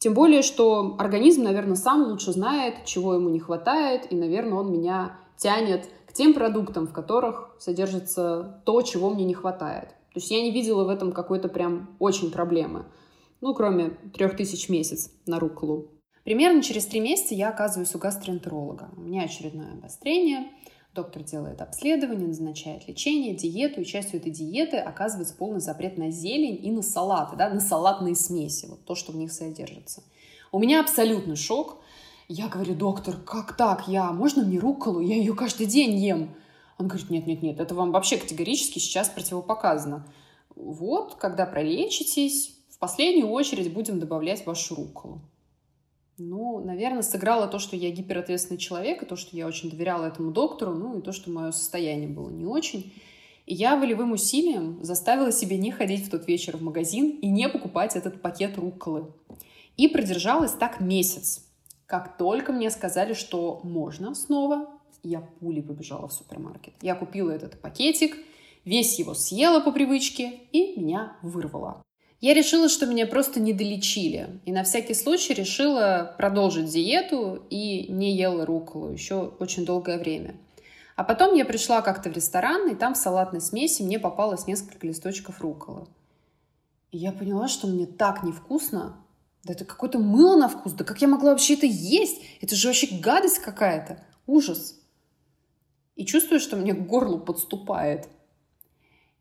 Тем 0.00 0.14
более, 0.14 0.40
что 0.40 0.96
организм, 0.98 1.42
наверное, 1.42 1.76
сам 1.76 2.04
лучше 2.04 2.32
знает, 2.32 2.86
чего 2.86 3.12
ему 3.12 3.28
не 3.28 3.38
хватает, 3.38 4.10
и, 4.10 4.16
наверное, 4.16 4.58
он 4.58 4.72
меня 4.72 5.18
тянет 5.36 5.90
к 6.06 6.14
тем 6.14 6.32
продуктам, 6.32 6.86
в 6.86 6.92
которых 6.94 7.54
содержится 7.58 8.62
то, 8.64 8.80
чего 8.80 9.10
мне 9.10 9.26
не 9.26 9.34
хватает. 9.34 9.90
То 9.90 10.16
есть 10.16 10.30
я 10.30 10.40
не 10.40 10.52
видела 10.52 10.84
в 10.84 10.88
этом 10.88 11.12
какой-то 11.12 11.48
прям 11.48 11.96
очень 11.98 12.30
проблемы. 12.30 12.86
Ну, 13.42 13.52
кроме 13.52 13.90
трех 14.14 14.38
тысяч 14.38 14.68
в 14.68 14.70
месяц 14.70 15.12
на 15.26 15.38
руколу. 15.38 15.88
Примерно 16.24 16.62
через 16.62 16.86
три 16.86 17.00
месяца 17.00 17.34
я 17.34 17.50
оказываюсь 17.50 17.94
у 17.94 17.98
гастроэнтеролога. 17.98 18.88
У 18.96 19.02
меня 19.02 19.24
очередное 19.24 19.74
обострение– 19.74 20.46
Доктор 20.92 21.22
делает 21.22 21.62
обследование, 21.62 22.26
назначает 22.26 22.88
лечение, 22.88 23.34
диету, 23.34 23.80
и 23.80 23.84
частью 23.84 24.18
этой 24.18 24.32
диеты 24.32 24.76
оказывается 24.76 25.34
полный 25.34 25.60
запрет 25.60 25.96
на 25.96 26.10
зелень 26.10 26.58
и 26.66 26.70
на 26.72 26.82
салаты, 26.82 27.36
да, 27.36 27.48
на 27.48 27.60
салатные 27.60 28.16
смеси, 28.16 28.66
вот 28.66 28.84
то, 28.84 28.96
что 28.96 29.12
в 29.12 29.16
них 29.16 29.32
содержится. 29.32 30.02
У 30.50 30.58
меня 30.58 30.80
абсолютный 30.80 31.36
шок. 31.36 31.80
Я 32.26 32.48
говорю, 32.48 32.74
доктор, 32.74 33.16
как 33.16 33.56
так? 33.56 33.86
Я, 33.86 34.10
можно 34.10 34.42
мне 34.42 34.58
рукколу? 34.58 34.98
Я 35.00 35.14
ее 35.14 35.34
каждый 35.34 35.66
день 35.66 35.96
ем. 35.96 36.34
Он 36.76 36.88
говорит, 36.88 37.08
нет-нет-нет, 37.08 37.60
это 37.60 37.74
вам 37.74 37.92
вообще 37.92 38.16
категорически 38.16 38.80
сейчас 38.80 39.08
противопоказано. 39.08 40.06
Вот, 40.56 41.14
когда 41.14 41.46
пролечитесь, 41.46 42.56
в 42.68 42.78
последнюю 42.78 43.28
очередь 43.28 43.72
будем 43.72 44.00
добавлять 44.00 44.44
вашу 44.44 44.74
рукколу. 44.74 45.20
Ну, 46.22 46.62
наверное, 46.62 47.00
сыграло 47.00 47.48
то, 47.48 47.58
что 47.58 47.76
я 47.76 47.90
гиперответственный 47.90 48.58
человек, 48.58 49.02
и 49.02 49.06
то, 49.06 49.16
что 49.16 49.34
я 49.34 49.46
очень 49.46 49.70
доверяла 49.70 50.04
этому 50.04 50.32
доктору, 50.32 50.74
ну 50.74 50.98
и 50.98 51.00
то, 51.00 51.12
что 51.12 51.30
мое 51.30 51.50
состояние 51.50 52.08
было 52.08 52.28
не 52.28 52.44
очень. 52.44 52.92
И 53.46 53.54
я 53.54 53.74
волевым 53.74 54.12
усилием 54.12 54.84
заставила 54.84 55.32
себя 55.32 55.56
не 55.56 55.70
ходить 55.70 56.06
в 56.06 56.10
тот 56.10 56.28
вечер 56.28 56.58
в 56.58 56.62
магазин 56.62 57.18
и 57.22 57.26
не 57.26 57.48
покупать 57.48 57.96
этот 57.96 58.20
пакет 58.20 58.58
рукколы. 58.58 59.10
И 59.78 59.88
продержалась 59.88 60.52
так 60.52 60.80
месяц. 60.80 61.46
Как 61.86 62.18
только 62.18 62.52
мне 62.52 62.68
сказали, 62.68 63.14
что 63.14 63.62
можно 63.64 64.14
снова, 64.14 64.68
я 65.02 65.22
пулей 65.22 65.62
побежала 65.62 66.08
в 66.08 66.12
супермаркет. 66.12 66.74
Я 66.82 66.96
купила 66.96 67.30
этот 67.30 67.58
пакетик, 67.62 68.14
весь 68.66 68.98
его 68.98 69.14
съела 69.14 69.60
по 69.60 69.72
привычке 69.72 70.34
и 70.52 70.78
меня 70.78 71.16
вырвало. 71.22 71.82
Я 72.20 72.34
решила, 72.34 72.68
что 72.68 72.84
меня 72.84 73.06
просто 73.06 73.40
не 73.40 73.54
долечили. 73.54 74.40
И 74.44 74.52
на 74.52 74.62
всякий 74.62 74.92
случай 74.94 75.32
решила 75.32 76.14
продолжить 76.18 76.66
диету 76.66 77.46
и 77.48 77.90
не 77.90 78.14
ела 78.14 78.44
руколу 78.44 78.92
еще 78.92 79.34
очень 79.38 79.64
долгое 79.64 79.98
время. 79.98 80.36
А 80.96 81.04
потом 81.04 81.34
я 81.34 81.46
пришла 81.46 81.80
как-то 81.80 82.10
в 82.10 82.12
ресторан, 82.12 82.68
и 82.68 82.74
там 82.74 82.92
в 82.92 82.98
салатной 82.98 83.40
смеси 83.40 83.82
мне 83.82 83.98
попалось 83.98 84.46
несколько 84.46 84.86
листочков 84.86 85.40
руколы. 85.40 85.86
И 86.90 86.98
я 86.98 87.12
поняла, 87.12 87.48
что 87.48 87.66
мне 87.66 87.86
так 87.86 88.22
невкусно. 88.22 89.02
Да 89.44 89.54
это 89.54 89.64
какое-то 89.64 89.98
мыло 89.98 90.36
на 90.36 90.48
вкус. 90.50 90.74
Да 90.74 90.84
как 90.84 91.00
я 91.00 91.08
могла 91.08 91.30
вообще 91.30 91.54
это 91.54 91.64
есть? 91.64 92.20
Это 92.42 92.54
же 92.54 92.68
вообще 92.68 92.98
гадость 92.98 93.38
какая-то. 93.38 94.04
Ужас. 94.26 94.78
И 95.96 96.04
чувствую, 96.04 96.38
что 96.38 96.56
мне 96.56 96.74
к 96.74 96.86
горлу 96.86 97.18
подступает. 97.18 98.08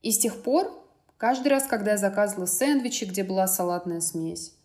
И 0.01 0.11
с 0.11 0.19
тех 0.19 0.43
пор 0.43 0.78
Каждый 1.19 1.49
раз, 1.49 1.67
когда 1.67 1.91
я 1.91 1.97
заказывала 1.97 2.45
сэндвичи, 2.45 3.03
где 3.03 3.25
была 3.25 3.45
салатная 3.45 3.99
смесь, 3.99 4.55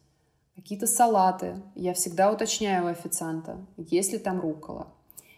какие-то 0.55 0.87
салаты, 0.87 1.61
я 1.75 1.95
всегда 1.95 2.31
уточняю 2.31 2.85
у 2.85 2.87
официанта, 2.87 3.67
есть 3.77 4.13
ли 4.13 4.19
там 4.19 4.41
рукола. 4.41 4.87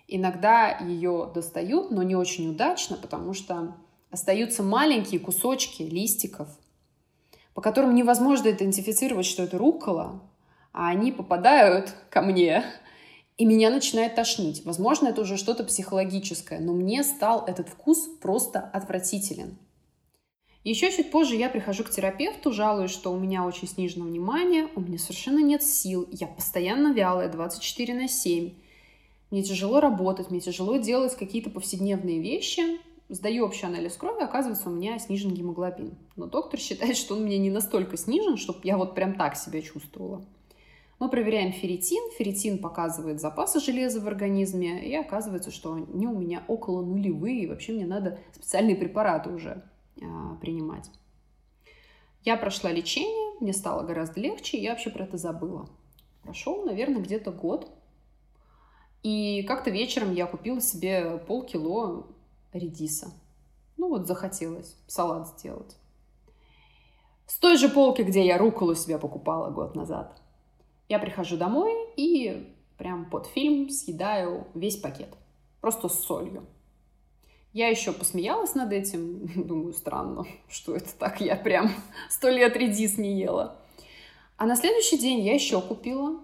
Иногда 0.09 0.77
ее 0.77 1.31
достают, 1.35 1.91
но 1.91 2.03
не 2.03 2.15
очень 2.15 2.51
удачно, 2.51 2.99
потому 2.99 3.33
что 3.33 3.75
остаются 4.11 4.63
маленькие 4.63 5.19
кусочки 5.19 5.85
листиков, 5.85 6.49
по 7.55 7.63
которым 7.63 7.95
невозможно 7.95 8.51
идентифицировать, 8.51 9.25
что 9.25 9.43
это 9.43 9.57
рукола, 9.57 10.21
а 10.75 10.89
они 10.89 11.13
попадают 11.13 11.95
ко 12.11 12.21
мне, 12.21 12.63
и 13.39 13.47
меня 13.47 13.71
начинает 13.71 14.17
тошнить. 14.17 14.67
Возможно, 14.67 15.09
это 15.09 15.23
уже 15.23 15.39
что-то 15.39 15.65
психологическое, 15.65 16.61
но 16.61 16.75
мне 16.75 17.03
стал 17.03 17.47
этот 17.47 17.71
вкус 17.71 18.07
просто 18.21 18.61
отвратителен. 18.61 19.57
Еще 20.67 20.91
чуть 20.91 21.13
позже 21.13 21.37
я 21.37 21.49
прихожу 21.49 21.85
к 21.85 21.91
терапевту, 21.91 22.51
жалуюсь, 22.51 22.91
что 22.91 23.13
у 23.13 23.21
меня 23.21 23.45
очень 23.45 23.69
снижено 23.69 24.05
внимание, 24.05 24.67
у 24.75 24.81
меня 24.81 24.99
совершенно 24.99 25.39
нет 25.39 25.63
сил, 25.63 26.09
я 26.11 26.27
постоянно 26.27 26.93
вялая, 26.93 27.31
24 27.31 27.95
на 27.95 28.09
7. 28.09 28.53
Мне 29.31 29.43
тяжело 29.45 29.79
работать, 29.79 30.33
мне 30.33 30.41
тяжело 30.41 30.79
делать 30.79 31.15
какие-то 31.15 31.51
повседневные 31.51 32.21
вещи. 32.21 32.63
Сдаю 33.09 33.45
общий 33.45 33.65
анализ 33.65 33.93
крови, 33.93 34.25
оказывается, 34.25 34.69
у 34.69 34.73
меня 34.73 34.99
снижен 34.99 35.33
гемоглобин. 35.33 35.95
Но 36.17 36.27
доктор 36.27 36.59
считает, 36.59 36.97
что 36.97 37.15
он 37.15 37.27
меня 37.27 37.39
не 37.39 37.51
настолько 37.51 37.97
снижен, 37.97 38.37
чтобы 38.37 38.59
я 38.65 38.77
вот 38.77 38.97
прям 38.97 39.15
так 39.15 39.37
себя 39.37 39.63
чувствовала. 39.63 40.25
Мы 40.99 41.09
проверяем 41.09 41.53
ферритин. 41.53 42.03
Ферритин 42.19 42.59
показывает 42.59 43.21
запасы 43.21 43.61
железа 43.61 44.01
в 44.01 44.09
организме. 44.09 44.85
И 44.85 44.97
оказывается, 44.97 45.53
что 45.53 45.75
они 45.75 46.09
у 46.09 46.19
меня 46.19 46.43
около 46.49 46.83
нулевые. 46.83 47.45
И 47.45 47.47
вообще 47.47 47.73
мне 47.73 47.87
надо 47.87 48.19
специальные 48.33 48.75
препараты 48.75 49.31
уже 49.31 49.63
принимать. 50.41 50.91
Я 52.25 52.37
прошла 52.37 52.73
лечение, 52.73 53.39
мне 53.41 53.53
стало 53.53 53.83
гораздо 53.85 54.21
легче, 54.21 54.61
я 54.61 54.71
вообще 54.71 54.91
про 54.91 55.05
это 55.05 55.17
забыла. 55.17 55.69
Прошел, 56.23 56.65
наверное, 56.65 57.01
где-то 57.01 57.31
год. 57.31 57.71
И 59.03 59.45
как-то 59.45 59.71
вечером 59.71 60.13
я 60.13 60.27
купила 60.27 60.61
себе 60.61 61.19
полкило 61.19 62.07
редиса. 62.53 63.13
Ну 63.77 63.89
вот 63.89 64.07
захотелось 64.07 64.77
салат 64.89 65.29
сделать. 65.29 65.77
С 67.27 67.39
той 67.39 67.57
же 67.57 67.69
полки, 67.69 68.03
где 68.03 68.25
я 68.25 68.39
руколу 68.39 68.75
себе 68.75 68.99
покупала 68.99 69.51
год 69.51 69.77
назад. 69.77 70.21
Я 70.89 70.99
прихожу 70.99 71.37
домой 71.37 71.73
и 71.97 72.53
прям 72.79 73.11
под 73.11 73.27
фильм 73.27 73.69
съедаю 73.69 74.47
весь 74.55 74.77
пакет. 74.77 75.15
Просто 75.61 75.89
с 75.89 76.01
солью. 76.05 76.47
Я 77.57 77.69
еще 77.69 77.93
посмеялась 77.95 78.55
над 78.55 78.71
этим. 78.71 79.31
Думаю, 79.47 79.73
странно, 79.73 80.27
что 80.49 80.77
это 80.77 80.95
так. 80.99 81.23
Я 81.23 81.37
прям 81.37 81.71
сто 82.11 82.29
лет 82.29 82.55
редис 82.55 82.99
не 82.99 83.19
ела. 83.19 83.57
А 84.37 84.45
на 84.45 84.57
следующий 84.57 84.99
день 84.99 85.21
я 85.21 85.33
еще 85.33 85.63
купила. 85.63 86.21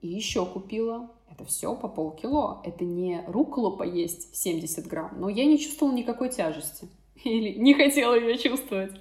И 0.00 0.06
еще 0.06 0.46
купила. 0.46 1.10
Это 1.28 1.44
все 1.44 1.74
по 1.74 1.88
полкило. 1.88 2.62
Это 2.64 2.84
не 2.84 3.24
руколу 3.26 3.76
поесть 3.76 4.36
70 4.36 4.86
грамм. 4.86 5.16
Но 5.18 5.28
я 5.28 5.44
не 5.44 5.58
чувствовала 5.58 5.92
никакой 5.92 6.28
тяжести. 6.28 6.86
Или 7.24 7.58
не 7.58 7.74
хотела 7.74 8.14
ее 8.14 8.38
чувствовать. 8.38 8.92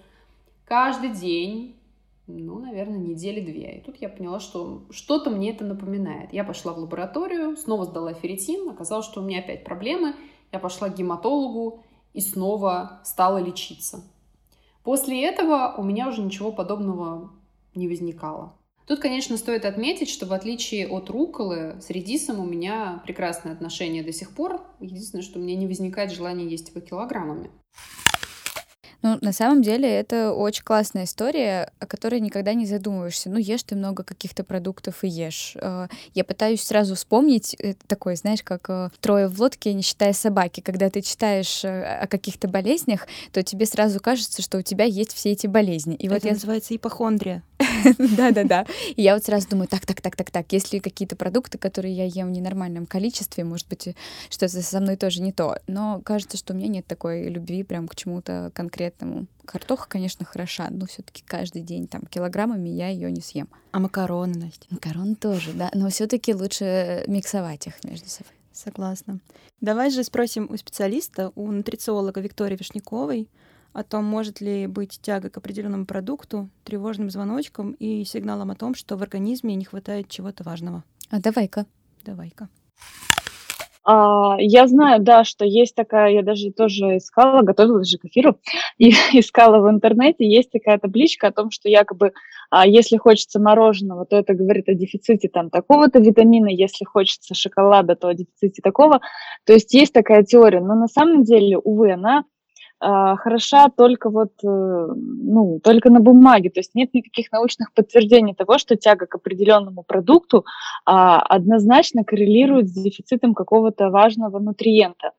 Каждый 0.66 1.12
день 1.12 1.76
ну, 2.26 2.58
наверное, 2.58 2.98
недели 2.98 3.42
две. 3.42 3.78
И 3.78 3.82
тут 3.82 3.98
я 3.98 4.10
поняла, 4.10 4.40
что 4.40 4.86
что-то 4.90 5.30
мне 5.30 5.52
это 5.52 5.66
напоминает. 5.66 6.34
Я 6.34 6.46
пошла 6.46 6.74
в 6.74 6.80
лабораторию, 6.80 7.58
снова 7.58 7.84
сдала 7.84 8.14
ферритин, 8.14 8.70
оказалось, 8.70 9.06
что 9.06 9.22
у 9.22 9.26
меня 9.26 9.40
опять 9.40 9.66
проблемы. 9.66 10.16
Я 10.54 10.60
пошла 10.60 10.88
к 10.88 10.96
гематологу 10.96 11.84
и 12.14 12.22
снова 12.22 13.02
стала 13.04 13.40
лечиться. 13.40 14.04
После 14.84 15.26
этого 15.26 15.74
у 15.78 15.84
меня 15.84 16.08
уже 16.08 16.22
ничего 16.22 16.52
подобного 16.52 17.32
не 17.74 17.88
возникало. 17.88 18.54
Тут, 18.86 19.00
конечно, 19.00 19.38
стоит 19.38 19.66
отметить, 19.66 20.10
что 20.10 20.28
в 20.28 20.34
отличие 20.34 20.88
от 20.88 21.10
руколы, 21.10 21.78
с 21.82 21.90
редисом 21.90 22.40
у 22.40 22.46
меня 22.46 23.02
прекрасные 23.06 23.54
отношения 23.54 24.04
до 24.04 24.14
сих 24.14 24.36
пор. 24.36 24.62
Единственное, 24.80 25.24
что 25.24 25.40
у 25.40 25.42
меня 25.42 25.56
не 25.56 25.68
возникает 25.68 26.12
желания 26.12 26.46
есть 26.46 26.70
его 26.70 26.82
килограммами. 26.82 27.50
Ну, 29.04 29.18
на 29.20 29.34
самом 29.34 29.62
деле, 29.62 29.90
это 29.90 30.32
очень 30.32 30.64
классная 30.64 31.04
история, 31.04 31.72
о 31.80 31.86
которой 31.86 32.22
никогда 32.22 32.54
не 32.54 32.66
задумываешься. 32.66 33.30
Ну, 33.30 33.38
ешь 33.38 33.64
ты 33.64 33.76
много 33.76 34.04
каких-то 34.04 34.46
продуктов 34.46 35.04
и 35.04 35.10
ешь. 35.10 35.56
Э, 35.56 35.88
я 36.14 36.24
пытаюсь 36.24 36.64
сразу 36.64 36.96
вспомнить 36.96 37.54
э, 37.60 37.74
такой, 37.86 38.16
знаешь, 38.16 38.42
как 38.44 38.70
э, 38.70 38.90
трое 39.02 39.28
в 39.28 39.40
лодке, 39.42 39.74
не 39.74 39.82
считая 39.82 40.14
собаки. 40.14 40.62
Когда 40.62 40.90
ты 40.90 41.02
читаешь 41.02 41.66
о 41.66 42.08
каких-то 42.08 42.48
болезнях, 42.48 43.08
то 43.34 43.44
тебе 43.44 43.66
сразу 43.66 44.00
кажется, 44.00 44.42
что 44.42 44.58
у 44.58 44.62
тебя 44.62 44.86
есть 44.86 45.14
все 45.14 45.32
эти 45.32 45.48
болезни. 45.48 45.96
И 45.96 46.06
это 46.06 46.16
вот 46.16 46.24
я... 46.24 46.32
называется 46.32 46.74
ипохондрия. 46.74 47.44
Да-да-да. 48.18 48.66
И 48.96 49.02
я 49.02 49.14
вот 49.14 49.24
сразу 49.24 49.50
думаю, 49.50 49.68
так, 49.68 49.86
так, 49.86 50.02
так, 50.02 50.16
так, 50.16 50.32
так, 50.32 50.52
если 50.52 50.80
какие-то 50.80 51.16
продукты, 51.16 51.58
которые 51.58 51.94
я 51.94 52.06
ем 52.06 52.28
в 52.28 52.32
ненормальном 52.32 52.86
количестве, 52.86 53.44
может 53.44 53.68
быть, 53.68 53.96
что-то 54.30 54.62
со 54.62 54.80
мной 54.80 54.96
тоже 54.98 55.22
не 55.22 55.32
то. 55.32 55.58
Но 55.68 56.02
кажется, 56.04 56.38
что 56.38 56.54
у 56.54 56.58
меня 56.58 56.68
нет 56.68 56.86
такой 56.86 57.30
любви 57.30 57.64
прям 57.64 57.88
к 57.88 57.96
чему-то 57.96 58.52
конкретному. 58.54 59.28
Картоха, 59.46 59.88
конечно, 59.90 60.26
хороша, 60.26 60.68
но 60.70 60.86
все-таки 60.86 61.24
каждый 61.26 61.62
день 61.62 61.88
там 61.88 62.02
килограммами 62.04 62.70
я 62.70 62.90
ее 62.90 63.12
не 63.12 63.22
съем. 63.22 63.50
А 63.72 63.80
макароны, 63.80 64.38
Настя? 64.38 64.68
Макароны 64.70 65.16
тоже, 65.16 65.54
да. 65.54 65.70
Но 65.74 65.90
все-таки 65.90 66.34
лучше 66.34 67.04
миксовать 67.08 67.68
их 67.68 67.84
между 67.84 68.08
собой. 68.10 68.32
Согласна. 68.54 69.20
Давай 69.62 69.90
же 69.90 70.04
спросим 70.04 70.48
у 70.50 70.58
специалиста, 70.58 71.32
у 71.36 71.52
нутрициолога 71.52 72.22
Виктории 72.22 72.56
Вишняковой, 72.56 73.28
о 73.74 73.84
том, 73.84 74.06
может 74.06 74.40
ли 74.40 74.68
быть 74.68 75.00
тяга 75.02 75.30
к 75.30 75.38
определенному 75.38 75.86
продукту 75.86 76.50
тревожным 76.64 77.10
звоночком 77.10 77.72
и 77.74 78.04
сигналом 78.06 78.52
о 78.52 78.56
том, 78.56 78.76
что 78.76 78.96
в 78.96 79.02
организме 79.02 79.56
не 79.56 79.66
хватает 79.66 80.10
чего-то 80.10 80.44
важного. 80.44 80.84
А 81.10 81.20
давай-ка. 81.20 81.66
Давай-ка. 82.06 82.50
А, 83.86 84.38
я 84.40 84.68
знаю, 84.68 85.02
да, 85.02 85.26
что 85.26 85.44
есть 85.44 85.76
такая, 85.76 86.12
я 86.12 86.24
даже 86.24 86.52
тоже 86.52 86.98
искала, 86.98 87.42
готовилась 87.42 87.90
же 87.90 87.98
к 87.98 88.06
эфиру, 88.06 88.38
и 88.78 88.90
искала 89.14 89.60
в 89.60 89.70
интернете, 89.70 90.26
есть 90.26 90.52
такая 90.52 90.78
табличка 90.80 91.28
о 91.28 91.32
том, 91.32 91.52
что 91.52 91.68
якобы, 91.68 92.14
а, 92.50 92.66
если 92.66 92.96
хочется 92.96 93.42
мороженого, 93.42 94.06
то 94.06 94.16
это 94.16 94.36
говорит 94.36 94.70
о 94.70 94.74
дефиците 94.74 95.28
там 95.28 95.50
такого-то 95.50 96.00
витамина, 96.00 96.48
если 96.48 96.86
хочется 96.86 97.36
шоколада, 97.36 97.96
то 97.96 98.08
о 98.08 98.14
дефиците 98.14 98.62
такого. 98.62 99.02
То 99.46 99.52
есть 99.52 99.74
есть 99.74 99.92
такая 99.92 100.24
теория, 100.24 100.62
но 100.62 100.76
на 100.76 100.88
самом 100.88 101.24
деле, 101.24 101.58
увы, 101.58 101.92
она 101.92 102.24
хороша 103.18 103.70
только 103.70 104.10
вот, 104.10 104.32
э, 104.44 104.48
ну, 104.48 105.60
только 105.64 105.90
на 105.90 106.00
бумаге, 106.00 106.50
то 106.50 106.60
есть 106.60 106.76
нет 106.76 106.94
никаких 106.94 107.32
научных 107.32 107.74
подтверждений 107.74 108.36
того, 108.36 108.58
что 108.58 108.76
тяга 108.76 109.06
к 109.06 109.16
определенному 109.16 109.84
продукту 109.84 110.46
а, 110.86 111.22
однозначно 111.22 112.04
коррелирует 112.04 112.68
с 112.68 112.74
дефицитом 112.74 113.34
какого-то 113.34 113.90
важного 113.90 114.40
нутриента. 114.40 115.12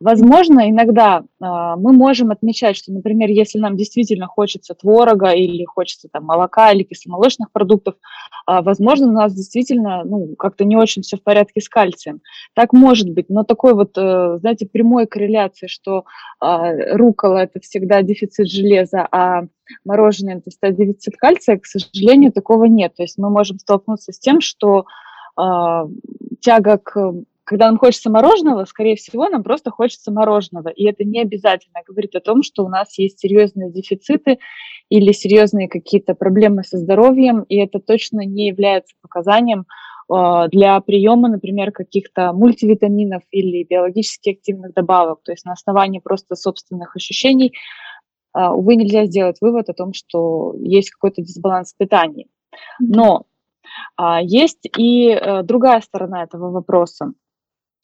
Возможно, 0.00 0.68
иногда 0.68 1.20
э, 1.20 1.24
мы 1.40 1.92
можем 1.92 2.30
отмечать, 2.30 2.76
что, 2.76 2.92
например, 2.92 3.30
если 3.30 3.58
нам 3.58 3.76
действительно 3.76 4.26
хочется 4.26 4.74
творога 4.74 5.30
или 5.30 5.64
хочется 5.64 6.08
там, 6.10 6.24
молока 6.24 6.72
или 6.72 6.82
кисломолочных 6.82 7.52
продуктов, 7.52 7.94
э, 8.48 8.60
возможно, 8.62 9.08
у 9.08 9.12
нас 9.12 9.34
действительно 9.34 10.04
ну, 10.04 10.34
как-то 10.36 10.64
не 10.64 10.76
очень 10.76 11.02
все 11.02 11.16
в 11.16 11.22
порядке 11.22 11.60
с 11.60 11.68
кальцием. 11.68 12.20
Так 12.54 12.72
может 12.72 13.08
быть, 13.08 13.28
но 13.28 13.44
такой 13.44 13.74
вот, 13.74 13.96
э, 13.96 14.38
знаете, 14.40 14.66
прямой 14.66 15.06
корреляции, 15.06 15.66
что 15.66 16.04
э, 16.40 16.96
рукола– 16.96 17.38
это 17.38 17.60
всегда 17.60 18.02
дефицит 18.02 18.48
железа, 18.48 19.06
а 19.10 19.44
мороженое– 19.84 20.42
это 20.60 20.70
дефицит 20.72 21.16
кальция, 21.16 21.58
к 21.58 21.66
сожалению, 21.66 22.32
такого 22.32 22.64
нет. 22.64 22.94
То 22.96 23.02
есть 23.02 23.18
мы 23.18 23.30
можем 23.30 23.58
столкнуться 23.58 24.12
с 24.12 24.18
тем, 24.18 24.40
что 24.40 24.86
э, 25.40 25.88
тяга 26.40 26.78
к 26.78 27.14
когда 27.44 27.66
нам 27.66 27.78
хочется 27.78 28.10
мороженого, 28.10 28.64
скорее 28.64 28.96
всего, 28.96 29.28
нам 29.28 29.42
просто 29.42 29.70
хочется 29.70 30.10
мороженого. 30.10 30.68
И 30.68 30.84
это 30.84 31.04
не 31.04 31.20
обязательно 31.20 31.80
говорит 31.86 32.14
о 32.14 32.20
том, 32.20 32.42
что 32.42 32.64
у 32.64 32.68
нас 32.68 32.98
есть 32.98 33.20
серьезные 33.20 33.70
дефициты 33.70 34.38
или 34.88 35.12
серьезные 35.12 35.68
какие-то 35.68 36.14
проблемы 36.14 36.64
со 36.64 36.78
здоровьем, 36.78 37.42
и 37.42 37.56
это 37.56 37.80
точно 37.80 38.24
не 38.24 38.48
является 38.48 38.94
показанием 39.02 39.66
э, 40.12 40.48
для 40.50 40.80
приема, 40.80 41.28
например, 41.28 41.70
каких-то 41.70 42.32
мультивитаминов 42.32 43.22
или 43.30 43.64
биологически 43.64 44.30
активных 44.30 44.72
добавок. 44.72 45.22
То 45.22 45.32
есть 45.32 45.44
на 45.44 45.52
основании 45.52 46.00
просто 46.00 46.36
собственных 46.36 46.96
ощущений, 46.96 47.52
э, 48.34 48.46
увы, 48.46 48.76
нельзя 48.76 49.04
сделать 49.04 49.36
вывод 49.42 49.68
о 49.68 49.74
том, 49.74 49.92
что 49.92 50.54
есть 50.58 50.90
какой-то 50.90 51.20
дисбаланс 51.20 51.74
в 51.74 51.76
питании. 51.76 52.28
Но 52.78 53.26
а, 53.96 54.20
есть 54.22 54.66
и 54.76 55.08
э, 55.10 55.42
другая 55.42 55.80
сторона 55.80 56.22
этого 56.22 56.50
вопроса. 56.50 57.12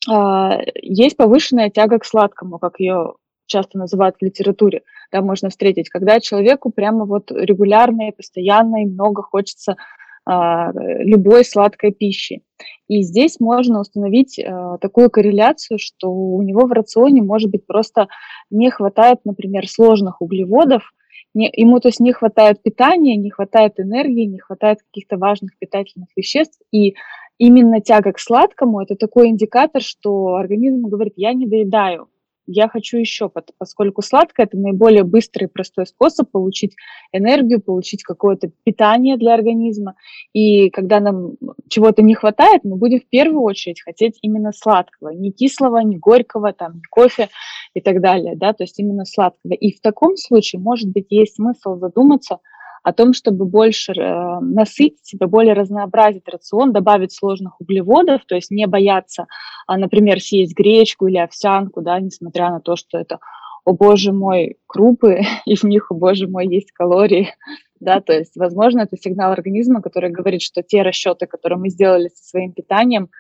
А, 0.09 0.59
есть 0.75 1.17
повышенная 1.17 1.71
тяга 1.71 1.99
к 1.99 2.05
сладкому, 2.05 2.59
как 2.59 2.81
ее 2.81 3.15
часто 3.47 3.79
называют 3.79 4.17
в 4.21 4.25
литературе, 4.25 4.83
да, 5.13 5.23
можно 5.23 5.51
встретить, 5.51 5.89
когда 5.89 6.21
человеку 6.21 6.71
прямо 6.71 7.05
вот 7.05 7.33
регулярно 7.33 8.09
и 8.09 8.13
постоянно 8.13 8.83
и 8.83 8.87
много 8.87 9.23
хочется 9.23 9.77
а, 10.25 10.71
любой 10.73 11.45
сладкой 11.45 11.93
пищи. 11.93 12.43
И 12.89 13.03
здесь 13.03 13.41
можно 13.41 13.81
установить 13.81 14.39
а, 14.39 14.79
такую 14.79 15.11
корреляцию, 15.11 15.79
что 15.79 16.11
у 16.11 16.41
него 16.43 16.67
в 16.67 16.73
рационе, 16.73 17.23
может 17.23 17.51
быть, 17.51 17.67
просто 17.67 18.09
не 18.51 18.71
хватает, 18.71 19.19
например, 19.25 19.69
сложных 19.69 20.23
углеводов, 20.23 20.93
не, 21.35 21.51
ему 21.53 21.81
то 21.81 21.89
есть 21.89 22.01
не 22.01 22.13
хватает 22.13 22.63
питания, 22.63 23.17
не 23.17 23.31
хватает 23.31 23.79
энергии, 23.79 24.27
не 24.27 24.39
хватает 24.39 24.79
каких-то 24.83 25.17
важных 25.17 25.59
питательных 25.59 26.09
веществ, 26.17 26.61
и 26.73 26.95
именно 27.41 27.81
тяга 27.81 28.13
к 28.13 28.21
сладкому– 28.21 28.81
это 28.83 28.95
такой 28.95 29.29
индикатор, 29.29 29.83
что 29.83 30.35
организм 30.35 30.83
говорит, 30.83 31.15
я 31.17 31.33
не 31.33 31.47
доедаю, 31.47 32.09
я 32.47 32.69
хочу 32.69 32.99
еще, 32.99 33.31
поскольку 33.59 34.03
сладкое– 34.03 34.47
это 34.47 34.59
наиболее 34.59 35.05
быстрый 35.05 35.45
и 35.45 35.47
простой 35.47 35.87
способ 35.87 36.31
получить 36.31 36.75
энергию, 37.13 37.63
получить 37.63 38.03
какое-то 38.03 38.51
питание 38.65 39.17
для 39.17 39.35
организма. 39.35 39.95
И 40.33 40.69
когда 40.69 41.01
нам 41.01 41.37
чего-то 41.69 42.03
не 42.03 42.15
хватает, 42.15 42.63
мы 42.65 42.77
будем 42.77 43.01
в 43.01 43.09
первую 43.09 43.43
очередь 43.43 43.81
хотеть 43.81 44.19
именно 44.21 44.53
сладкого, 44.53 45.11
не 45.11 45.33
кислого, 45.33 45.79
не 45.79 45.97
горького, 45.97 46.53
там, 46.53 46.75
не 46.75 46.83
кофе 46.91 47.29
и 47.73 47.81
так 47.81 48.03
далее, 48.03 48.37
да, 48.37 48.53
то 48.53 48.65
есть 48.65 48.79
именно 48.79 49.07
сладкого. 49.07 49.53
И 49.53 49.73
в 49.73 49.81
таком 49.81 50.17
случае, 50.17 50.61
может 50.61 50.91
быть, 50.91 51.07
есть 51.09 51.37
смысл 51.37 51.77
задуматься– 51.77 52.39
о 52.83 52.93
том, 52.93 53.13
чтобы 53.13 53.45
больше 53.45 53.93
э, 53.93 54.41
насытить 54.41 55.05
себя, 55.05 55.27
более 55.27 55.55
разнообразить 55.55 56.29
рацион, 56.29 56.73
добавить 56.73 57.13
сложных 57.13 57.61
углеводов, 57.61 58.25
то 58.27 58.35
есть 58.35 58.51
не 58.51 58.67
бояться, 58.67 59.27
а, 59.67 59.77
например, 59.77 60.21
съесть 60.21 60.57
гречку 60.57 61.07
или 61.07 61.19
овсянку, 61.19 61.83
да, 61.83 62.01
несмотря 62.01 62.51
на 62.51 62.61
то, 62.61 62.77
что 62.77 62.99
это, 62.99 63.19
о 63.65 63.73
боже 63.73 64.13
мой, 64.13 64.57
крупы, 64.67 65.21
и 65.47 65.57
в 65.57 65.65
них, 65.65 65.91
о 65.91 65.95
боже 65.95 66.27
мой, 66.27 66.47
есть 66.47 66.73
калории, 66.73 67.35
да, 67.81 68.01
то 68.01 68.13
есть, 68.13 68.37
возможно, 68.37 68.81
это 68.81 68.97
сигнал 68.97 69.33
организма, 69.33 69.83
который 69.83 70.11
говорит, 70.11 70.43
что 70.43 70.63
те 70.63 70.83
расчеты, 70.83 71.27
которые 71.27 71.59
мы 71.59 71.69
сделали 71.69 72.09
со 72.09 72.25
своим 72.25 72.53
питанием, 72.53 73.11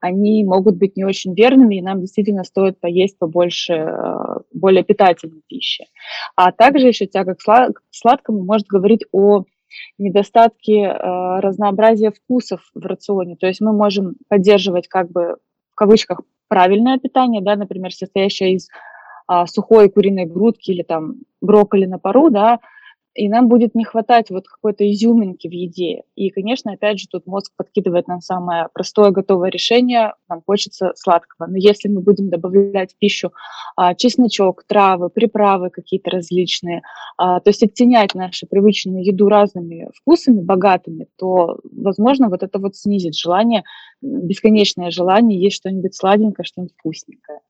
они 0.00 0.44
могут 0.44 0.76
быть 0.76 0.96
не 0.96 1.04
очень 1.04 1.34
верными, 1.34 1.76
и 1.76 1.82
нам 1.82 2.00
действительно 2.00 2.44
стоит 2.44 2.80
поесть 2.80 3.18
побольше 3.18 3.72
э, 3.72 4.16
более 4.52 4.84
питательной 4.84 5.42
пищи. 5.48 5.86
А 6.36 6.52
также 6.52 6.88
еще 6.88 7.06
тяга 7.06 7.34
к 7.34 7.80
сладкому 7.90 8.44
может 8.44 8.66
говорить 8.66 9.04
о 9.12 9.44
недостатке 9.98 10.82
э, 10.82 11.40
разнообразия 11.40 12.10
вкусов 12.10 12.60
в 12.74 12.84
рационе. 12.86 13.36
То 13.36 13.46
есть 13.46 13.60
мы 13.60 13.72
можем 13.72 14.16
поддерживать 14.28 14.88
как 14.88 15.10
бы 15.10 15.36
в 15.72 15.74
кавычках 15.74 16.22
правильное 16.48 16.98
питание, 16.98 17.42
да, 17.42 17.56
например, 17.56 17.92
состоящее 17.92 18.54
из 18.54 18.68
а, 19.26 19.46
сухой 19.46 19.90
куриной 19.90 20.24
грудки 20.24 20.70
или 20.70 20.82
там 20.82 21.16
брокколи 21.40 21.86
на 21.86 21.98
пару, 21.98 22.30
да, 22.30 22.60
и 23.16 23.28
нам 23.28 23.48
будет 23.48 23.74
не 23.74 23.84
хватать 23.84 24.30
вот 24.30 24.46
какой-то 24.46 24.90
изюминки 24.90 25.48
в 25.48 25.52
еде. 25.52 26.02
И, 26.14 26.30
конечно, 26.30 26.72
опять 26.72 27.00
же, 27.00 27.06
тут 27.10 27.26
мозг 27.26 27.52
подкидывает 27.56 28.08
нам 28.08 28.20
самое 28.20 28.68
простое 28.72 29.10
готовое 29.10 29.50
решение, 29.50 30.12
нам 30.28 30.42
хочется 30.46 30.92
сладкого. 30.96 31.48
Но 31.48 31.56
если 31.56 31.88
мы 31.88 32.02
будем 32.02 32.28
добавлять 32.28 32.92
в 32.92 32.98
пищу 32.98 33.32
а, 33.76 33.94
чесночок, 33.94 34.64
травы, 34.64 35.08
приправы 35.08 35.70
какие-то 35.70 36.10
различные, 36.10 36.82
а, 37.16 37.40
то 37.40 37.50
есть 37.50 37.62
оттенять 37.62 38.14
нашу 38.14 38.46
привычную 38.46 39.04
еду 39.04 39.28
разными 39.28 39.88
вкусами, 39.94 40.40
богатыми, 40.40 41.08
то, 41.16 41.58
возможно, 41.72 42.28
вот 42.28 42.42
это 42.42 42.58
вот 42.58 42.76
снизит 42.76 43.14
желание, 43.14 43.64
бесконечное 44.02 44.90
желание 44.90 45.40
есть 45.40 45.56
что-нибудь 45.56 45.94
сладенькое, 45.94 46.44
что-нибудь 46.44 46.74
вкусненькое. 46.76 47.40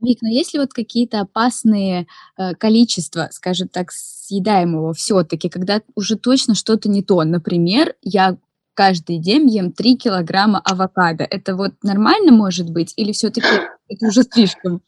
Вик, 0.00 0.18
но 0.20 0.28
есть 0.28 0.52
ли 0.52 0.60
вот 0.60 0.72
какие-то 0.72 1.20
опасные 1.20 2.06
э, 2.36 2.54
количества, 2.54 3.28
скажем 3.32 3.68
так, 3.68 3.92
съедаемого 3.92 4.92
все-таки, 4.92 5.48
когда 5.48 5.80
уже 5.94 6.16
точно 6.16 6.54
что-то 6.54 6.88
не 6.88 7.02
то? 7.02 7.22
Например, 7.24 7.94
я 8.02 8.36
каждый 8.74 9.18
день 9.18 9.48
ем 9.48 9.72
3 9.72 9.96
килограмма 9.96 10.60
авокадо. 10.62 11.24
Это 11.24 11.56
вот 11.56 11.72
нормально 11.82 12.30
может 12.30 12.70
быть 12.70 12.92
или 12.96 13.12
все-таки 13.12 13.48
это 13.88 14.06
уже 14.06 14.22
слишком? 14.22 14.82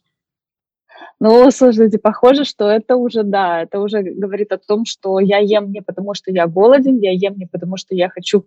Ну, 1.19 1.51
слушайте, 1.51 1.97
похоже, 1.97 2.45
что 2.45 2.69
это 2.69 2.95
уже, 2.95 3.23
да, 3.23 3.63
это 3.63 3.79
уже 3.79 4.01
говорит 4.03 4.53
о 4.53 4.57
том, 4.57 4.85
что 4.85 5.19
я 5.19 5.39
ем 5.39 5.71
не 5.71 5.81
потому, 5.81 6.13
что 6.13 6.31
я 6.31 6.47
голоден, 6.47 6.97
я 6.99 7.11
ем 7.11 7.35
не 7.37 7.45
потому, 7.45 7.75
что 7.75 7.93
я 7.93 8.09
хочу 8.09 8.45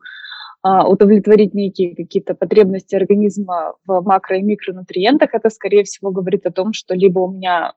удовлетворить 0.64 1.54
некие 1.54 1.96
какие-то 1.96 2.34
потребности 2.34 2.94
организма 2.94 3.74
в 3.84 4.02
макро- 4.06 4.38
и 4.38 4.42
микронутриентах, 4.42 5.30
это, 5.32 5.50
скорее 5.50 5.84
всего, 5.84 6.10
говорит 6.10 6.46
о 6.46 6.52
том, 6.52 6.72
что 6.72 6.94
либо 6.94 7.20
у 7.20 7.32
меня 7.32 7.72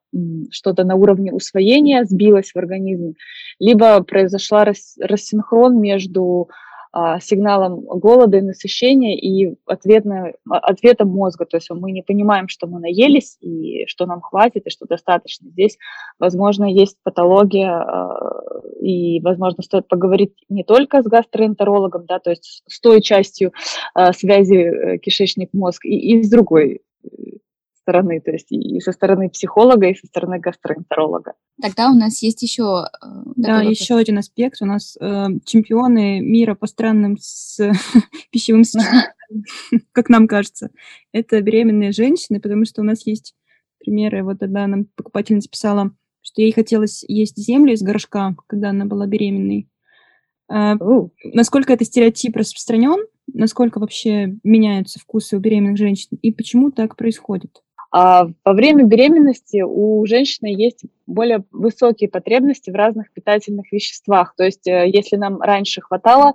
что-то 0.52 0.84
на 0.84 0.96
уровне 0.96 1.34
усвоения 1.34 2.04
сбилось 2.06 2.52
в 2.52 2.58
организм, 2.58 3.16
либо 3.60 4.04
произошла 4.04 4.66
рассинхрон 5.00 5.80
между 5.80 6.50
а, 6.50 6.75
сигналом 7.20 7.82
голода 7.82 8.38
и 8.38 8.41
насыщения 8.41 9.18
и 9.18 9.56
ответно, 9.66 10.34
а, 10.50 10.58
ответом 10.60 11.10
мозга. 11.10 11.46
То 11.46 11.58
есть 11.58 11.70
мы 11.70 11.91
не 11.91 12.02
понимаем, 12.02 12.48
что 12.48 12.68
мы 12.68 12.80
наелись 12.80 13.38
и 13.41 13.86
что 13.88 14.06
нам 14.06 14.22
хватит 14.22 14.66
и 14.66 14.70
что 14.70 14.86
достаточно. 14.86 15.50
Здесь, 15.50 15.78
возможно, 16.20 16.66
есть 16.66 16.98
патология 17.04 17.70
а, 17.70 18.52
и, 18.80 19.20
возможно, 19.22 19.62
стоит 19.64 19.88
поговорить 19.88 20.34
не 20.48 20.64
только 20.64 21.02
с 21.02 21.06
гастроэнтерологом, 21.06 22.06
да, 22.06 22.20
то 22.20 22.30
есть 22.30 22.64
с 22.68 22.80
той 22.80 23.02
частью 23.02 23.52
связи 24.14 24.56
э, 24.56 24.98
кишечник-мозг 25.00 25.86
и, 25.86 26.18
и 26.18 26.24
с 26.24 26.30
другой 26.30 26.82
стороны, 27.86 28.20
то 28.20 28.32
есть 28.32 28.52
и 28.52 28.80
со 28.80 28.92
стороны 28.92 29.30
психолога, 29.30 29.88
и 29.88 29.96
со 29.96 30.08
стороны 30.08 30.40
гастроэнтеролога. 30.40 31.34
Тогда 31.62 31.92
у 31.92 31.94
нас 31.94 32.22
есть 32.24 32.42
еще... 32.42 32.88
Э, 33.02 33.08
да, 33.36 33.58
вопрос. 33.60 33.80
еще 33.80 33.96
один 33.96 34.18
аспект. 34.18 34.62
У 34.62 34.66
нас 34.66 34.98
э, 35.00 35.28
чемпионы 35.46 36.20
мира 36.20 36.56
по 36.56 36.66
странным 36.66 37.18
с 37.20 37.60
пищевым 38.32 38.64
как 39.92 40.10
нам 40.10 40.28
кажется. 40.28 40.72
Это 41.12 41.42
беременные 41.42 41.92
женщины, 41.92 42.40
потому 42.42 42.66
что 42.66 42.82
у 42.82 42.86
нас 42.86 43.06
есть 43.06 43.36
примеры. 43.80 44.24
Вот 44.24 44.40
тогда 44.40 44.66
нам 44.66 44.86
покупательница 44.96 45.50
писала, 45.50 45.92
что 46.22 46.42
ей 46.42 46.52
хотелось 46.52 47.04
есть 47.08 47.38
землю 47.38 47.74
из 47.74 47.84
горшка, 47.84 48.36
когда 48.48 48.72
она 48.72 48.86
была 48.86 49.06
беременной. 49.06 49.70
Э, 50.52 50.74
насколько 51.24 51.72
это 51.72 51.86
стереотип 51.86 52.36
распространен, 52.36 53.06
насколько 53.32 53.80
вообще 53.80 54.38
меняются 54.44 55.00
вкусы 55.00 55.38
у 55.38 55.40
беременных 55.40 55.78
женщин 55.78 56.18
и 56.22 56.32
почему 56.32 56.72
так 56.72 56.96
происходит? 56.96 57.62
А 57.98 58.28
во 58.43 58.52
время 58.52 58.84
беременности 58.84 59.62
у 59.62 60.06
женщины 60.06 60.48
есть 60.48 60.84
более 61.08 61.46
высокие 61.54 62.10
потребности 62.10 62.70
в 62.70 62.76
разных 62.76 63.10
питательных 63.14 63.72
веществах. 63.72 64.34
То 64.36 64.43
есть 64.43 64.68
э, 64.68 64.89
если 64.89 65.16
нам 65.16 65.41
раньше 65.41 65.80
хватало, 65.80 66.34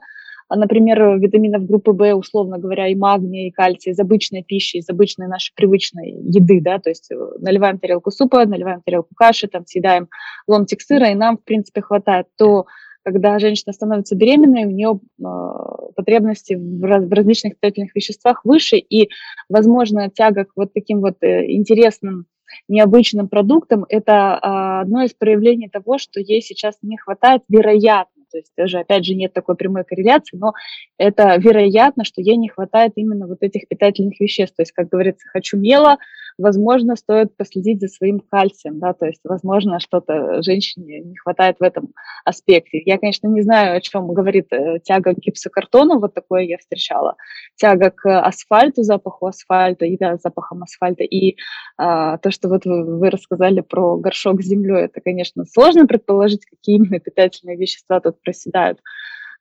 а, 0.48 0.56
например, 0.56 1.18
витаминов 1.18 1.66
группы 1.66 1.92
В, 1.92 2.14
условно 2.14 2.56
говоря, 2.56 2.88
и 2.88 2.94
магния, 2.94 3.48
и 3.48 3.50
кальция 3.50 3.92
из 3.92 4.00
обычной 4.00 4.42
пищи, 4.42 4.78
из 4.78 4.88
обычной 4.88 5.28
нашей 5.28 5.52
привычной 5.54 6.12
еды, 6.12 6.62
да, 6.62 6.78
то 6.78 6.88
есть 6.88 7.12
э, 7.12 7.16
наливаем 7.40 7.78
тарелку 7.78 8.10
супа, 8.10 8.46
наливаем 8.46 8.80
тарелку 8.80 9.14
каши, 9.14 9.46
там 9.46 9.66
съедаем 9.66 10.08
ломтик 10.48 10.80
сыра, 10.80 11.10
и 11.10 11.14
нам, 11.14 11.36
в 11.36 11.44
принципе, 11.44 11.82
хватает, 11.82 12.26
то 12.38 12.64
когда 13.04 13.38
женщина 13.38 13.72
становится 13.72 14.16
беременной, 14.16 14.64
у 14.64 14.70
нее 14.70 15.00
э, 15.18 15.92
потребности 15.94 16.54
в, 16.54 16.84
раз, 16.84 17.04
в 17.04 17.12
различных 17.12 17.58
питательных 17.58 17.94
веществах 17.94 18.44
выше, 18.44 18.76
и, 18.76 19.10
возможно, 19.48 20.10
тяга 20.10 20.44
к 20.44 20.52
вот 20.56 20.72
таким 20.72 21.00
вот 21.00 21.16
э, 21.22 21.50
интересным 21.50 22.26
необычным 22.68 23.28
продуктам– 23.28 23.86
это 23.88 24.38
э, 24.42 24.80
одно 24.82 25.02
из 25.02 25.14
проявлений 25.14 25.68
того, 25.68 25.98
что 25.98 26.20
ей 26.20 26.42
сейчас 26.42 26.76
не 26.82 26.96
хватает, 26.96 27.42
вероятно, 27.48 28.20
то 28.30 28.38
есть 28.38 28.52
даже, 28.56 28.78
опять 28.78 29.04
же, 29.04 29.14
нет 29.14 29.32
такой 29.32 29.56
прямой 29.56 29.84
корреляции, 29.84 30.36
но 30.36 30.52
это 30.98 31.36
вероятно, 31.36 32.04
что 32.04 32.20
ей 32.20 32.36
не 32.36 32.48
хватает 32.48 32.92
именно 32.96 33.26
вот 33.26 33.38
этих 33.42 33.66
питательных 33.68 34.20
веществ. 34.20 34.56
То 34.56 34.62
есть, 34.62 34.72
как 34.72 34.88
говорится, 34.88 35.26
хочу 35.28 35.56
мела, 35.58 35.98
возможно, 36.40 36.96
стоит 36.96 37.36
последить 37.36 37.80
за 37.80 37.88
своим 37.88 38.20
кальцием, 38.20 38.78
да, 38.78 38.92
то 38.92 39.06
есть, 39.06 39.20
возможно, 39.24 39.80
что-то 39.80 40.42
женщине 40.42 41.00
не 41.00 41.16
хватает 41.16 41.56
в 41.60 41.62
этом 41.62 41.92
аспекте. 42.24 42.82
Я, 42.84 42.98
конечно, 42.98 43.28
не 43.28 43.42
знаю, 43.42 43.76
о 43.76 43.80
чем 43.80 44.08
говорит 44.12 44.52
э, 44.52 44.78
тяга 44.82 45.14
к 45.14 45.18
гипсокартону, 45.18 46.00
вот 46.00 46.14
такое 46.14 46.42
я 46.42 46.58
встречала, 46.58 47.16
тяга 47.56 47.90
к 47.90 48.20
асфальту, 48.20 48.82
запаху 48.82 49.26
асфальта, 49.26 49.84
и 49.84 49.96
да, 49.96 50.16
запахом 50.16 50.62
асфальта, 50.62 51.04
и 51.04 51.36
а, 51.76 52.18
то, 52.18 52.30
что 52.30 52.48
вот 52.48 52.64
вы, 52.64 52.98
вы 52.98 53.10
рассказали 53.10 53.60
про 53.60 53.96
горшок 53.96 54.42
с 54.42 54.46
землей, 54.46 54.84
это, 54.84 55.00
конечно, 55.00 55.44
сложно 55.44 55.86
предположить, 55.86 56.44
какие 56.46 56.76
именно 56.76 57.00
питательные 57.00 57.56
вещества 57.56 58.00
тут 58.00 58.20
проседают. 58.22 58.80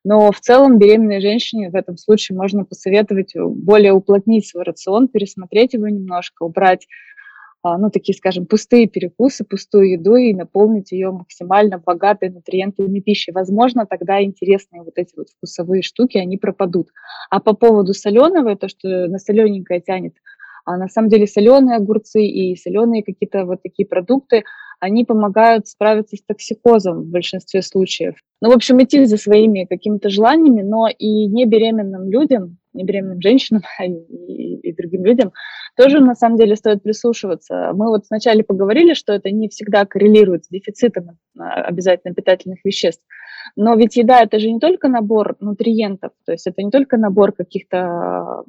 Но 0.04 0.32
в 0.32 0.40
целом 0.40 0.78
беременной 0.78 1.20
женщине 1.20 1.70
в 1.70 1.74
этом 1.74 1.96
случае 1.96 2.36
можно 2.36 2.64
посоветовать 2.64 3.34
более 3.36 3.92
уплотнить 3.92 4.48
свой 4.48 4.64
рацион, 4.64 5.08
пересмотреть 5.08 5.74
его 5.74 5.88
немножко, 5.88 6.44
убрать 6.44 6.86
а, 7.62 7.76
ну, 7.76 7.90
такие, 7.90 8.16
скажем, 8.16 8.46
пустые 8.46 8.86
перекусы, 8.86 9.44
пустую 9.44 9.90
еду 9.90 10.16
и 10.16 10.32
наполнить 10.32 10.92
ее 10.92 11.10
максимально 11.10 11.78
богатой 11.78 12.30
нутриентами 12.30 13.00
пищи. 13.00 13.32
Возможно, 13.32 13.84
тогда 13.84 14.22
интересные 14.22 14.82
вот 14.82 14.94
эти 14.96 15.12
вот 15.14 15.28
вкусовые 15.28 15.82
штуки, 15.82 16.16
они 16.16 16.38
пропадут. 16.38 16.88
А 17.28 17.38
по 17.38 17.52
поводу 17.52 17.92
соленого, 17.92 18.56
то, 18.56 18.68
что 18.68 18.88
на 19.08 19.18
солененькое 19.18 19.82
тянет, 19.82 20.14
а 20.64 20.78
на 20.78 20.88
самом 20.88 21.10
деле 21.10 21.26
соленые 21.26 21.76
огурцы 21.76 22.22
и 22.24 22.56
соленые 22.56 23.02
какие-то 23.02 23.44
вот 23.44 23.62
такие 23.62 23.86
продукты, 23.86 24.44
они 24.80 25.04
помогают 25.04 25.68
справиться 25.68 26.16
с 26.16 26.22
токсикозом 26.22 27.02
в 27.02 27.06
большинстве 27.06 27.62
случаев. 27.62 28.14
Ну, 28.40 28.50
в 28.50 28.54
общем, 28.54 28.82
идти 28.82 29.04
за 29.04 29.18
своими 29.18 29.66
какими-то 29.66 30.08
желаниями, 30.08 30.62
но 30.62 30.88
и 30.88 31.26
не 31.26 31.44
беременным 31.44 32.10
людям, 32.10 32.58
не 32.72 32.84
беременным 32.84 33.20
женщинам 33.20 33.62
и, 33.80 33.92
и, 33.92 34.70
и 34.70 34.74
другим 34.74 35.04
людям 35.04 35.32
тоже 35.76 36.00
на 36.00 36.14
самом 36.14 36.38
деле 36.38 36.56
стоит 36.56 36.82
прислушиваться. 36.82 37.72
Мы 37.74 37.88
вот 37.88 38.04
вначале 38.08 38.42
поговорили, 38.42 38.94
что 38.94 39.12
это 39.12 39.30
не 39.30 39.48
всегда 39.48 39.84
коррелирует 39.84 40.44
с 40.44 40.48
дефицитом 40.48 41.18
а, 41.38 41.62
обязательно 41.62 42.14
питательных 42.14 42.64
веществ. 42.64 43.02
Но 43.56 43.74
ведь 43.74 43.96
еда 43.96 44.22
это 44.22 44.38
же 44.38 44.50
не 44.50 44.60
только 44.60 44.88
набор 44.88 45.36
нутриентов, 45.40 46.12
то 46.24 46.32
есть 46.32 46.46
это 46.46 46.62
не 46.62 46.70
только 46.70 46.96
набор 46.96 47.32
каких-то 47.32 48.44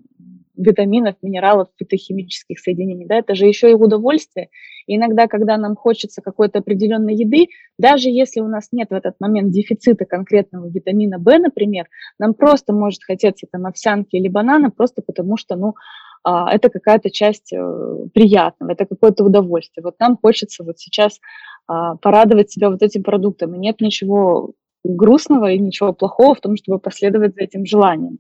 витаминов, 0.62 1.16
минералов, 1.22 1.70
фитохимических 1.78 2.60
соединений, 2.60 3.06
да, 3.06 3.16
это 3.16 3.36
же 3.36 3.46
еще 3.46 3.72
и 3.72 3.74
удовольствие. 3.74 4.50
И 4.88 4.96
иногда, 4.96 5.28
когда 5.28 5.58
нам 5.58 5.76
хочется 5.76 6.22
какой-то 6.22 6.60
определенной 6.60 7.16
еды, 7.16 7.48
даже 7.78 8.10
если 8.10 8.42
у 8.42 8.48
нас 8.48 8.70
нет 8.72 8.90
в 8.90 8.94
этот 8.94 9.16
момент 9.20 9.52
дефицита 9.52 10.06
конкретного 10.06 10.68
витамина 10.70 11.18
В, 11.20 11.38
например, 11.40 11.88
нам 12.20 12.34
просто 12.34 12.74
может 12.74 13.04
хотеться 13.04 13.48
там 13.52 13.66
овсянки 13.66 14.16
или 14.16 14.28
банана, 14.28 14.72
просто 14.72 15.02
потому 15.02 15.38
что, 15.38 15.56
ну, 15.56 15.76
а, 16.24 16.54
это 16.54 16.70
какая-то 16.70 17.10
часть 17.10 17.52
э, 17.52 18.08
приятного, 18.14 18.72
это 18.72 18.86
какое-то 18.86 19.24
удовольствие. 19.24 19.84
Вот 19.84 19.96
нам 20.00 20.18
хочется 20.22 20.64
вот 20.64 20.78
сейчас 20.78 21.20
а, 21.68 21.96
порадовать 21.96 22.52
себя 22.52 22.70
вот 22.70 22.84
этим 22.84 23.02
продуктом, 23.02 23.56
и 23.56 23.58
нет 23.58 23.82
ничего 23.82 24.54
грустного 24.84 25.52
и 25.52 25.60
ничего 25.60 25.94
плохого 25.94 26.36
в 26.36 26.42
том, 26.42 26.56
чтобы 26.58 26.80
последовать 26.80 27.36
за 27.36 27.44
этим 27.44 27.66
желанием. 27.66 28.20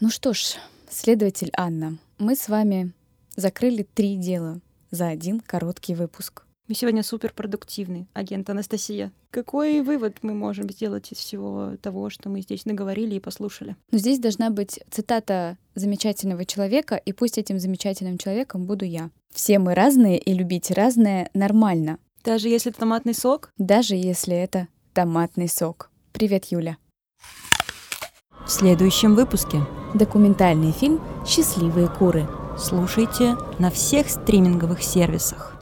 Ну 0.00 0.10
что 0.10 0.32
ж, 0.32 0.56
Следователь 0.96 1.50
Анна, 1.56 1.98
мы 2.18 2.36
с 2.36 2.48
вами 2.48 2.92
закрыли 3.34 3.82
три 3.82 4.16
дела 4.16 4.60
за 4.92 5.08
один 5.08 5.40
короткий 5.40 5.96
выпуск. 5.96 6.44
Мы 6.68 6.76
сегодня 6.76 7.02
суперпродуктивны, 7.02 8.06
агент 8.12 8.48
Анастасия. 8.48 9.10
Какой 9.32 9.80
вывод 9.80 10.18
мы 10.22 10.34
можем 10.34 10.70
сделать 10.70 11.10
из 11.10 11.18
всего 11.18 11.72
того, 11.82 12.10
что 12.10 12.28
мы 12.28 12.42
здесь 12.42 12.64
наговорили 12.64 13.16
и 13.16 13.20
послушали? 13.20 13.74
Ну, 13.90 13.98
здесь 13.98 14.20
должна 14.20 14.50
быть 14.50 14.78
цитата 14.88 15.58
замечательного 15.74 16.44
человека, 16.44 16.94
и 16.94 17.12
пусть 17.12 17.38
этим 17.38 17.58
замечательным 17.58 18.16
человеком 18.16 18.64
буду 18.64 18.84
я. 18.84 19.10
Все 19.34 19.58
мы 19.58 19.74
разные, 19.74 20.16
и 20.16 20.32
любить 20.32 20.70
разное 20.70 21.28
нормально. 21.34 21.98
Даже 22.22 22.48
если 22.48 22.70
это 22.70 22.78
томатный 22.78 23.14
сок? 23.14 23.52
Даже 23.58 23.96
если 23.96 24.36
это 24.36 24.68
томатный 24.92 25.48
сок. 25.48 25.90
Привет, 26.12 26.44
Юля. 26.52 26.76
В 28.46 28.50
следующем 28.50 29.14
выпуске 29.14 29.62
документальный 29.94 30.70
фильм 30.70 31.00
«Счастливые 31.26 31.88
куры». 31.88 32.28
Слушайте 32.58 33.36
на 33.58 33.70
всех 33.70 34.10
стриминговых 34.10 34.82
сервисах. 34.82 35.53